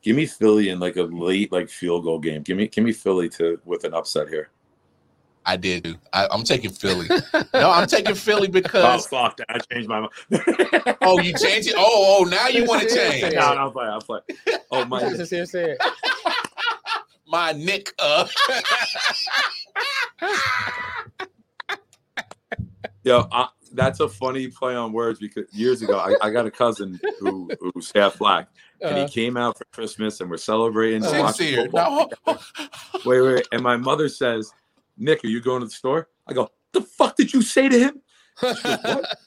[0.02, 2.44] give me Philly in like a late like field goal game.
[2.44, 4.52] Give me give me Philly to with an upset here.
[5.50, 5.98] I did.
[6.12, 7.08] I, I'm taking Philly.
[7.54, 9.46] no, I'm taking Philly Oh because fuck that!
[9.50, 10.98] I changed my mind.
[11.02, 11.76] oh, you changed it.
[11.78, 13.92] Oh, oh, now you want to change no, no, I'm playing.
[13.92, 14.24] I'm playing.
[14.72, 15.00] Oh my!
[15.00, 15.78] That's what Sincere said.
[17.28, 17.94] my Nick.
[17.98, 18.28] Uh,
[23.04, 26.52] Yo, I, that's a funny play on words because years ago I, I got a
[26.52, 28.50] cousin who who's half black,
[28.82, 31.06] and he Uh, came out for Christmas, and we're celebrating.
[31.06, 31.70] and watching sincere.
[31.74, 32.10] No,
[33.06, 34.52] Wait, wait, and my mother says,
[34.98, 37.80] "Nick, are you going to the store?" I go, "The fuck did you say to
[37.80, 38.02] him?"
[38.40, 39.18] What?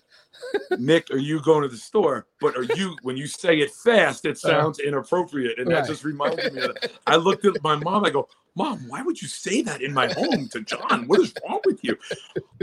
[0.78, 2.26] Nick, are you going to the store?
[2.40, 4.48] But are you when you say it fast, it uh-huh.
[4.48, 6.92] sounds inappropriate, and that just reminded me of that.
[7.06, 8.04] I looked at my mom.
[8.04, 11.06] I go, "Mom, why would you say that in my home to John?
[11.06, 11.96] What is wrong with you?"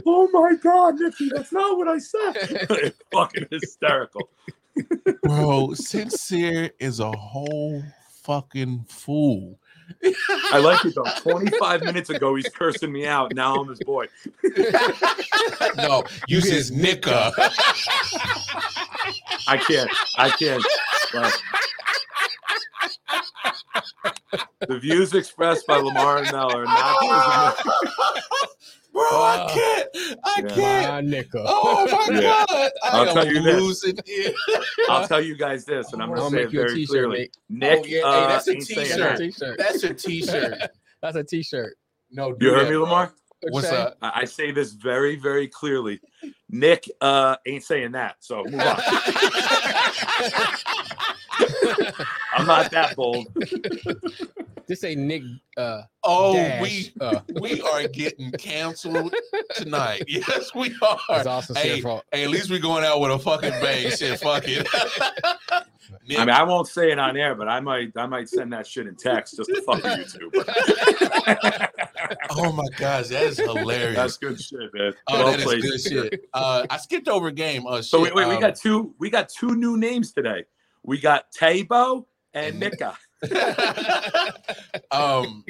[0.05, 2.93] oh my God, Nicky, that's not what I said.
[3.11, 4.29] fucking hysterical.
[5.23, 7.83] bro, sincere is a whole
[8.23, 9.59] fucking fool.
[10.51, 11.03] I like it though.
[11.21, 13.33] 25 minutes ago, he's cursing me out.
[13.33, 14.07] Now I'm his boy.
[15.77, 17.31] no, use his Nicka.
[19.47, 19.89] I can't.
[20.17, 20.63] I can't.
[21.13, 21.41] But
[24.67, 27.57] the views expressed by Lamar and Mel are not
[28.97, 30.19] those of Bro, I can't.
[30.23, 30.55] I Yeah.
[30.55, 30.87] can't.
[30.89, 31.43] My nickel.
[31.45, 32.21] Oh my Yeah.
[32.21, 32.49] god!
[32.83, 33.61] I I'll am tell you this.
[33.61, 34.33] losing here.
[34.89, 36.63] I'll tell you guys this, and I'm I'll going to say make it you a
[36.63, 37.17] very t-shirt, clearly.
[37.19, 37.31] Nick.
[37.49, 37.97] Nick, Oh, yeah.
[37.99, 38.99] Hey, uh, that's a ain't saying t-shirt.
[38.99, 39.17] that.
[39.17, 39.57] T-shirt.
[39.57, 40.57] That's a T-shirt.
[41.01, 41.75] That's a T-shirt.
[42.09, 42.83] No, do You heard that, me, bro.
[42.85, 43.13] Lamar?
[43.51, 43.77] What's Okay.
[43.77, 43.97] up?
[44.01, 45.99] I I say this very, very clearly.
[46.49, 48.81] Nick uh, ain't saying that, so move on.
[52.33, 53.27] I'm not that bold.
[54.67, 55.23] This ain't Nick.
[55.55, 56.61] Uh, oh, Dash.
[56.61, 59.13] we Uh, we are getting canceled
[59.55, 60.03] tonight.
[60.07, 60.97] Yes, we are.
[61.09, 63.89] it's also Hey, said for Hey, at least we're going out with a fucking bang.
[63.97, 64.67] Shit, fuck it.
[65.49, 65.63] I
[66.05, 68.87] mean, I won't say it on air, but I might, I might send that shit
[68.87, 70.31] in text just to fuck with you
[72.31, 73.95] oh my gosh, that is hilarious.
[73.95, 74.93] That's good shit, man.
[75.07, 75.61] oh, Well that is played.
[75.61, 76.25] good shit.
[76.33, 77.65] Uh, I skipped over a game.
[77.65, 80.45] Uh, So wait, shit, wait, we um, got two, we got two new names today.
[80.83, 82.97] We got Tabo and And- Nika.
[84.91, 85.43] um,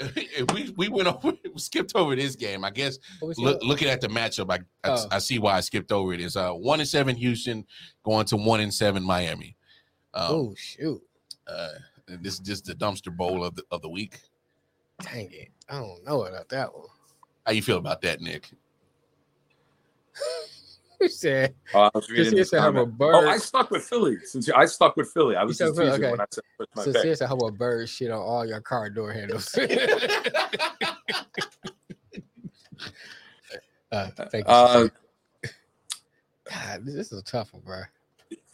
[0.54, 2.64] we we went over, we skipped over this game.
[2.64, 4.56] I guess look, looking at the matchup, I,
[4.88, 5.06] I Oh.
[5.10, 6.20] I see why I skipped over it.
[6.20, 7.64] Is uh one and seven Houston
[8.04, 9.56] going to one and seven Miami.
[10.14, 11.02] Um, Oh shoot!
[11.46, 11.68] uh,
[12.06, 14.20] this is just the dumpster bowl of the of the week.
[15.02, 15.50] Dang it!
[15.68, 16.88] I don't know about that one.
[17.46, 18.50] How you feel about that, Nick?
[21.00, 22.98] He said, Oh, I was reading said have a comment.
[22.98, 24.16] bird." Oh, I stuck with Philly.
[24.24, 26.10] Since I stuck with Philly, I was stuck just with- okay.
[26.10, 27.16] when I said push my Since pick.
[27.16, 29.54] said, "How about bird shit on all your car door handles?"
[33.92, 34.52] uh, thank you.
[34.52, 34.88] Uh,
[36.50, 37.82] God, this this is a tough one, bro.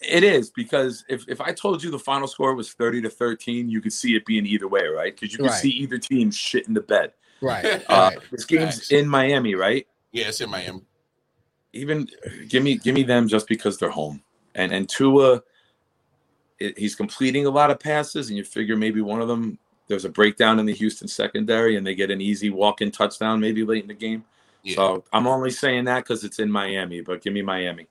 [0.01, 3.69] It is because if, if I told you the final score was 30 to 13,
[3.71, 5.15] you could see it being either way, right?
[5.15, 5.61] Because you could Right.
[5.61, 7.13] see either team shit in the bed.
[7.41, 8.19] Right, Uh, right.
[8.31, 8.91] this game's Facts.
[8.93, 9.87] in Miami, right?
[10.13, 10.83] Yeah, it's in Miami.
[11.75, 12.09] Even
[12.49, 14.23] give me give me them just because they're home.
[14.55, 15.43] And and Tua,
[16.59, 20.05] it, he's completing a lot of passes, and you figure maybe one of them there's
[20.05, 23.83] a breakdown in the Houston secondary, and they get an easy walk-in touchdown maybe late
[23.83, 24.25] in the game.
[24.63, 24.77] Yeah.
[24.77, 27.87] So I'm only saying that because it's in Miami, but give me Miami.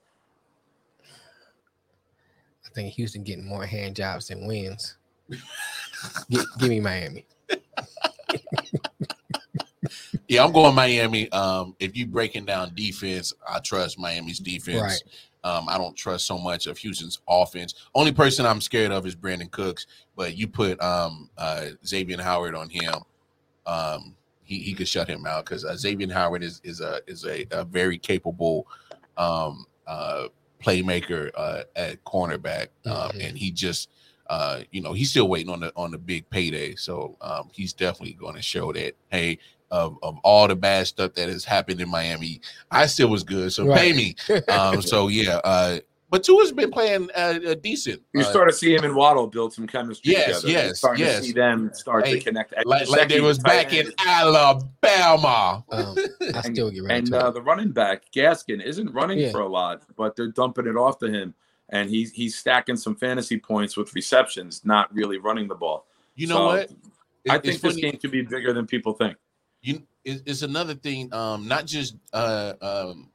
[2.66, 4.98] I think Houston getting more hand jobs than wins.
[6.32, 7.26] Gi- give me Miami.
[10.28, 11.30] Yeah, I'm going Miami.
[11.32, 14.82] Um, if you breaking down defense, I trust Miami's defense.
[14.82, 15.04] Right.
[15.44, 17.74] Um, I don't trust so much of Houston's offense.
[17.94, 19.88] Only person I'm scared of is Brandin Cooks.
[20.16, 22.94] But you put um, uh, Xavier Howard on him,
[23.66, 27.26] um, he, he could shut him out because uh, Xavier Howard is is a is
[27.26, 28.68] a, a very capable
[29.18, 30.28] um, uh,
[30.64, 33.28] playmaker uh, at cornerback, um, Mhm.
[33.30, 33.90] and he just
[34.28, 36.76] uh, you know he's still waiting on the on the big payday.
[36.76, 39.40] So um, he's definitely going to show that hey.
[39.74, 43.52] Of, of all the bad stuff that has happened in Miami, I still was good.
[43.52, 44.16] So pay me.
[44.48, 45.80] Um, so yeah, uh,
[46.12, 48.04] but Tua's been playing uh, uh, decent.
[48.14, 50.48] You Uh, start to see him and Waddle build some chemistry Yes, together.
[50.48, 51.20] You're yes, starting yes.
[51.22, 52.54] to see them start Hey, to connect.
[52.68, 53.92] like, like they was tight back in.
[54.08, 55.64] Alabama.
[55.72, 55.96] Um,
[56.36, 57.18] I still get ready and to.
[57.28, 59.32] uh, the running back Gaskin isn't running Yeah.
[59.32, 61.34] for a lot, but they're dumping it off to him,
[61.70, 65.88] and he's he's stacking some fantasy points with receptions, not really running the ball.
[66.16, 66.72] You know So, what?
[67.30, 67.82] I think this funny.
[67.82, 69.18] game could be bigger than people think.
[69.64, 71.12] You, it, it's another thing.
[71.14, 73.10] Um, not just uh, um,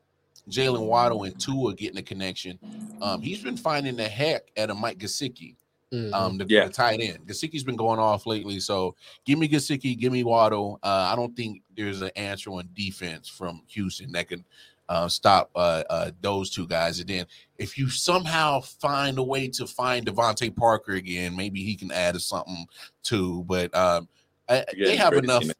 [0.51, 2.59] Jaylen Waddle and Tua getting a connection.
[3.03, 5.55] Um, he's been finding the heck out of Mike Gesicki.
[5.93, 6.12] Mhm.
[6.12, 6.66] um, the, Yeah.
[6.66, 7.27] the tight end.
[7.27, 8.95] Gesicki's been going off lately, so
[9.25, 10.79] give me Gesicki, give me Waddle.
[10.83, 14.45] Uh, I don't think there's an answer on defense from Houston that can
[14.91, 17.01] uh, stop uh, uh, those two guys.
[17.01, 17.27] And then
[17.57, 22.20] if you somehow find a way to find DeVante Parker again, maybe he can add
[22.20, 22.66] something
[23.03, 23.45] too.
[23.47, 24.09] But um,
[24.47, 25.45] I, You're they have enough.
[25.47, 25.55] man.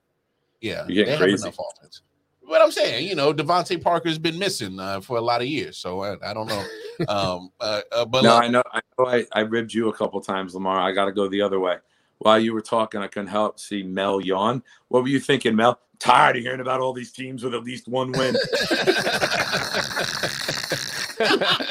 [0.61, 1.43] Yeah, they have crazy.
[1.43, 2.03] enough offense.
[2.49, 5.77] But I'm saying, you know, DeVante Parker's been missing uh, for a lot of years,
[5.77, 6.65] so I, I don't know.
[7.09, 8.63] um, uh, uh, but No, look, I know.
[8.73, 9.07] I know.
[9.07, 10.81] I, I ribbed you a couple times, Lamar.
[10.81, 11.77] I got to go the other way.
[12.19, 14.63] While you were talking, I couldn't help see Mel yawn.
[14.89, 15.79] What were you thinking, Mel?
[15.99, 18.35] Tired of hearing about all these teams with at least one win.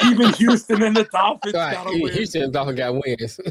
[0.06, 2.14] Even Houston and the Dolphins Right, got a win.
[2.14, 3.40] Houston Dolphins got wins.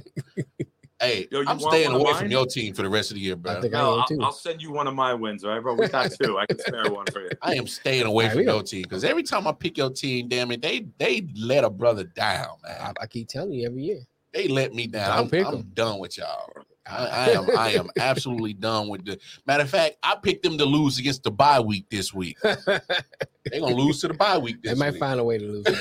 [1.01, 3.37] Hey, Yo, you I'm staying away from your team for the rest of the year,
[3.37, 3.61] bro.
[3.61, 4.19] think I- No, am I'll, too.
[4.23, 5.75] I'll send you one of my wins, all right, bro?
[5.75, 6.39] We got two.
[6.39, 7.31] I can spare one for you.
[7.43, 9.91] I am staying away All right, from your team because every time I pick your
[9.91, 12.95] team, damn it, they they let a brother down, I, man.
[13.01, 14.01] I keep telling you every year.
[14.33, 15.31] They let me down.
[15.33, 15.71] I'm, I'm 'em.
[15.75, 16.51] done with y'all.
[16.89, 19.97] I, I am I am absolutely done with the matter of fact.
[20.03, 22.39] I picked them to lose against the bye week this week.
[22.43, 25.01] They're gonna lose to the bye week they might week.
[25.01, 25.67] find a way to lose.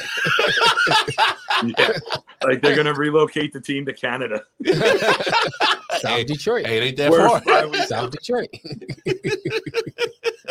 [1.63, 1.91] Yeah.
[2.43, 4.43] Like they're going to relocate the team to Canada.
[4.65, 6.65] South hey, Detroit.
[6.65, 7.73] hey, it ain't that Worst far.
[7.87, 8.49] South Detroit.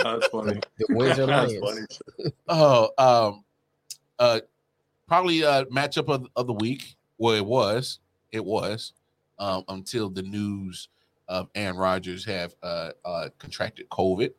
[0.03, 0.61] That's funny.
[0.79, 2.01] The Windsor That's Lions.
[2.17, 2.33] funny.
[2.49, 3.45] Oh, um,
[4.19, 4.41] uh,
[5.07, 6.97] probably uh matchup of, of the week.
[7.19, 8.01] Well, it was,
[8.33, 8.93] it was,
[9.39, 10.89] um, until the news
[11.29, 14.31] of Aaron Rodgers have uh, uh contracted COVID.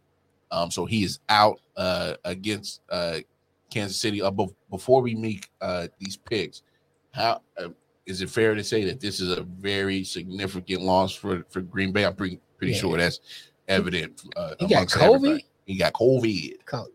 [0.51, 3.19] Um, so he is out uh against uh
[3.71, 4.21] Kansas City.
[4.21, 4.31] Uh,
[4.69, 6.61] before we make uh these picks,
[7.11, 7.69] how uh,
[8.05, 11.91] is it fair to say that this is a very significant loss for for Green
[11.91, 12.05] Bay?
[12.05, 12.79] I'm pretty pretty Yeah.
[12.79, 13.19] sure that's
[13.67, 14.21] evident.
[14.35, 15.15] Uh, He got COVID?
[15.15, 15.45] everybody.
[15.65, 16.65] He got COVID.
[16.65, 16.87] Co-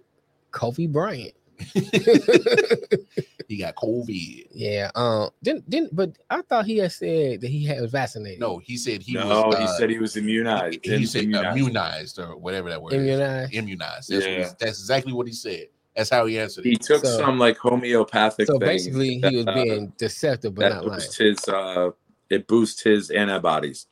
[0.53, 1.35] Kobe Bryant.
[3.49, 4.49] he got COVID.
[4.53, 4.91] Yeah.
[4.95, 5.31] Um.
[5.43, 5.95] Didn't didn't.
[5.95, 8.41] But I thought he had said that he had was vaccinated.
[8.41, 9.57] No, he said he no, was.
[9.59, 10.78] he uh, said he was immunized.
[10.85, 11.59] he said Immunized.
[11.59, 12.99] immunized or whatever that word is.
[13.01, 13.55] immunized.
[13.55, 14.09] Immunized.
[14.11, 14.51] That's, what Yeah.
[14.59, 15.66] that's exactly what he said.
[15.97, 16.82] That's how he answered He it.
[16.82, 18.47] took So- some like homeopathic.
[18.47, 20.99] So thing basically, he was that, uh, being deceptive but not lying.
[21.01, 21.49] boosts his.
[21.49, 21.91] Uh,
[22.31, 23.87] it boosts his antibodies.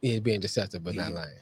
[0.00, 1.36] He was being deceptive but not He- lying.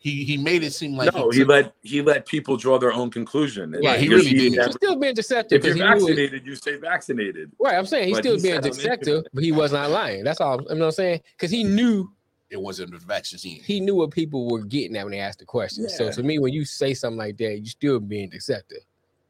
[0.00, 2.92] He he made it seem like no, he took- let he let people draw their
[2.92, 3.74] own conclusion.
[3.80, 4.64] Yeah, he Because really did.
[4.64, 7.50] He's still being deceptive if you're because he knew it, vaccinated, you say vaccinated.
[7.58, 7.74] right.
[7.74, 10.22] I'm saying he's But still he being deceptive, but he was not lying.
[10.22, 10.62] That's all.
[10.62, 11.20] You know what I'm saying?
[11.36, 12.12] Because he knew
[12.50, 13.60] it wasn't the vaccine.
[13.62, 15.88] he knew what people were getting at when they asked the question.
[15.88, 18.78] So to me, when you say something like that, you're still being deceptive.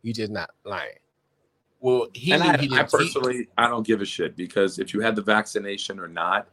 [0.03, 0.93] You're just not lying.
[1.81, 4.79] Well, he and knew I, he I he- personally, I don't give a shit because
[4.79, 6.47] if you had the vaccination or not,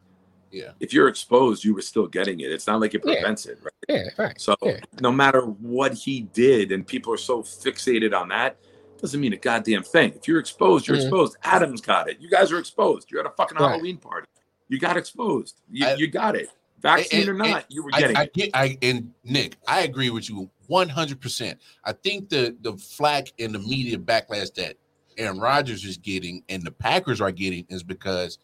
[0.52, 2.52] yeah, if you're exposed, you were still getting it.
[2.52, 3.14] It's not like it Yeah.
[3.16, 3.74] prevents it, right?
[3.90, 4.40] Yeah, right.
[4.40, 4.80] So yeah.
[5.02, 8.58] no matter what he did, and people are so fixated on that,
[9.02, 10.14] doesn't mean a goddamn thing.
[10.16, 11.02] If you're exposed, you're Mhm.
[11.02, 11.36] exposed.
[11.44, 12.18] Adam's got it.
[12.20, 13.12] You guys are exposed.
[13.12, 13.70] You're at a fucking Right.
[13.72, 14.28] Halloween party.
[14.70, 15.62] You got exposed.
[15.70, 16.50] You, I- you got it.
[16.82, 18.34] Vaccine and- or not, you were getting I it.
[18.34, 18.50] get.
[18.54, 21.60] I and Nick, I agree with you one hundred percent.
[21.84, 24.78] I think the the flack and the media backlash that
[25.18, 28.38] Aaron Rodgers is getting and the Packers are getting is because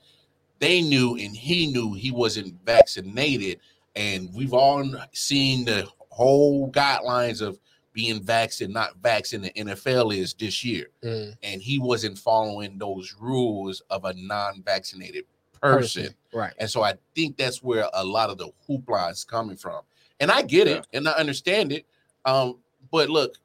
[0.61, 3.59] they knew and he knew he wasn't vaccinated,
[3.95, 7.59] and we've all seen the whole guidelines of
[7.93, 9.57] being vaccinated, not vaccinated.
[9.57, 14.13] in the NFL is this year, Mm, and he wasn't following those rules of a
[14.13, 15.25] non-vaccinated
[15.61, 16.13] person.
[16.33, 16.53] Right.
[16.57, 19.81] And so I think that's where a lot of the hoopla is coming from.
[20.19, 21.85] And I get it and I understand it.
[22.25, 22.59] Um,
[22.91, 23.35] but look,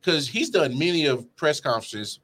[0.00, 2.20] because he's done many of press conferences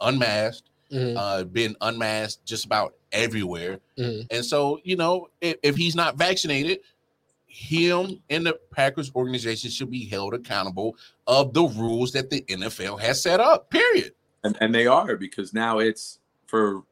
[0.00, 3.80] unmasked, Mhm, uh, been unmasked just about everywhere.
[3.98, 4.26] mhm.
[4.30, 6.78] And so, you know, if, if he's not vaccinated,
[7.46, 10.96] him and the Packers organization should be held accountable
[11.26, 13.70] of the rules that the NFL has set up.
[13.70, 14.12] Period.
[14.44, 16.82] and, and they are because now it's for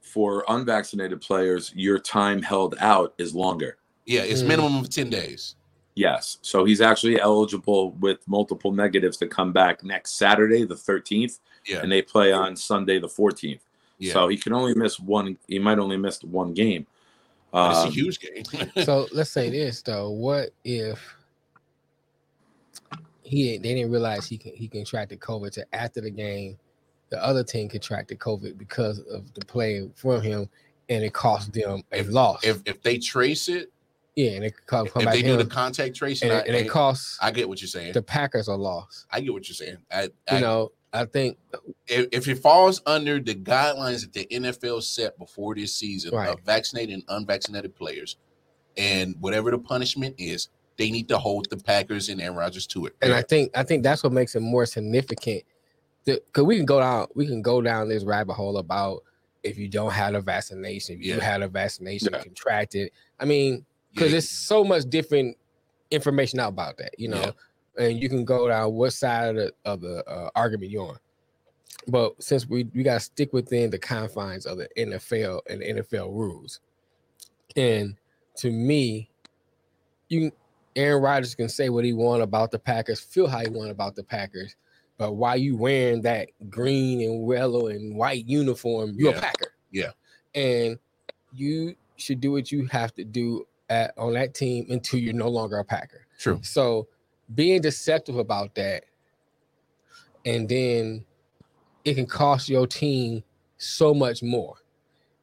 [0.00, 4.46] for unvaccinated players your time held out is longer Yeah, it's Mm.
[4.48, 5.56] minimum of 10 days.
[5.96, 11.40] yes so he's actually eligible with multiple negatives to come back next saturday the 13th
[11.66, 11.80] Yeah.
[11.82, 13.60] and they play on sunday the 14th
[13.98, 14.12] Yeah.
[14.12, 16.86] so he can only miss one he might only miss one game
[17.52, 18.44] But it's a Um, huge game.
[18.84, 20.10] So let's say this though.
[20.10, 21.00] What if
[23.22, 26.58] he they didn't realize he can he contracted COVID to after the game,
[27.10, 30.48] the other team contracted COVID because of the play from him,
[30.88, 32.44] and it cost them a If- loss.
[32.44, 33.72] if if they trace it,
[34.16, 36.56] yeah, and it come, come if they do the contact tracing, and, I, it, and
[36.56, 37.92] it costs I get what you're saying.
[37.92, 39.06] the Packers are lost.
[39.10, 39.76] I get what you're saying.
[39.92, 41.36] I, You know, I think
[41.86, 46.30] if, if it falls under the guidelines that the NFL set before this season Right.
[46.30, 48.16] of vaccinated and unvaccinated players,
[48.78, 50.48] and whatever the punishment is,
[50.78, 52.94] they need to hold the Packers and Aaron Rodgers to it.
[53.02, 55.42] and I think I think that's what makes it more significant.
[56.04, 59.02] Because we can go down, we can go down this rabbit hole about
[59.42, 61.22] if you don't have a vaccination, if you Yeah.
[61.24, 62.22] had a vaccination, Yeah.
[62.22, 62.90] contracted.
[63.18, 63.64] I mean,
[63.96, 65.36] because Yeah, there's so much different
[65.90, 67.32] information out about that, you know,
[67.78, 67.84] Yeah.
[67.86, 70.98] and you can go down what side of the of the uh, argument you're on.
[71.88, 76.12] But since we we gotta stick within the confines of the NFL and the NFL
[76.12, 76.60] rules,
[77.56, 77.96] and
[78.36, 79.10] to me,
[80.08, 80.30] you
[80.74, 83.94] Aaron Rodgers can say what he want about the Packers, feel how he want about
[83.96, 84.54] the Packers,
[84.98, 89.18] but why you wearing that green and yellow and white uniform, you're Yeah.
[89.18, 89.52] a Packer.
[89.70, 89.90] Yeah.
[90.34, 90.78] And
[91.32, 95.28] you should do what you have to do at on that team until you're no
[95.28, 96.06] longer a Packer.
[96.18, 96.40] True.
[96.42, 96.88] So
[97.34, 98.84] being deceptive about that,
[100.24, 101.04] and then
[101.84, 103.22] it can cost your team
[103.58, 104.56] so much more.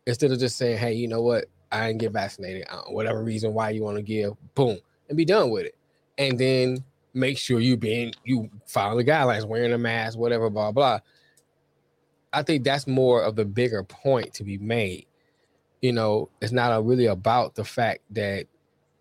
[0.06, 1.46] Instead of just saying, "Hey, you know what?
[1.72, 2.66] I didn't get vaccinated.
[2.70, 5.76] Uh, whatever reason why you want to give, boom, and be done with it."
[6.18, 6.84] And then
[7.14, 11.00] make sure you being you follow the guidelines, wearing a mask, whatever, blah blah.
[12.34, 15.06] I think that's more of the bigger point to be made.
[15.84, 18.48] You know, it's not a- really about the fact that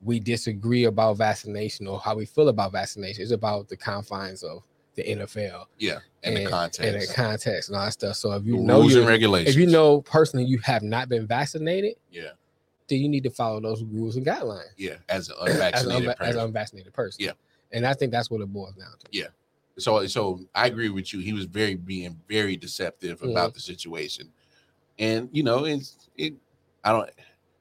[0.00, 3.22] we disagree about vaccination or how we feel about vaccination.
[3.22, 4.64] It's about the confines of
[4.96, 6.80] the NFL Yeah, and, the context.
[6.80, 8.16] and the context, and all that stuff.
[8.16, 9.54] So if the you know rules and regulations.
[9.54, 12.30] if you know personally you have not been vaccinated, yeah,
[12.88, 16.10] then you need to follow those rules and guidelines yeah, as an as unvaccinated unva-
[16.10, 16.38] as person.
[16.38, 17.24] an unvaccinated person.
[17.24, 17.32] Yeah.
[17.70, 19.06] And I think that's what it boils down to.
[19.12, 19.28] Yeah.
[19.78, 21.20] so so I agree with you.
[21.20, 23.54] He was very being very deceptive about mm-hmm.
[23.54, 24.30] the situation,
[24.98, 26.34] and you know, it's it.
[26.84, 27.10] I don't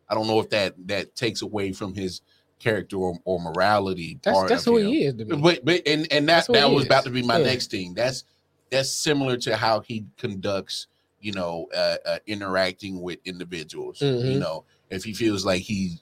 [0.10, 2.22] I don't know if that that takes away from his
[2.60, 4.19] character or, or morality.
[4.23, 4.88] That's that's who him.
[4.88, 5.35] he is to me.
[5.38, 7.45] But but and and that that was about to be my Yeah.
[7.45, 7.93] next thing.
[7.93, 8.23] That's
[8.69, 10.88] that's similar to how he conducts,
[11.19, 14.02] you know, uh, uh, interacting with individuals.
[14.02, 14.39] You Mhm.
[14.39, 15.99] know, if he feels like he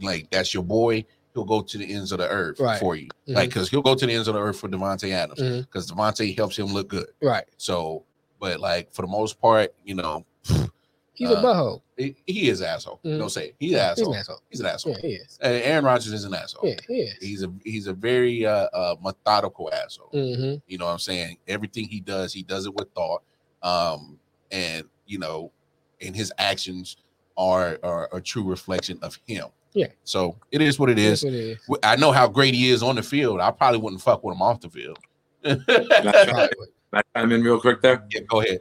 [0.00, 2.78] like that's your boy, he'll go to the ends of the earth Right.
[2.78, 3.08] for you.
[3.28, 3.34] Mhm.
[3.36, 6.36] Like because he'll go to the ends of the earth for Davante Adams because Devontae
[6.36, 7.06] helps him look good.
[7.22, 7.44] Right.
[7.56, 8.04] So,
[8.40, 10.24] but like for the most part, you know,
[11.14, 11.82] He's Uh, a butthole.
[12.02, 13.00] He, he is asshole.
[13.04, 13.18] Mhm.
[13.18, 13.54] Don't say it.
[13.58, 14.12] he's an He's asshole.
[14.12, 14.42] an asshole.
[14.50, 14.92] He's an asshole.
[14.94, 15.38] Yeah, he is.
[15.42, 16.68] Uh, Aaron Rodgers is an asshole.
[16.68, 17.16] Yeah, he is.
[17.20, 20.08] He's a he's a very uh, uh methodical asshole.
[20.12, 21.38] hmm You know what I'm saying?
[21.48, 23.22] Everything he does, he does it with thought.
[23.62, 24.18] Um,
[24.50, 25.52] and you know,
[26.00, 26.96] and his actions
[27.36, 29.46] are are a true reflection of him.
[29.74, 29.86] Yeah.
[30.04, 31.22] So it is what it is.
[31.22, 31.58] That's what it is.
[31.66, 33.40] W- I know how great he is on the field.
[33.40, 34.98] I probably wouldn't fuck with him off the field.
[35.42, 38.04] Can I chime in real quick there?
[38.12, 38.60] yeah, go ahead.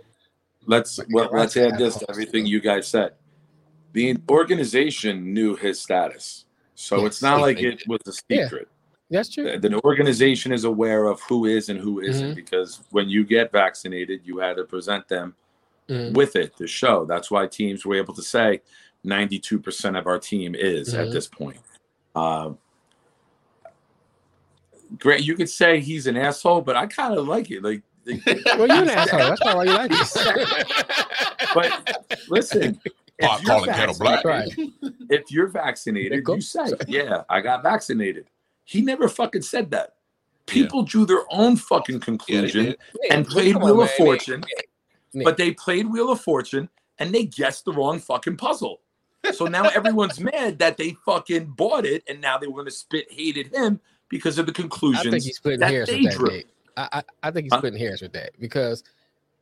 [0.65, 3.13] Let's But well, let's add this to everything you guys said.
[3.93, 6.45] The organization knew his status,
[6.75, 7.05] so Yes.
[7.07, 8.43] it's not Yeah, like it was a Yeah.
[8.45, 8.67] secret.
[9.09, 9.43] That's true.
[9.59, 12.35] The, the organization is aware of who is and who isn't Mhm.
[12.35, 15.35] because when you get vaccinated, you had to present them
[15.89, 16.13] Mhm.
[16.13, 17.03] with it to show.
[17.03, 18.61] That's why teams were able to say
[19.03, 21.11] 92% of our team is at Mhm.
[21.11, 21.59] this point.
[22.15, 22.57] Um,
[24.99, 27.61] Grant, you could say he's an asshole, but I kind of like it.
[27.63, 27.81] Like,
[28.57, 29.19] Well, you're an asshole.
[29.19, 30.13] That's not why you like this.
[31.53, 32.79] but listen,
[33.21, 34.23] Pot if you're, calling kettle black.
[34.23, 34.93] vaccinated, right.
[35.09, 38.27] if you're vaccinated, you say, "Yeah, I got vaccinated."
[38.65, 39.95] He never fucking said that.
[40.45, 42.77] People drew their own fucking Yeah, they conclusion did.
[43.09, 43.97] and played come on, Wheel of man.
[43.97, 44.43] Fortune,
[45.13, 46.67] Nick, but they played Wheel of Fortune
[46.99, 48.81] and they guessed the wrong fucking puzzle.
[49.33, 52.71] So now everyone's mad that they fucking bought it, and now they were going to
[52.71, 53.79] spit hate at him
[54.09, 54.55] because of the I
[55.11, 56.17] think he's splitting that hairs with that.
[56.17, 56.41] drew.
[56.77, 57.59] I, I, I think he's Huh?
[57.59, 58.83] splitting hairs with that because,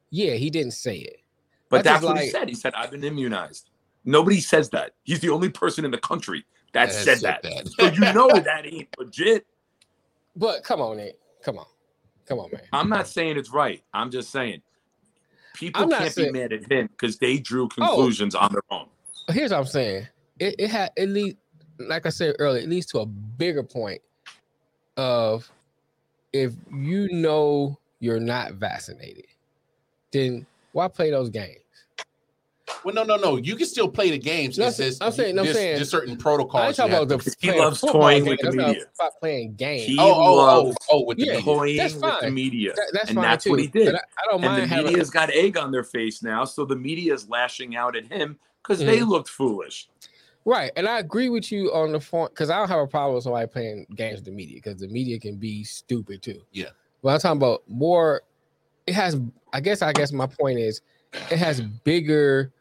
[0.09, 1.21] yeah, he didn't say it.
[1.69, 2.49] But That's that's what he said.
[2.49, 3.68] He said, "I've been immunized."
[4.05, 4.91] Nobody says that.
[5.03, 7.43] He's the only person in the country that That said said that.
[7.43, 7.67] that.
[7.67, 9.45] so you know that ain't legit.
[10.35, 11.19] But come on, Nick.
[11.43, 11.65] Come on.
[12.25, 12.61] Come on, man.
[12.71, 13.83] I'm not saying it's right.
[13.93, 14.61] I'm just saying
[15.55, 17.67] people can't saying- be mad at him because they drew oh.
[17.67, 18.87] conclusions on their own.
[19.29, 20.07] Here's what I'm saying.
[20.39, 21.37] It, it had at least,
[21.79, 24.01] like I said earlier, it leads to a bigger point
[24.97, 25.49] of
[26.33, 29.25] if you know you're not vaccinated,
[30.11, 31.59] then why play those games?
[32.83, 33.37] Well, no, no, no.
[33.37, 34.57] You can still play the games.
[34.57, 36.77] No, It's just, I'm saying- I'm there's, saying- there's certain protocols.
[36.77, 38.85] talking you have about the He loves football toying with the I'm talking media.
[38.99, 39.83] About playing games.
[39.85, 41.31] He oh, oh, oh, loves oh, with the Yeah.
[41.37, 41.43] media.
[41.43, 42.73] toying That's with the media.
[42.75, 43.49] That- that's and fine that's too.
[43.51, 43.95] what he did.
[43.95, 44.43] I, I don't mind.
[44.43, 44.91] And mind the having.
[44.93, 48.79] media's got egg on their face now, so the media's lashing out at him because
[48.79, 49.09] they Mm-hmm.
[49.09, 49.89] looked foolish.
[50.45, 53.15] Right, and I agree with you on the point because I don't have a problem
[53.15, 56.41] with somebody playing games with the media because the media can be stupid too.
[56.53, 56.69] Yeah.
[57.03, 58.21] but I'm talking about more.
[58.87, 59.19] It has,
[59.53, 60.81] I guess, I guess my point is,
[61.29, 62.51] it has bigger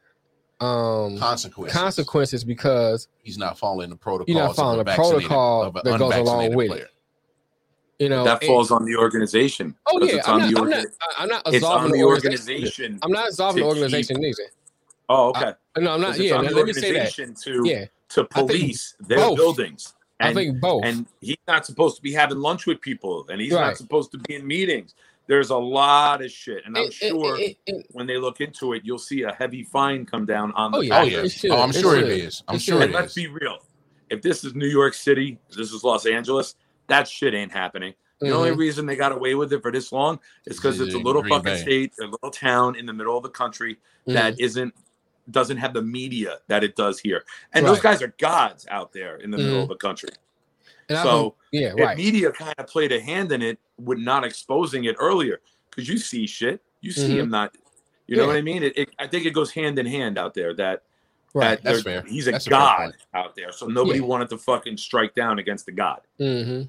[0.60, 1.76] um consequences.
[1.78, 4.34] consequences because He's not following the protocols.
[4.34, 6.90] You're not following the protocol that goes along unvaccinated with it.
[8.00, 9.74] you know that it- falls on the organization.
[9.86, 10.86] oh 'cause yeah, it's I'm on not, the I'm not,
[11.18, 12.54] I'm not It's absolving on the organization.
[12.54, 12.98] organization.
[13.02, 14.42] I'm not absolving the to keep- organization either.
[15.10, 15.52] Oh, okay.
[15.78, 16.06] No, I'm not.
[16.08, 17.06] 'Cause it's Yeah, on the let me say that.
[17.08, 19.36] organization to Yeah, to police their both.
[19.36, 19.94] buildings.
[20.20, 20.84] I And, think both.
[20.84, 23.68] and he's not supposed to be having lunch with people, and he's Right.
[23.68, 24.94] not supposed to be in meetings.
[25.28, 28.40] There's a lot of shit, and I'm It- it- sure it- it- when they look
[28.40, 30.98] into it, you'll see a heavy fine come down on the Oh, yeah.
[31.00, 31.28] Oh yeah.
[31.28, 31.50] Should.
[31.50, 32.08] Oh, I'm sure it should.
[32.08, 32.42] is.
[32.48, 32.80] I'm It sure should.
[32.80, 33.58] it And let's be real.
[34.10, 36.56] If this is New York City, this is Los Angeles,
[36.86, 37.92] that shit ain't happening.
[38.20, 38.56] The only Mhm.
[38.58, 41.34] reason they got away with it for this long is because it's a little Green
[41.34, 41.60] fucking Bay.
[41.60, 43.76] state, a little town in the middle of the country
[44.08, 44.14] Mhm.
[44.14, 44.74] that isn't
[45.30, 47.22] doesn't have the media that it does here.
[47.52, 49.62] And those guys are gods out there in the middle Mhm.
[49.64, 50.08] of the country.
[50.88, 51.96] And so think- yeah, right.
[51.96, 55.40] media kind of played a hand in it with not exposing it earlier,
[55.70, 57.20] because you see shit, you see Mhm.
[57.20, 57.56] him not.
[58.06, 58.62] You know what I mean?
[58.62, 60.54] It, it, I think it goes hand in hand out there.
[60.54, 60.82] That
[61.34, 61.62] Right.
[61.62, 62.02] that That's fair.
[62.04, 62.96] He's a That's god point.
[63.12, 64.06] out there, so nobody Yeah.
[64.06, 66.00] wanted to fucking strike down against the god.
[66.18, 66.62] Mm-hmm.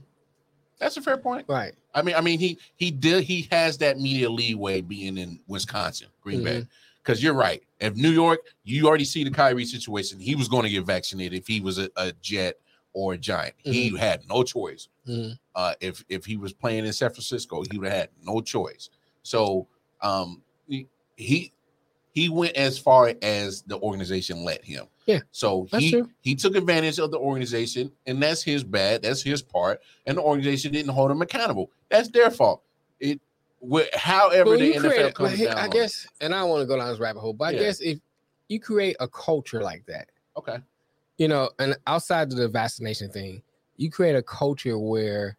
[0.80, 1.46] That's a fair point.
[1.48, 1.74] Right.
[1.94, 6.08] I mean, I mean, he he did he has that media leeway being in Wisconsin,
[6.22, 6.58] Green Bay.
[6.62, 6.70] Mm-hmm.
[7.02, 7.64] Because you're right.
[7.80, 10.20] If New York, you already see the Kyrie situation.
[10.20, 12.58] He was going to get vaccinated if he was a, a Jet
[12.94, 13.56] or a Giant.
[13.60, 14.88] He had no choice.
[15.08, 15.38] Mhm.
[15.56, 18.90] Uh, if if he was playing in San Francisco, he would have had no choice.
[19.24, 19.68] So
[20.02, 20.42] um,
[21.16, 21.52] he
[22.12, 24.86] he went as far as the organization let him.
[25.06, 26.10] Yeah, So he true.
[26.22, 29.02] he took advantage of the organization, and that's his bad.
[29.04, 29.82] That's his part.
[30.06, 31.72] And the organization didn't hold him accountable.
[31.90, 32.64] That's their fault.
[33.00, 33.20] It
[33.68, 35.58] wh- however Well, the NFL create, comes down.
[35.58, 37.60] I guess, and I don't want to go down this rabbit hole, but Yeah.
[37.60, 38.00] I guess if
[38.50, 40.58] you create a culture like that, Okay.
[41.20, 43.44] You know, and outside of the vaccination thing,
[43.78, 45.38] you create a culture where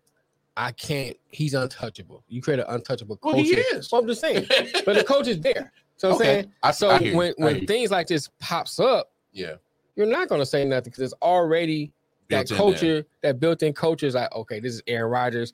[0.57, 2.23] I can't, he's untouchable.
[2.29, 3.91] You create an untouchable Well, he is.
[3.91, 4.47] Well, I'm just saying,
[4.85, 5.73] but the coach is there.
[5.97, 7.17] So I'm saying, I- so I you.
[7.17, 9.55] when when things like this pops up, yeah,
[9.97, 11.93] you're not going to say nothing because it's already
[12.29, 12.59] that Built there.
[12.59, 15.53] culture, that built-in culture is like, okay, this is Aaron Rodgers.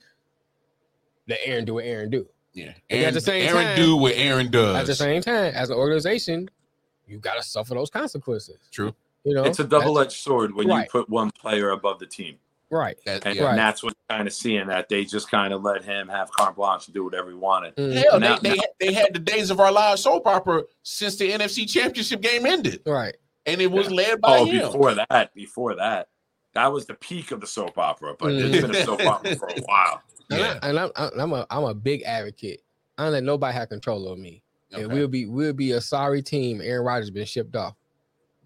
[1.27, 2.27] Let Aaron do what Aaron do.
[2.53, 2.73] Yeah.
[2.89, 4.75] And at the same Aaron time- do what Aaron does.
[4.77, 6.49] At the same time, as an organization,
[7.07, 8.57] you got to suffer those consequences.
[8.71, 8.93] True.
[9.27, 10.85] You know, It's a double-edged sword when Right.
[10.85, 12.37] you put one player above the team,
[12.69, 12.97] right?
[13.05, 13.43] That, and, yeah.
[13.43, 13.55] Right.
[13.57, 16.85] that's what kind of seeing that they just kind of let him have carte blanche
[16.85, 17.75] to do whatever he wanted.
[17.75, 17.93] Mhm.
[17.93, 21.29] Hell, Now- they, they, they had the days of our live soap opera since the
[21.31, 23.17] NFC Championship game ended, Right.
[23.45, 24.65] and it was led by Oh, him.
[24.65, 26.07] before that, before that,
[26.53, 28.15] that was the peak of the soap opera.
[28.17, 30.01] But it's been a soap opera for a while.
[30.31, 32.61] And, I, and I'm, I'm a I'm a big advocate.
[32.97, 34.41] I don't let nobody have control of me.
[34.73, 36.59] And we'll be we'll be a sorry team.
[36.61, 37.75] Aaron Rodgers been shipped off.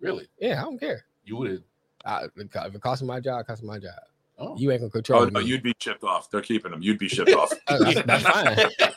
[0.01, 1.05] Really, Yeah, I don't care.
[1.23, 1.51] you would
[2.05, 2.31] have.
[2.35, 3.91] If it costs me my job, it costs me my job.
[4.39, 5.31] Oh, You ain't gonna control Oh me.
[5.31, 6.31] no, you'd be shipped off.
[6.31, 6.81] They're keeping him.
[6.81, 7.53] You'd be shipped off.
[7.67, 8.55] Uh, that's, that's fine.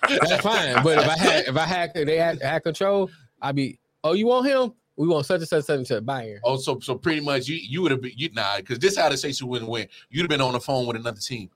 [0.09, 0.83] That's fine.
[0.83, 3.11] But if I had if I had they had, had control,
[3.43, 3.79] I'd be.
[4.03, 4.73] Oh, you want him?
[4.97, 6.05] We want such and such such and such.
[6.07, 6.41] Buy Aaron.
[6.45, 9.11] Oh, so so pretty much you you would have been you nah because this how
[9.11, 9.87] the situation wouldn't win.
[10.09, 11.51] You'd have been on the phone with another team.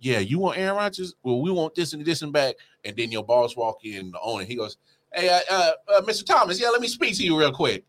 [0.00, 1.14] Yeah, you want Aaron Rodgers?
[1.22, 2.54] Well, we want this and this and back.
[2.84, 4.76] And then your boss walk in, the owner, he goes,
[5.12, 6.24] "Hey, uh, uh, uh, Mr.
[6.24, 7.84] Thomas, yeah, let me speak to you real quick.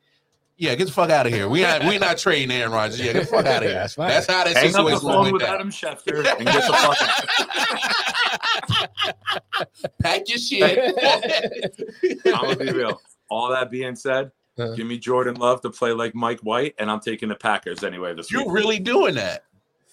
[0.58, 1.50] Yeah, get the fuck out of here.
[1.50, 3.00] We not we not trading Aaron Rodgers.
[3.02, 3.74] Yeah, get the fuck out of here.
[3.74, 4.08] That's fine.
[4.10, 5.56] That's how that Hang up the situation phone with down.
[5.56, 7.26] Adam Schefter and get the fuck out.
[10.02, 10.96] Pack your shit.
[12.28, 13.02] I'm gonna be real.
[13.30, 14.74] All that being said, Uh-huh.
[14.76, 18.14] give me Jordan Love to play like Mike White, and I'm taking the Packers anyway
[18.14, 18.32] this.
[18.32, 19.44] You're really doing that.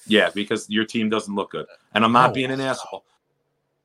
[0.07, 1.67] Yeah, because your team doesn't look good.
[1.95, 3.05] And I'm not Oh, being an asshole.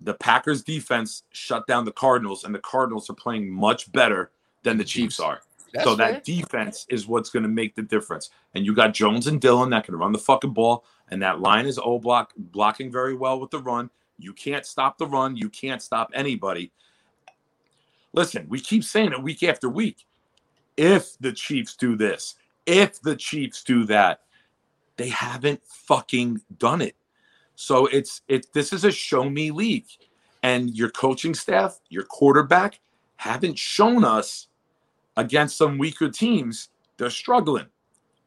[0.02, 4.32] The Packers defense shut down the Cardinals, and the Cardinals are playing much better
[4.64, 5.42] than the Chiefs are.
[5.74, 6.14] That's so fair.
[6.14, 8.30] that defense is what's going to make the difference.
[8.56, 11.66] And you got Jones and Dillon that can run the fucking ball, and that line
[11.66, 13.90] is O block blocking very well with the run.
[14.18, 15.36] You can't stop the run.
[15.36, 16.72] You can't stop anybody.
[18.14, 20.06] Listen, we keep saying it week after week.
[20.76, 22.36] If the Chiefs do this,
[22.66, 24.22] if the Chiefs do that,
[24.96, 26.96] they haven't fucking done it.
[27.56, 28.52] So it's it.
[28.54, 29.88] This is a show me league,
[30.44, 32.80] and your coaching staff, your quarterback,
[33.18, 34.47] haven't shown us
[35.18, 36.70] against some weaker teams.
[36.98, 37.68] They're struggling.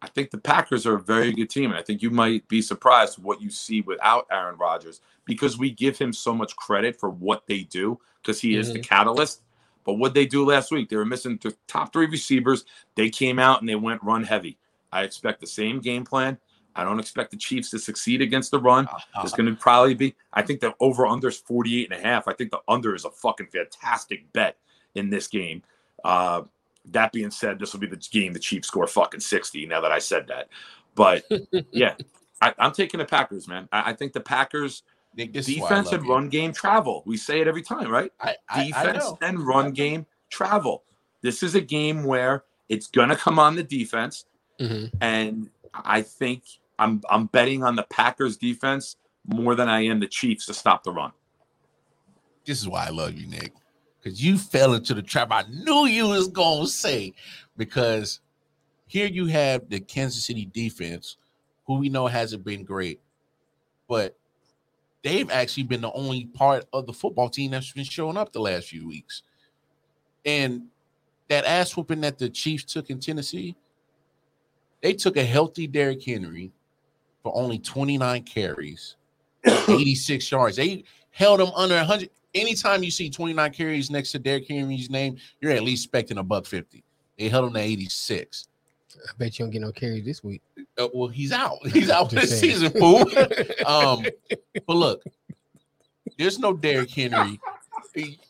[0.02, 2.62] I think the Packers are a very good team, and I think you might be
[2.62, 7.10] surprised what you see without Aaron Rodgers because we give him so much credit for
[7.10, 9.42] what they do because he is the catalyst.
[9.84, 12.64] But what they do last week, they were missing the top three receivers.
[12.94, 14.58] They came out and they went run heavy.
[14.92, 16.38] I expect the same game plan.
[16.74, 18.88] I don't expect the Chiefs to succeed against the run.
[19.22, 22.28] It's going to probably be, I think the over under is 48 and a half.
[22.28, 24.56] I think the under is a fucking fantastic bet
[24.94, 25.62] in this game.
[26.04, 26.42] Uh,
[26.86, 29.92] that being said, this will be the game the Chiefs score fucking 60 now that
[29.92, 30.48] I said that.
[30.94, 31.24] But
[31.72, 31.94] yeah,
[32.40, 33.68] I, I'm taking the Packers, man.
[33.72, 34.82] I, I think the Packers
[35.16, 36.12] Nick, this is why I defense and you.
[36.12, 37.02] run game travel.
[37.06, 38.12] We say it every time, right?
[38.20, 39.18] I, I, I defense know.
[39.22, 40.84] and run game travel.
[41.22, 44.24] This is a game where it's gonna come on the defense,
[44.60, 44.90] Mhm.
[45.00, 46.44] and I think
[46.78, 48.96] I'm I'm betting on the Packers defense
[49.26, 51.12] more than I am the Chiefs to stop the run.
[52.46, 53.52] this is why I love you, Nick,
[54.00, 57.12] because you fell into the trap I knew you was gonna say.
[57.56, 58.20] Because
[58.86, 61.16] here you have the Kansas City defense,
[61.66, 63.00] who we know hasn't been great,
[63.88, 64.16] but
[65.02, 68.40] they've actually been the only part of the football team that's been showing up the
[68.40, 69.22] last few weeks.
[70.24, 70.64] And
[71.28, 73.56] that ass whooping that the Chiefs took in Tennessee,
[74.82, 76.52] they took a healthy Derrick Henry
[77.22, 78.96] for only 29 carries,
[79.44, 80.56] 86 yards.
[80.56, 82.10] They held him under 100.
[82.34, 86.22] Anytime you see 29 carries next to Derrick Henry's name, you're at least expecting a
[86.22, 86.84] buck 50.
[87.18, 88.48] They held him to 86.
[88.96, 90.42] I bet you don't get no carries this week.
[90.78, 91.58] Uh, well, he's out.
[91.72, 92.40] He's out the saying.
[92.40, 93.00] season, fool.
[93.66, 94.04] um,
[94.66, 95.02] but look,
[96.18, 97.40] there's no Derrick Henry.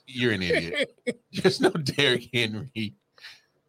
[0.06, 0.96] You're an idiot.
[1.32, 2.94] There's no Derrick Henry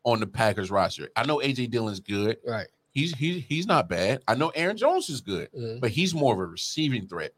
[0.03, 1.09] on the Packers roster.
[1.15, 2.37] I know AJ Dillon's good.
[2.45, 2.67] right.
[2.93, 4.21] He's he's he's not bad.
[4.27, 5.79] I know Aaron Jones is good, Mhm.
[5.79, 7.33] but he's more of a receiving threat.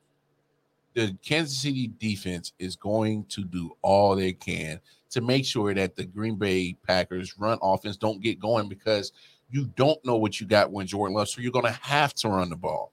[0.93, 4.79] The Kansas City defense is going to do all they can
[5.09, 9.11] to make sure that the Green Bay Packers run offense don't get going because
[9.49, 12.29] you don't know what you got when Jordan Love, so you're going to have to
[12.29, 12.91] run the ball,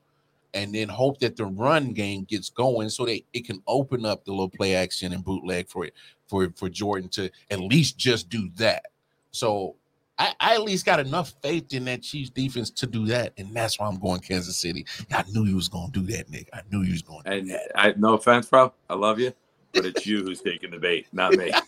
[0.52, 4.24] and then hope that the run game gets going so that it can open up
[4.24, 5.94] the little play action and bootleg for it
[6.26, 8.86] for for Jordan to at least just do that.
[9.30, 9.76] So
[10.20, 13.54] I, I at least got enough faith in that Chiefs defense to do that, and
[13.54, 14.84] that's why I'm going Kansas City.
[15.10, 16.50] I knew you was going to do that, Nick.
[16.52, 17.72] I knew you was going to And that.
[17.74, 18.70] I, no offense, bro.
[18.90, 19.32] I love you,
[19.72, 21.50] but it's you who's taking the bait, not me.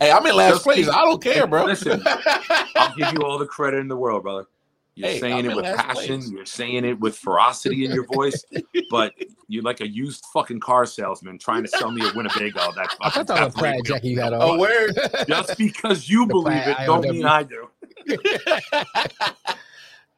[0.00, 0.88] Hey, I'm in last place.
[0.88, 1.64] I don't care, bro.
[1.64, 2.02] Listen,
[2.76, 4.46] I'll give you all the credit in the world, brother.
[4.94, 6.20] You're Hey, saying I'm it with passion.
[6.20, 6.30] place.
[6.30, 8.44] You're saying it with ferocity in your voice,
[8.90, 9.14] but
[9.48, 12.72] you're like a used fucking car salesman trying to sell me a Winnebago.
[12.72, 14.42] That I thought that was a F3 plaid jacket you had on.
[14.42, 14.98] oh, word.
[15.28, 17.68] Just because you The believe it, don't mean I do.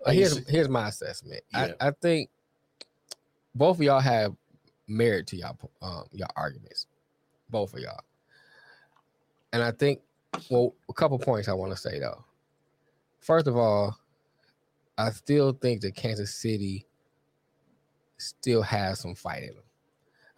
[0.07, 1.43] Here's here's my assessment.
[1.53, 1.73] Yeah.
[1.81, 2.31] I, I think
[3.55, 4.35] both of y'all have
[4.87, 6.87] merit to y'all um y'all arguments.
[7.49, 8.01] Both of y'all.
[9.53, 10.01] And I think
[10.51, 12.25] well, a couple points I want to say though.
[13.21, 13.97] First of all,
[14.97, 16.87] I still think that Kansas City
[18.19, 19.65] still has some fight in them.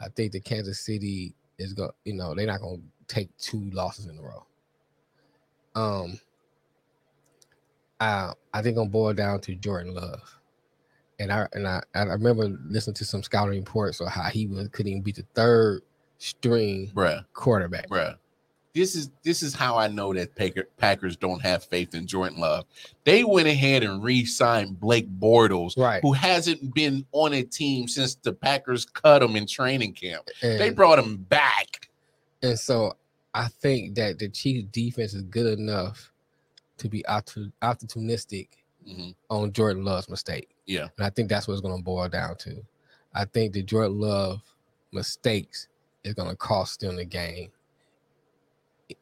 [0.01, 3.70] I think that Kansas City is going, you know, they're not going to take two
[3.70, 4.47] losses in a row.
[5.74, 6.19] Um,
[8.01, 10.39] uh, I think gonna boil down to Jordan Love,
[11.19, 14.69] and I and I, I remember listening to some scouting reports on how he was
[14.69, 15.83] couldn't even beat the third
[16.19, 17.89] string bruh, quarterback.
[17.89, 18.16] bruh.
[18.77, 22.39] This is this is how I know that Packer, Packers don't have faith in Jordan
[22.39, 22.66] Love.
[23.05, 26.03] They went ahead and re-signed Blake Bortles, Right.
[26.03, 30.28] who hasn't been on a team since the Packers cut him in training camp.
[30.43, 31.89] And, They brought him back.
[32.43, 32.97] and so
[33.32, 36.12] I think that the Chiefs defense is good enough
[36.77, 38.48] to be opportu- opportunistic
[38.86, 39.15] Mhm.
[39.31, 40.51] on Jordan Love's mistake.
[40.66, 40.89] Yeah.
[40.98, 42.62] And I think that's what it's going to boil down to.
[43.15, 44.43] I think the Jordan Love
[44.93, 45.69] mistakes
[46.05, 47.51] is going to cost them the game.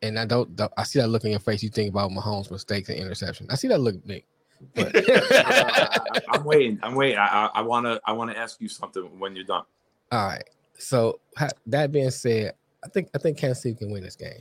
[0.03, 1.63] And I don't, I see that look in your face.
[1.63, 3.47] You think about Mahomes' mistakes and interception.
[3.51, 4.27] I see that look, Nick.
[4.75, 6.79] But I, am waiting.
[6.83, 7.19] I'm waiting.
[7.19, 8.01] I, I want to.
[8.07, 9.65] I want to ask you something when you're done.
[10.13, 10.45] all right.
[10.79, 12.55] So ha- that being said,
[12.85, 14.41] I think I think Kansas City can win this game.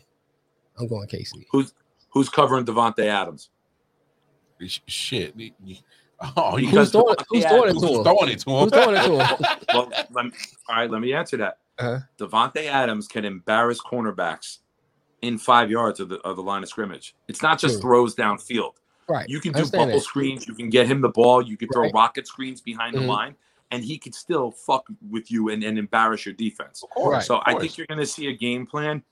[0.80, 1.46] I'm going KC.
[1.52, 1.74] Who's
[2.10, 3.50] who's covering Davante Adams?
[4.88, 5.34] Shit.
[6.38, 8.04] Oh, you Because Who's throwing, it- who's throwing it who's to him?
[8.04, 8.60] throwing it to him?
[8.60, 9.58] Who's throwing it to him?
[9.74, 10.32] Well, let me,
[10.70, 10.90] all right.
[10.90, 11.58] Let me answer that.
[11.80, 12.00] Uh-huh.
[12.18, 14.60] Davante Adams can embarrass cornerbacks
[15.24, 17.16] in five yards of the of the line of scrimmage.
[17.28, 17.82] It's not just True.
[17.82, 18.74] throws downfield.
[19.08, 19.28] Right.
[19.28, 20.02] You can do bubble that.
[20.02, 20.48] screens.
[20.48, 21.42] You can get him the ball.
[21.42, 21.94] You can throw Right.
[21.94, 23.00] rocket screens behind Mhm.
[23.02, 23.36] the line,
[23.72, 26.84] and he could still fuck with you and, and embarrass your defense.
[26.84, 27.24] Of course, Right.
[27.24, 29.04] So of I think you're going to see a game plan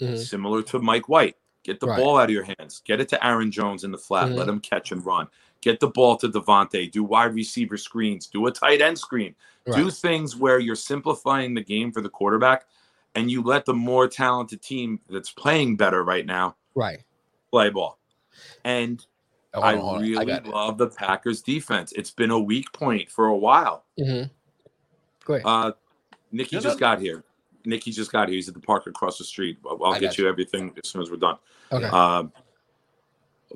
[0.00, 0.18] Mhm.
[0.18, 1.36] similar to Mike White.
[1.64, 1.98] Get the Right.
[1.98, 2.80] ball out of your hands.
[2.84, 4.28] Get it to Aaron Jones in the flat.
[4.28, 4.36] Mhm.
[4.36, 5.28] Let him catch and run.
[5.60, 6.90] Get the ball to Davante.
[6.90, 8.26] Do wide receiver screens.
[8.26, 9.34] Do a tight end screen.
[9.74, 12.66] Do things where you're simplifying the game for the quarterback
[13.18, 17.00] and you let the more talented team that's playing better right now Right.
[17.50, 17.98] play ball.
[18.64, 19.04] And
[19.54, 20.02] Oh, I on, hold on.
[20.02, 20.46] really it.
[20.46, 21.92] love the Packers defense.
[21.96, 23.84] It's been a weak point for a while.
[23.98, 24.24] hmm
[25.24, 25.46] Go ahead.
[25.46, 25.72] Uh,
[26.30, 26.62] Nikki No, no.
[26.68, 27.24] just got here.
[27.64, 28.36] Nikki just got here.
[28.36, 29.58] He's at the park across the street.
[29.66, 31.38] I'll, I'll get got you everything as soon as we're done.
[31.72, 31.86] okay.
[31.86, 32.32] Um,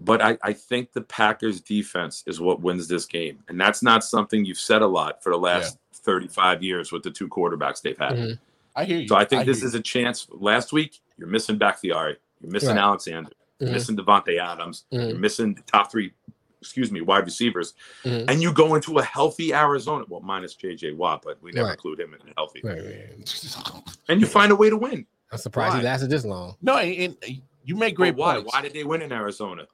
[0.01, 3.45] but I, I think the Packers defense is what wins this game.
[3.49, 7.11] And that's not something you've said a lot for the last 35 years with the
[7.11, 8.13] two quarterbacks they've had.
[8.17, 8.39] Mhm.
[8.75, 9.09] I hear you.
[9.09, 10.27] So I think this hear is a chance.
[10.31, 12.17] Last week, you're missing Bakhtiari.
[12.41, 12.79] You're missing Right.
[12.79, 13.31] Alexander.
[13.59, 13.73] You're Mhm.
[13.75, 14.85] missing Davante Adams.
[14.91, 15.19] You're Mhm.
[15.19, 16.13] missing the top three,
[16.61, 17.75] excuse me, wide receivers.
[18.05, 18.25] Mhm.
[18.29, 20.05] And you go into a healthy Arizona.
[20.09, 21.73] Well, minus JJ Watt, but we never Right.
[21.75, 22.61] include him in the healthy.
[22.65, 23.93] Right, right, right.
[24.09, 25.07] And you find a way to win.
[25.31, 25.79] I'm surprised Why?
[25.81, 26.57] he lasted this long.
[26.61, 28.35] No, and, and you make great But why?
[28.37, 28.53] points.
[28.53, 29.67] Why did they win in Arizona?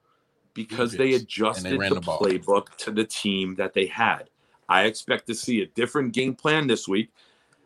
[0.55, 4.29] Because they adjusted ran the, the playbook to the team that they had.
[4.69, 7.11] I expect to see a different game plan this week.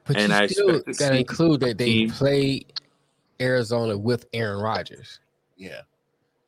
[0.04, 2.72] But And you I still got to include that they team- played
[3.40, 5.20] Arizona with Aaron Rodgers.
[5.56, 5.82] Yeah.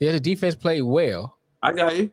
[0.01, 1.39] Yeah, the defense played well.
[1.63, 2.11] I got you.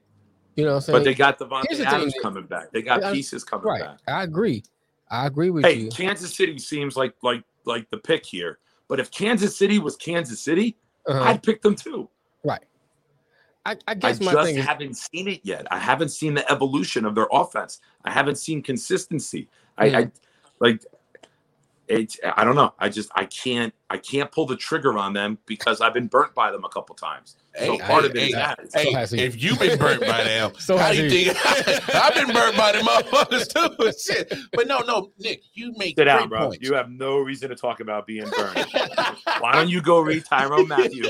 [0.55, 0.99] You know what I'm saying?
[0.99, 2.71] But they got Here's Davante the thing Adams that- coming back.
[2.71, 3.81] They got Yeah, pieces coming right.
[3.81, 3.97] back.
[4.07, 4.63] I agree.
[5.09, 5.89] I agree with Hey, you.
[5.89, 8.59] Kansas City seems like like like the pick here.
[8.87, 10.77] But if Kansas City was Kansas City,
[11.07, 11.21] Uh-huh.
[11.23, 12.09] I'd pick them too.
[12.43, 12.63] Right.
[13.65, 15.67] I, I I guess my just thing is haven't seen it yet.
[15.71, 17.79] I haven't seen the evolution of their offense.
[18.05, 19.49] I haven't seen consistency.
[19.77, 19.95] I, Hmm.
[19.95, 20.11] I
[20.59, 20.85] like
[21.91, 22.15] it.
[22.37, 22.73] I don't know.
[22.79, 26.33] I just I can't I can't pull the trigger on them because I've been burnt
[26.33, 27.35] by them a couple times.
[27.59, 28.59] So Hey, part hey, of it is hey, that.
[28.73, 31.25] Hey, has if you've been burnt by them, So how do you he.
[31.29, 31.37] think
[31.95, 33.91] I've been burnt by them motherfuckers too?
[34.13, 34.33] Shit.
[34.53, 36.47] But no, no, Nick, you make Sit great down, bro.
[36.47, 36.65] points.
[36.67, 38.65] You have no reason to talk about being burnt.
[39.39, 41.03] Why don't you go read Tyrone Matthew?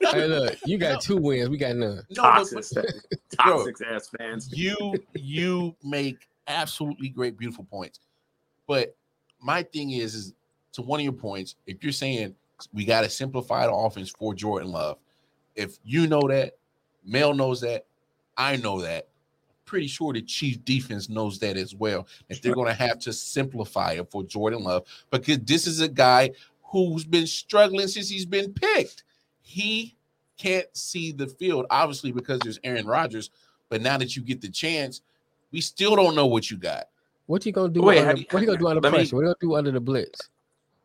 [0.00, 1.48] hey, look, you got two wins.
[1.48, 2.02] We got none.
[2.10, 2.86] No, but- Toxic,
[3.36, 4.48] toxic ass fans.
[4.56, 7.98] you you make absolutely great, beautiful points.
[8.68, 8.96] But
[9.44, 10.32] my thing is, is
[10.72, 12.34] to one of your points, if you're saying
[12.72, 14.96] we got to simplify the offense for Jordan Love,
[15.54, 16.56] if you know that,
[17.04, 17.84] Mel knows that,
[18.36, 19.08] I know that.
[19.66, 22.06] Pretty sure the Chief defense knows that as well.
[22.28, 25.88] If they're going to have to simplify it for Jordan Love because this is a
[25.88, 26.30] guy
[26.62, 29.04] who's been struggling since he's been picked.
[29.42, 29.94] He
[30.38, 33.30] can't see the field, obviously, because there's Aaron Rodgers.
[33.68, 35.02] But now that you get the chance,
[35.52, 36.88] we still don't know what you got.
[37.26, 37.82] What you gonna do?
[37.82, 39.16] Wait, under, you- what you gonna do under let me- pressure?
[39.16, 40.28] What you gonna do under the blitz?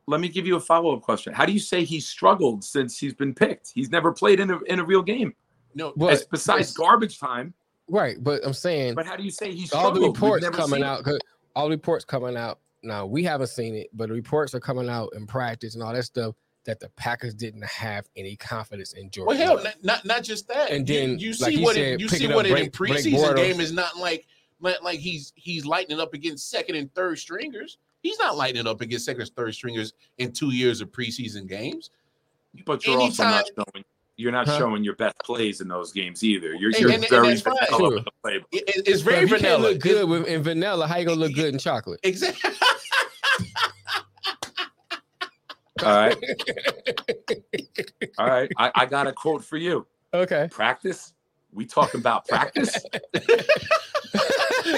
[0.07, 1.34] Let me give you a follow up question.
[1.34, 3.72] How do you say he's struggled since he's been picked?
[3.76, 5.34] He's never played in a in a real game,
[5.76, 7.53] No, But As besides garbage time.
[7.90, 11.06] right, but I'm saying But how do you say he's all the reports coming out.
[11.56, 12.60] All the reports coming out.
[12.82, 15.94] Now we haven't seen it, but the reports are coming out in practice and all
[15.94, 16.36] that stuff
[16.66, 19.38] that the Packers didn't have any confidence in Jordan.
[19.38, 20.72] well, hell, not, not not just that.
[20.72, 22.74] And then, you, like see he what said, it, you see what it in Blake-
[22.78, 23.36] Blake preseason Bortles.
[23.36, 24.26] game is not like
[24.61, 27.77] like like he's he's lighting up against second and third stringers.
[28.02, 31.90] He's not lighting up against second and third stringers in two years of preseason games.
[32.65, 33.86] But you're also not showing
[34.18, 34.57] you're not Huh?
[34.57, 36.53] showing your best plays in those games either.
[36.53, 37.53] You're, And- you're and- and very that's fine.
[37.69, 37.90] vanilla Sure.
[37.95, 38.45] with the playbook.
[38.52, 39.72] It- it- it's very if you can't vanilla.
[39.73, 40.88] look good with, in vanilla.
[40.88, 41.99] How you gonna look good in chocolate?
[42.03, 42.52] Exactly.
[45.81, 46.18] All right.
[48.18, 48.52] All right.
[48.57, 49.88] I, I got a quote for you.
[50.14, 50.49] okay.
[50.52, 51.14] Practice?
[51.53, 52.76] We talking about practice?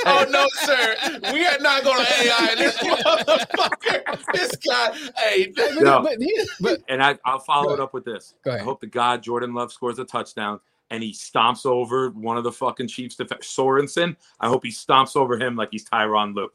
[0.06, 0.96] oh no, sir.
[1.34, 4.34] We are not going to AI this motherfucker.
[4.34, 4.96] This guy.
[5.18, 6.02] Hey, But, No.
[6.04, 8.36] but, he- but And I, I'll follow it up with this.
[8.44, 10.60] Go I hope the God Jordan Love scores a touchdown
[10.90, 14.16] and he stomps over one of the fucking Chiefs defense Sorensen.
[14.40, 16.50] I hope he stomps over him like he's Tyronn Lue.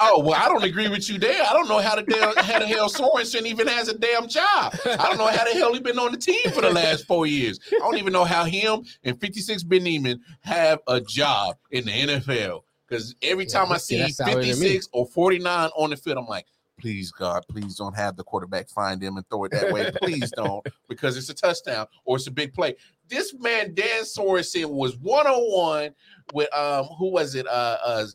[0.03, 1.43] Oh well, I don't agree with you there.
[1.43, 4.75] I don't know how the damn how the hell Sorensen even has a damn job.
[4.87, 7.27] I don't know how the hell he's been on the team for the last four
[7.27, 7.61] years.
[7.73, 11.91] I don't even know how him and 56 Ben Niemann have a job in the
[11.93, 12.63] NFL.
[12.89, 14.53] Because every Yeah, time I see that's salary to me.
[14.55, 16.47] 56 or 49 on the field, I'm like,
[16.81, 19.91] please God, please don't have the quarterback find him and throw it that way.
[20.03, 22.77] Please don't, because it's a touchdown or it's a big play.
[23.09, 25.41] This man Dan Sorensen was one on
[25.85, 25.95] one
[26.33, 28.07] with um who was it uh uh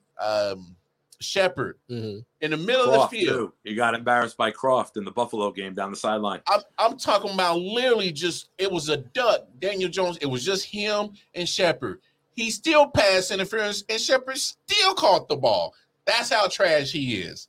[0.53, 0.75] um
[1.21, 2.25] Shepard Mhm.
[2.41, 3.37] in the middle Croft, of the field.
[3.37, 3.53] too.
[3.63, 6.41] He got embarrassed by Croft in the Buffalo game down the sideline.
[6.47, 9.47] I'm, I'm talking about literally just it was a duck.
[9.59, 10.17] Daniel Jones.
[10.17, 12.01] It was just him and Shepard.
[12.35, 15.73] He still passed interference, and Shepard still caught the ball.
[16.05, 17.47] That's how trash he is.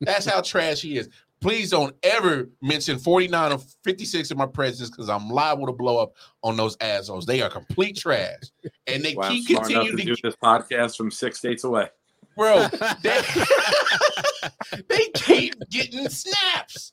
[0.00, 1.08] That's how trash he is.
[1.40, 5.98] Please don't ever mention 49 or 56 in my presence because I'm liable to blow
[6.02, 7.26] up on those assholes.
[7.26, 8.40] They are complete trash.
[8.86, 11.88] And they Wow, keep continuing to to, do this podcast from six states away.
[12.36, 12.66] bro.
[13.02, 13.20] They,
[14.88, 16.92] they keep getting snaps.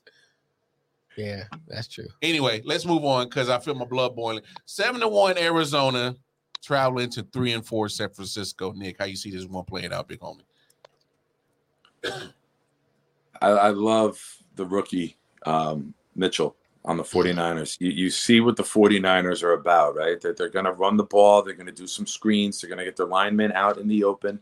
[1.16, 2.08] yeah, that's true.
[2.20, 4.42] Anyway, let's move on because I feel my blood boiling.
[4.66, 6.16] Seven to one Arizona,
[6.62, 8.72] traveling to three and four San Francisco.
[8.72, 10.42] Nick, how you see this one playing out, big homie?
[13.44, 14.20] I, I love
[14.56, 17.76] the rookie um, Mitchell on the 49ers.
[17.80, 20.20] You, you see what the 49ers are about, right?
[20.20, 22.78] That they're going to run the ball, they're going to do some screens, they're going
[22.78, 24.40] to get their linemen out in the open.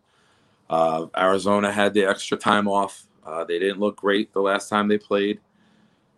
[0.71, 3.05] Uh, Arizona had the extra time off.
[3.25, 5.41] Uh, they didn't look great the last time they played.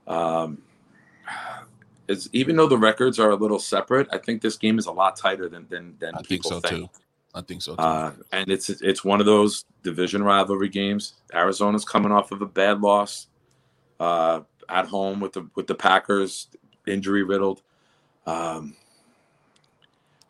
[0.07, 0.63] Um,
[2.33, 5.17] even though the records are a little separate, I think this game is a lot
[5.17, 6.91] tighter than than, than I think people so think.
[6.93, 7.01] too.
[7.35, 7.83] I think so too.
[7.83, 11.15] Uh, and it's it's one of those division rivalry games.
[11.35, 13.27] Arizona's coming off of a bad loss
[13.99, 16.49] uh, at home with the with the Packers,
[16.87, 17.63] injury riddled.
[18.27, 18.77] Um,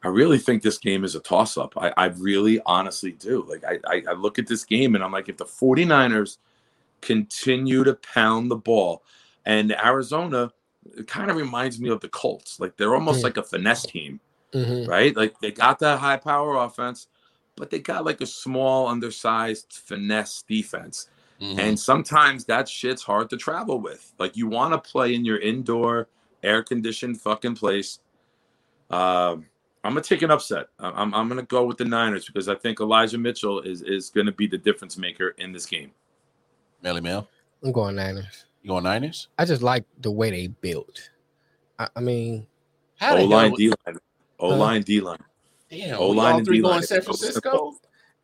[0.02, 1.74] I really think this game is a toss up.
[1.78, 3.44] I, I really honestly do.
[3.48, 6.36] Like I, I, I look at this game and I'm like, if the 49ers
[7.00, 9.02] continue to pound the ball,
[9.46, 10.52] and Arizona,
[10.96, 12.60] it kind of reminds me of the Colts.
[12.60, 13.24] Like they're almost Mm.
[13.24, 14.20] like a finesse team
[14.54, 14.86] Mhm.
[14.88, 15.14] right?
[15.16, 17.08] Like they got that high power offense,
[17.56, 21.08] but they got like a small, undersized finesse defense.
[21.40, 21.58] Mhm.
[21.58, 24.12] And sometimes that shit's hard to travel with.
[24.18, 26.08] Like you want to play in your indoor,
[26.42, 27.98] air conditioned fucking place.
[28.90, 29.46] Um,
[29.82, 30.68] I'm gonna take an upset.
[30.78, 34.10] I'm I'm, I'm gonna go with the Niners because I think Elijah Mitchell is is
[34.10, 35.90] gonna be the difference maker in this game.
[36.82, 37.28] Melly Mel,
[37.62, 38.44] I'm going Niners.
[38.62, 39.28] you going Niners?
[39.38, 41.10] I just like the way they built.
[41.78, 42.46] I, I mean,
[42.96, 43.98] How the O line, hell- D line,
[44.40, 45.18] O line, D line.
[45.70, 47.74] Damn, O line and three D-line going San Francisco.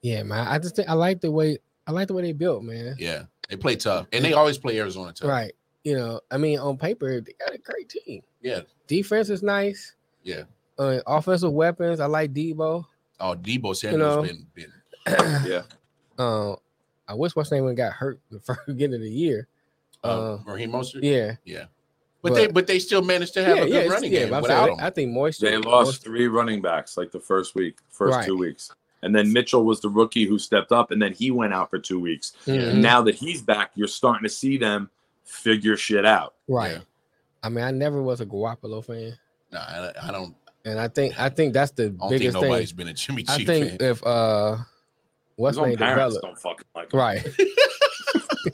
[0.03, 0.47] yeah, man.
[0.47, 2.97] I just think I like the way I like the way they built, man.
[2.99, 5.29] Yeah, they play tough, and they always play Arizona tough.
[5.29, 5.53] Right.
[5.83, 8.23] You know, I mean, on paper, they got a great team.
[8.43, 9.95] Yeah, Defense is nice.
[10.23, 10.43] yeah.
[10.79, 12.85] Uh, offensive weapons, I like Deebo.
[13.21, 14.73] Oh, Deebo Samuel's know, been been.
[15.47, 15.63] Yeah.
[16.19, 16.55] uh,
[17.09, 19.49] I wish what's name got hurt the first beginning of the year.
[20.05, 21.01] Uh, Uh, Raheem Mostert.
[21.03, 21.65] yeah, yeah.
[22.23, 24.19] But, But- they but they still managed to have yeah, a good yeah, running yeah.
[24.21, 24.85] game but I'm without saying, him.
[24.85, 25.47] I think Moisture.
[25.51, 28.27] They lost Moisture- three running backs like the first week, first Right.
[28.27, 28.71] two weeks.
[29.03, 31.79] And then Mitchell was the rookie who stepped up, and then he went out for
[31.79, 32.33] two weeks.
[32.47, 32.71] Mhm.
[32.73, 34.91] And now that he's back, you're starting to see them
[35.25, 36.35] figure shit out.
[36.49, 36.73] Right.
[36.73, 36.79] Yeah.
[37.43, 39.17] I mean, I never was a Garoppolo fan,
[39.51, 40.37] Nah, I, I don't.
[40.67, 42.43] and I think I think that's the I don't think biggest thing.
[42.43, 43.91] nobody's been a Jimmy I G think fan.
[43.91, 44.59] if uh,
[45.37, 46.99] what's His own name developed, don't fucking like him.
[47.01, 47.27] right?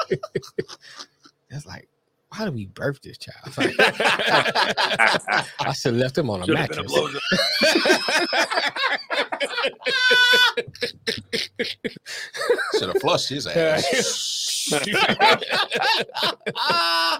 [1.51, 1.89] That's like,
[2.37, 3.37] why did we birth this child?
[3.47, 7.21] It's like, I should have left him on a Should have been a mattress.
[12.79, 14.71] Should have flushed his ass.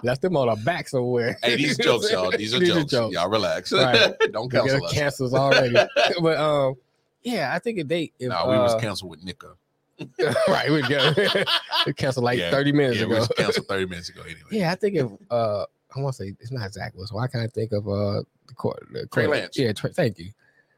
[0.03, 1.37] left him on a back somewhere.
[1.43, 2.31] hey, these jokes, y'all.
[2.31, 2.93] These are jokes.
[2.93, 3.71] Y'all relax.
[3.71, 4.13] Right.
[4.31, 4.93] don't We got cancel us.
[4.93, 5.75] cancels already.
[6.21, 6.75] but um,
[7.23, 9.53] yeah, I think if they if No, we was uh, canceled with Nika.
[10.47, 11.13] right, we go.
[11.85, 13.15] we canceled like Yeah, thirty minutes Yeah, ago.
[13.19, 14.39] was canceled 30 minutes ago anyway.
[14.51, 15.65] Yeah, I think if uh,
[15.95, 17.15] I want to say it's not Zach Wilson.
[17.17, 18.87] Why can't I think of uh the court?
[18.91, 19.57] The Trey quarter- Lance.
[19.57, 20.31] Yeah, Trey, thank you.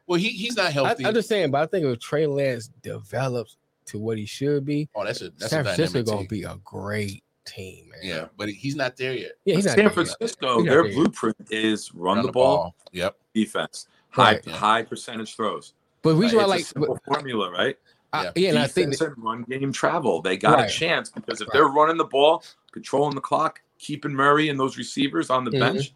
[0.06, 1.06] Well, he, he's not healthy.
[1.06, 3.56] I'm just saying, but I think if Trey Lance develops
[3.86, 6.28] to what he should be, oh, that's a that's San a Francisco dynamic gonna team.
[6.28, 8.00] be a great team, man.
[8.02, 9.32] Yeah, but he's not there yet.
[9.44, 9.94] yeah, he's not San there yet.
[9.94, 10.94] Francisco, He's not their there yet.
[10.96, 13.16] blueprint is run, the, ball, Yep.
[13.34, 14.48] defense, high Right.
[14.48, 15.74] High percentage throws.
[16.02, 17.76] But the reason why it's like, a simple formula, right?
[18.12, 18.30] I- Yeah.
[18.36, 20.20] yeah, and I think Defense and run game travel.
[20.20, 20.68] They got Right.
[20.68, 21.52] a chance because if Right.
[21.54, 22.42] they're running the ball,
[22.72, 25.60] controlling the clock, keeping Murray and those receivers on the Mhm.
[25.60, 25.94] bench,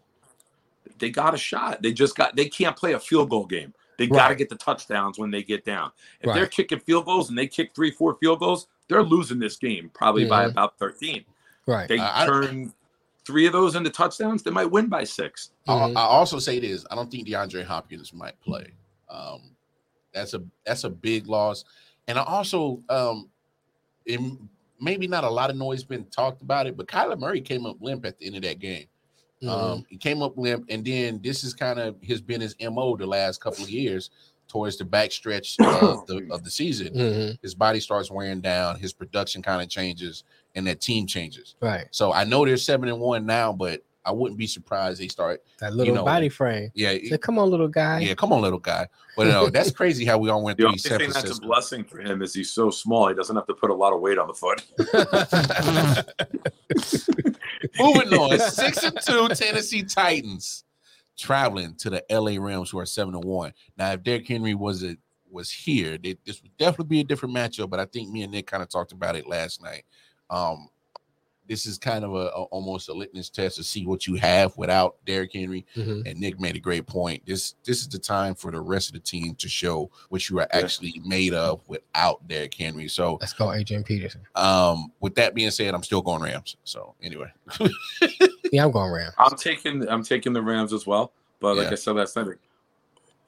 [0.99, 1.81] they got a shot.
[1.81, 3.73] They just got they can't play a field goal game.
[3.97, 5.91] They got to get the touchdowns when they get down.
[6.21, 9.55] If they're kicking field goals and they kick three, four field goals, they're losing this
[9.55, 10.51] game probably by Mhm.
[10.51, 11.25] about 13.
[11.67, 12.73] right, They I- I- turn
[13.25, 15.49] three of those into touchdowns, they might win by six.
[15.67, 15.95] Mhm.
[15.97, 18.71] I, I also say this: I don't think DeAndre Hopkins might play.
[19.09, 19.55] Um,
[20.13, 21.63] that's a that's a big loss,
[22.07, 23.29] and I also um,
[24.05, 24.19] it,
[24.79, 27.77] maybe not a lot of noise been talked about it, but Kyler Murray came up
[27.81, 28.85] limp at the end of that game.
[29.43, 29.49] Mhm.
[29.49, 32.95] Um, he came up limp, and then this is kind of has been his mo
[32.95, 34.09] the last couple of years
[34.47, 36.93] towards the backstretch of the of the season.
[36.93, 37.37] Mhm.
[37.41, 40.23] His body starts wearing down, his production kind of changes,
[40.55, 41.55] and that team changes.
[41.61, 41.87] right.
[41.91, 45.41] So I know they're seven and one now, but I wouldn't be surprised they start.
[45.59, 46.71] That little know, body frame.
[46.75, 47.99] Yeah, Say, come on, little guy.
[47.99, 48.13] yeah.
[48.13, 48.87] Come on, little guy.
[49.17, 51.41] But no, that's crazy how we all went The through only San thing that's a
[51.41, 54.01] blessing for him is he's so small, he doesn't have to put a lot of
[54.01, 54.63] weight on the foot.
[57.79, 60.63] Moving on, six and two Tennessee Titans
[61.17, 63.53] traveling to the LA Rams, who are seven and one.
[63.77, 64.97] Now, if Derrick Henry was a
[65.31, 67.69] was here, they, this would definitely be a different matchup.
[67.69, 69.83] But I think me and Nick kind of talked about it last night.
[70.29, 70.69] Um,
[71.47, 74.55] this is kind of a, a- almost a litmus test to see what you have
[74.57, 75.65] without Derrick Henry.
[75.75, 76.09] Mhm.
[76.09, 77.25] And Nick made a great point.
[77.25, 80.39] This this is the time for the rest of the team to show what you
[80.39, 80.59] are Yeah.
[80.63, 82.87] actually made of without Derrick Henry.
[82.87, 84.21] So, Let's go, Adrian Peterson.
[84.35, 86.57] um, with that being said, I'm still going Rams.
[86.63, 87.31] So anyway,
[88.51, 89.13] Yeah, I'm going Rams.
[89.17, 91.11] I'm taking I'm taking the Rams as well.
[91.39, 91.71] But like Yeah.
[91.73, 92.27] I said last night,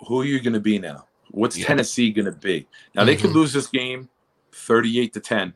[0.07, 1.05] who are you going to be now?
[1.31, 1.67] What's Yeah.
[1.67, 2.67] Tennessee going to be?
[2.95, 3.35] Now they could Mhm.
[3.35, 4.09] lose this game,
[4.53, 5.53] 38 to 10,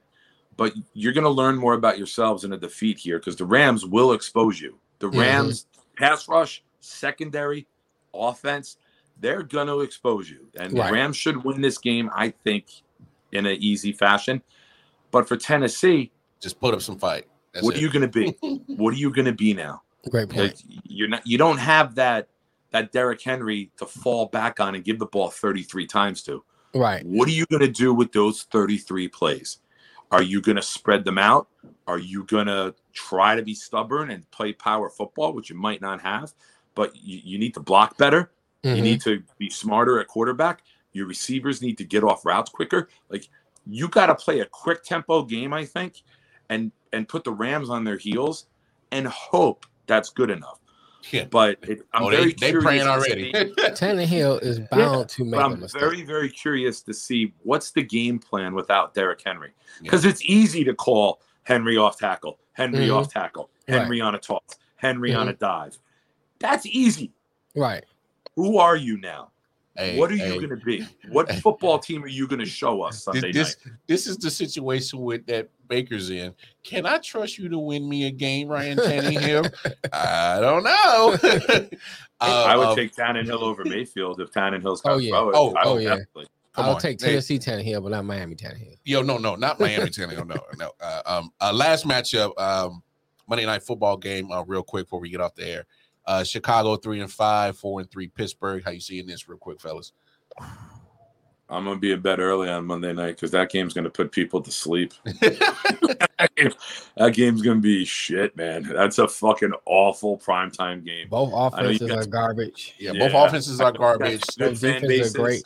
[0.61, 3.83] but you're going to learn more about yourselves in a defeat here because the Rams
[3.83, 4.77] will expose you.
[4.99, 5.09] The.
[5.09, 5.65] Rams
[5.97, 7.65] pass rush, secondary,
[8.13, 8.77] offense,
[9.19, 10.85] they're going to expose you, and Right.
[10.85, 12.11] the Rams should win this game.
[12.13, 12.67] I think
[13.31, 14.43] in an easy fashion.
[15.09, 17.25] But for Tennessee, just put up some fight.
[17.53, 17.79] That's what it.
[17.79, 18.37] are you going to be?
[18.75, 19.81] what are you going to be now?
[20.11, 20.41] Great point.
[20.41, 22.27] Like, you're not you don't have that
[22.69, 26.43] that Derrick Henry to fall back on and give the ball 33 times to.
[26.75, 27.03] Right.
[27.03, 29.57] What are you going to do with those 33 plays?
[30.11, 31.49] Are you going to spread them out?
[31.87, 35.81] Are you going to try to be stubborn and play power football, which you might
[35.81, 36.33] not have,
[36.75, 38.31] but you, you need to block better?
[38.63, 38.83] You Mhm.
[38.83, 40.63] need to be smarter at quarterback.
[40.93, 42.89] Your receivers need to get off routes quicker.
[43.09, 43.27] Like
[43.67, 46.03] you got to play a quick tempo game, I think,
[46.49, 48.47] and and put the Rams on their heels
[48.91, 50.60] and hope that's good enough.
[51.11, 51.25] Yeah.
[51.25, 53.31] But it, I'm oh, very they they praying already.
[53.33, 55.79] see- Tannehill is bound to make but a I'm mistake.
[55.81, 59.51] very, very curious to see what's the game plan without Derrick Henry.
[59.81, 62.95] Because it's easy to call Henry off tackle, Henry Mhm.
[62.95, 64.41] off tackle, Henry on a toss,
[64.75, 65.77] Henry on a dive.
[66.39, 67.11] That's easy.
[67.55, 67.83] right.
[68.35, 69.30] Who are you now?
[69.75, 70.85] Hey, what are hey, you going to be?
[71.09, 73.75] What football team are you going to show us Sunday this, night?
[73.87, 76.33] this is the situation with that Baker's in.
[76.63, 79.51] Can I trust you to win me a game, Ryan Tannehill?
[79.93, 81.69] I don't know.
[82.23, 85.09] Uh, I would uh, take Tannehill over Mayfield if Tannehill's got Oh, yeah.
[85.09, 85.35] throw it.
[85.35, 85.89] Oh, I oh, would yeah.
[85.89, 86.27] definitely.
[86.53, 86.79] come I'll on.
[86.79, 88.77] take Hey, Tennessee Tannehill, but not Miami Tannehill.
[88.83, 90.27] Yo, no, no, not Miami Tannehill.
[90.27, 90.71] No, no.
[90.79, 92.83] Uh, um, uh, last matchup, um,
[93.27, 94.31] Monday night football game.
[94.31, 95.65] Uh, real quick before we get off the air.
[96.05, 98.07] Uh, Chicago three and five, four and three.
[98.07, 98.63] Pittsburgh.
[98.63, 99.93] How you seeing this, real quick, fellas?
[101.49, 103.89] I'm going to be in bed early on Monday night because that game's going to
[103.89, 104.93] put people to sleep.
[105.03, 106.53] that, game-
[106.95, 108.63] that game's going to be shit, man.
[108.63, 111.09] That's a fucking awful primetime game.
[111.09, 112.75] Both know you offenses guys- are garbage.
[112.79, 113.25] yeah, both Yeah.
[113.25, 114.23] offenses are garbage.
[114.37, 115.43] Good fan defenses are great.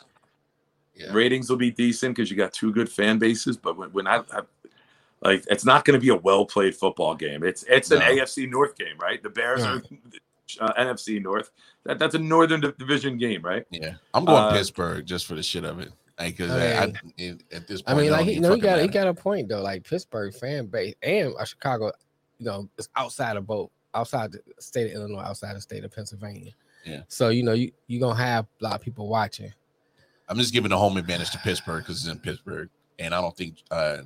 [0.94, 1.12] Yeah.
[1.12, 3.56] Ratings will be decent because you got two good fan bases.
[3.56, 4.40] But when, when I, I
[5.22, 7.42] like, it's not going to be a well played football game.
[7.42, 9.20] It's it's an AFC North game, right?
[9.22, 9.82] The Bears are
[10.60, 11.50] uh, NFC North.
[11.84, 13.64] That that's a Northern Division game, right?
[13.70, 15.92] Yeah, I'm going Uh, Pittsburgh just for the shit of it.
[16.18, 18.54] Because I I, mean- I- at this point, I mean, like don't he, you know,
[18.54, 19.60] he fucking got he got a point though.
[19.62, 21.92] Like Pittsburgh fan base and uh, Chicago,
[22.38, 25.94] you know, it's outside of both, outside the state of Illinois, outside the state of
[25.94, 26.52] Pennsylvania.
[26.86, 27.02] Yeah.
[27.08, 29.52] So you know, you you gonna have a lot of people watching.
[30.28, 32.68] I'm just giving the home advantage to Pittsburgh because it's in Pittsburgh,
[32.98, 33.98] and I don't think uh,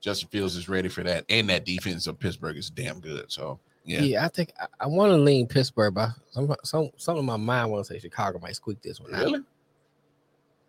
[0.00, 1.24] Justin Fields is ready for that.
[1.28, 3.32] And that defense of Pittsburgh is damn good.
[3.32, 7.18] So Yeah, yeah, I think I, I want to lean Pittsburgh, but some some some
[7.18, 9.40] of my mind want to say Chicago might squeak this one really.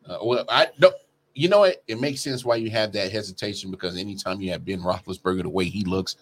[0.08, 0.94] Uh, well, I don't.
[1.34, 1.82] you know what?
[1.88, 5.50] It makes sense why you have that hesitation because anytime you have Ben Roethlisberger the
[5.50, 6.16] way he looks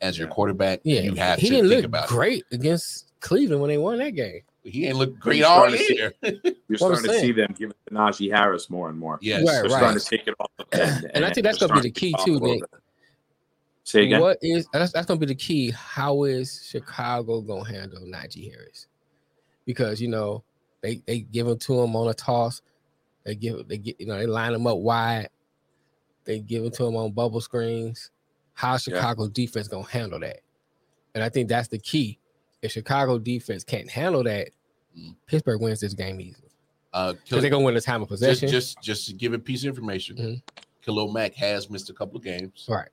[0.00, 3.60] as your quarterback, Yeah, you have he to didn't think look about great against Cleveland
[3.60, 4.42] when they won that game.
[4.64, 4.70] it.
[4.70, 6.12] He ain't look great all starting see- year.
[6.68, 9.18] You're starting to see them give it to Najee Harris more and more.
[9.22, 9.70] yes, Right, They're right.
[9.70, 10.50] starting to take it off.
[10.72, 12.48] And, And I think that's gonna be the starting to key it too, a little
[12.54, 12.60] Nick.
[12.70, 12.80] bit.
[13.88, 14.20] Say again.
[14.20, 15.70] What is that's, that's gonna be the key?
[15.70, 18.86] How is Chicago gonna handle Najee Harris?
[19.64, 20.44] Because you know
[20.82, 22.60] they they give him to him on a toss.
[23.24, 25.30] They give they get you know they line him up wide.
[26.24, 28.10] They give it to him on bubble screens.
[28.52, 30.40] How Chicago defense gonna handle that?
[31.14, 32.18] And I think that's the key.
[32.60, 34.50] If Chicago defense can't handle that,
[34.98, 35.14] Mm.
[35.26, 36.48] Pittsburgh wins this game easily
[36.92, 38.48] Uh, because they're gonna win the time of just, possession.
[38.50, 40.42] just just just to give a piece of information, Mhm.
[40.82, 42.66] Khalil Mack has missed a couple of games.
[42.68, 42.88] right.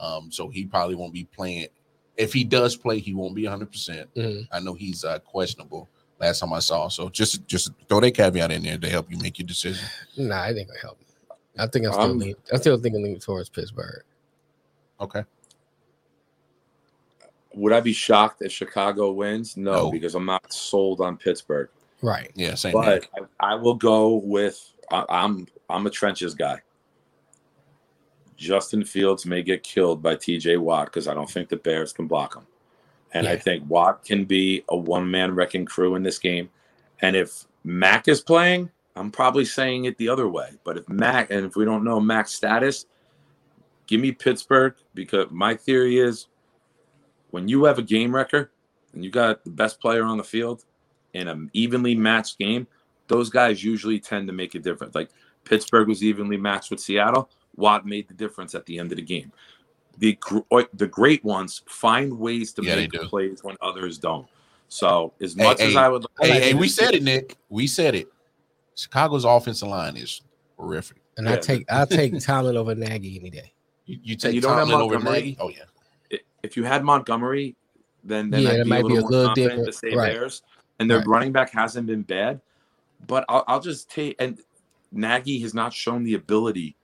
[0.00, 1.68] Um, so he probably won't be playing.
[2.16, 3.70] If he does play, he won't be 100.
[3.72, 4.48] percent Mhm.
[4.52, 5.88] I know he's uh, questionable.
[6.20, 9.18] Last time I saw, so just just throw that caveat in there to help you
[9.18, 9.84] make your decision.
[10.16, 10.98] Nah, I think gonna help.
[11.58, 14.02] I think I'm still Um, lean, I'm still thinking lean towards Pittsburgh.
[15.00, 15.24] Okay.
[17.54, 19.56] Would I be shocked if Chicago wins?
[19.56, 19.90] No, No.
[19.92, 21.68] because I'm not sold on Pittsburgh.
[22.02, 22.30] Right.
[22.34, 22.72] Yeah, same.
[22.82, 23.00] here.
[23.14, 26.60] But I, I will go with I, I'm I'm a trenches guy.
[28.36, 32.06] Justin Fields may get killed by TJ Watt because I don't think the Bears can
[32.06, 32.46] block him.
[33.12, 36.50] And I think Watt can be a one man wrecking crew in this game.
[37.00, 40.50] And if Mack is playing, I'm probably saying it the other way.
[40.64, 42.86] But if Mack, and if we don't know Mack's status,
[43.86, 46.26] give me Pittsburgh because my theory is
[47.30, 48.50] when you have a game wrecker
[48.92, 50.64] and you got the best player on the field
[51.12, 52.66] in an evenly matched game,
[53.06, 54.94] those guys usually tend to make a difference.
[54.94, 55.10] Like
[55.44, 57.28] Pittsburgh was evenly matched with Seattle.
[57.56, 59.32] Watt made the difference at the end of the game.
[59.98, 63.06] The gr- oh, the great ones find ways to Yeah, make do.
[63.06, 64.26] plays when others don't.
[64.68, 67.02] So as Hey, much as hey, I would, hey, like hey, to we said it,
[67.02, 67.36] Nick.
[67.48, 68.08] We said it.
[68.76, 70.20] Chicago's offensive line is
[70.58, 70.96] horrific.
[71.16, 71.40] And I Yeah.
[71.40, 73.52] take I take Tomlin over Nagy any day.
[73.86, 75.20] You, you take you don't have Tomlin over Montgomery?
[75.20, 75.36] Nagy.
[75.38, 77.56] Oh yeah, if you had Montgomery,
[78.02, 79.66] then then Yeah, I'd that be might a be a little different.
[79.66, 80.12] to say Right.
[80.12, 80.42] Bears.
[80.80, 81.06] And their Right.
[81.06, 82.40] running back hasn't been bad,
[83.06, 84.40] but I'll, I'll just take and
[84.90, 86.76] Nagy has not shown the ability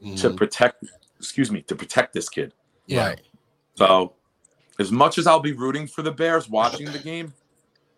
[0.00, 0.36] to Mhm.
[0.36, 0.84] protect.
[1.18, 2.52] Excuse me, to protect this kid.
[2.86, 3.08] yeah.
[3.08, 3.20] Right.
[3.74, 4.14] So,
[4.78, 7.32] as much as I'll be rooting for the Bears watching the game,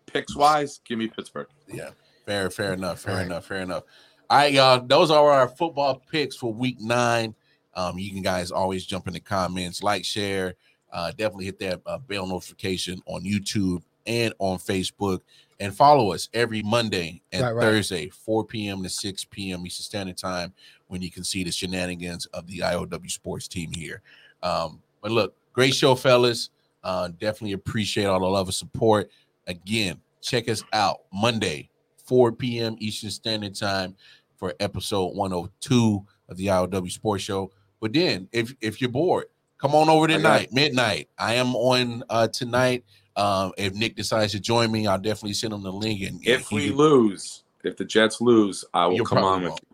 [0.07, 1.47] picks wise, give me Pittsburgh.
[1.67, 1.91] Yeah,
[2.25, 3.25] fair, fair enough, fair Right.
[3.25, 3.83] enough, fair enough.
[4.29, 4.81] All right, y'all.
[4.85, 7.35] Those are our football picks for week nine.
[7.75, 10.55] Um, you can guys always jump in the comments, like, share,
[10.91, 15.21] uh, definitely hit that uh, bell notification on YouTube and on Facebook,
[15.59, 17.63] and follow us every Monday and Right, right.
[17.63, 18.81] Thursday, 4 p.m.
[18.81, 19.65] to 6 p.m.
[19.67, 20.53] Eastern Standard Time,
[20.89, 24.01] when you can see the shenanigans of the IOW sports team here.
[24.43, 26.49] Um, but look, great show, fellas.
[26.83, 29.09] Uh, definitely appreciate all the love and support.
[29.47, 31.69] Again, check us out Monday,
[32.05, 32.75] 4 p.m.
[32.79, 33.95] Eastern Standard Time
[34.37, 37.51] for episode 102 of the IOW Sports Show.
[37.79, 39.25] But then, if if you're bored,
[39.57, 41.07] come on over tonight, midnight.
[41.17, 42.83] I am on uh tonight.
[43.15, 46.01] Um, if Nick decides to join me, I'll definitely send him the link.
[46.01, 49.68] And If we lose, if the Jets lose, I will come on with you.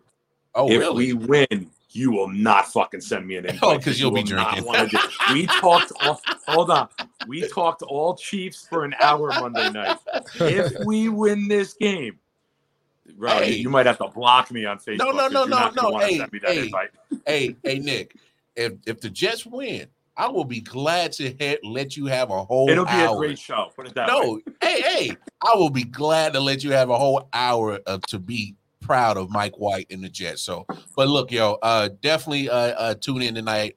[0.56, 1.12] Oh if really?
[1.12, 3.62] we win, you will not fucking send me an oh, invite.
[3.62, 4.64] Oh, 'cause you you'll be drinking.
[5.32, 5.92] we talked.
[6.02, 6.88] All, hold on.
[7.28, 9.98] We talked all Chiefs for an hour Monday night.
[10.40, 12.18] If we win this game,
[13.16, 13.54] bro, Hey.
[13.54, 14.98] you might have to block me on Facebook.
[14.98, 15.98] no, no, no, no, no.
[15.98, 16.72] Hey, send me that hey.
[17.26, 18.14] hey, hey, Nick,
[18.54, 22.44] if if the Jets win, I will be glad to he- let you have a
[22.44, 22.70] whole.
[22.70, 23.16] It'll be hour.
[23.16, 23.70] a great show.
[23.74, 24.14] Put it that way.
[24.14, 28.02] No, hey, hey, I will be glad to let you have a whole hour of
[28.06, 28.54] to be
[28.86, 30.42] proud of Mike White and the Jets.
[30.42, 30.64] So,
[30.94, 33.76] but look, yo, uh, definitely uh, uh tune in tonight,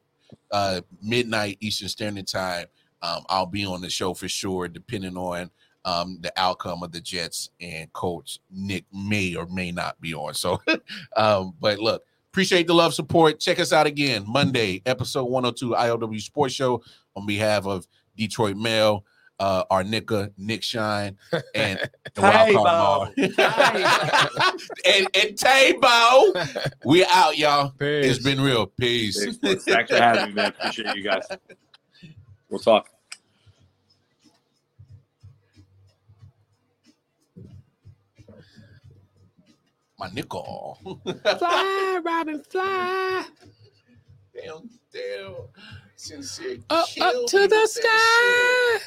[0.51, 2.67] uh, midnight Eastern Standard Time.
[3.01, 5.49] Um, I'll be on the show for sure, depending on
[5.85, 10.33] um the outcome of the Jets and Coach Nick may or may not be on.
[10.35, 10.61] So,
[11.17, 12.03] um, but look.
[12.31, 13.39] Appreciate the love, support.
[13.39, 16.83] Check us out again Monday, episode 102 IOW Sports Show
[17.15, 19.03] on behalf of Detroit Mail,
[19.39, 21.17] uh, our Nicka, Nick Shine,
[21.55, 21.79] and
[22.13, 22.63] the Wild Card Tabo.
[22.63, 23.13] Mall.
[24.85, 26.73] and, and Tabo.
[26.85, 27.69] We out, y'all.
[27.71, 28.05] Peace.
[28.05, 28.67] It's been real.
[28.67, 29.37] Peace.
[29.37, 30.47] Thanks for having me, man.
[30.57, 31.27] Appreciate you guys.
[32.49, 32.89] We'll talk.
[39.97, 40.79] My nickel.
[41.37, 43.25] fly, Robin, fly.
[44.33, 45.33] damn, damn.
[46.01, 48.79] Sincere up, up to the sky.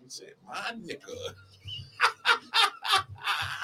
[0.00, 1.34] he said, my nigga.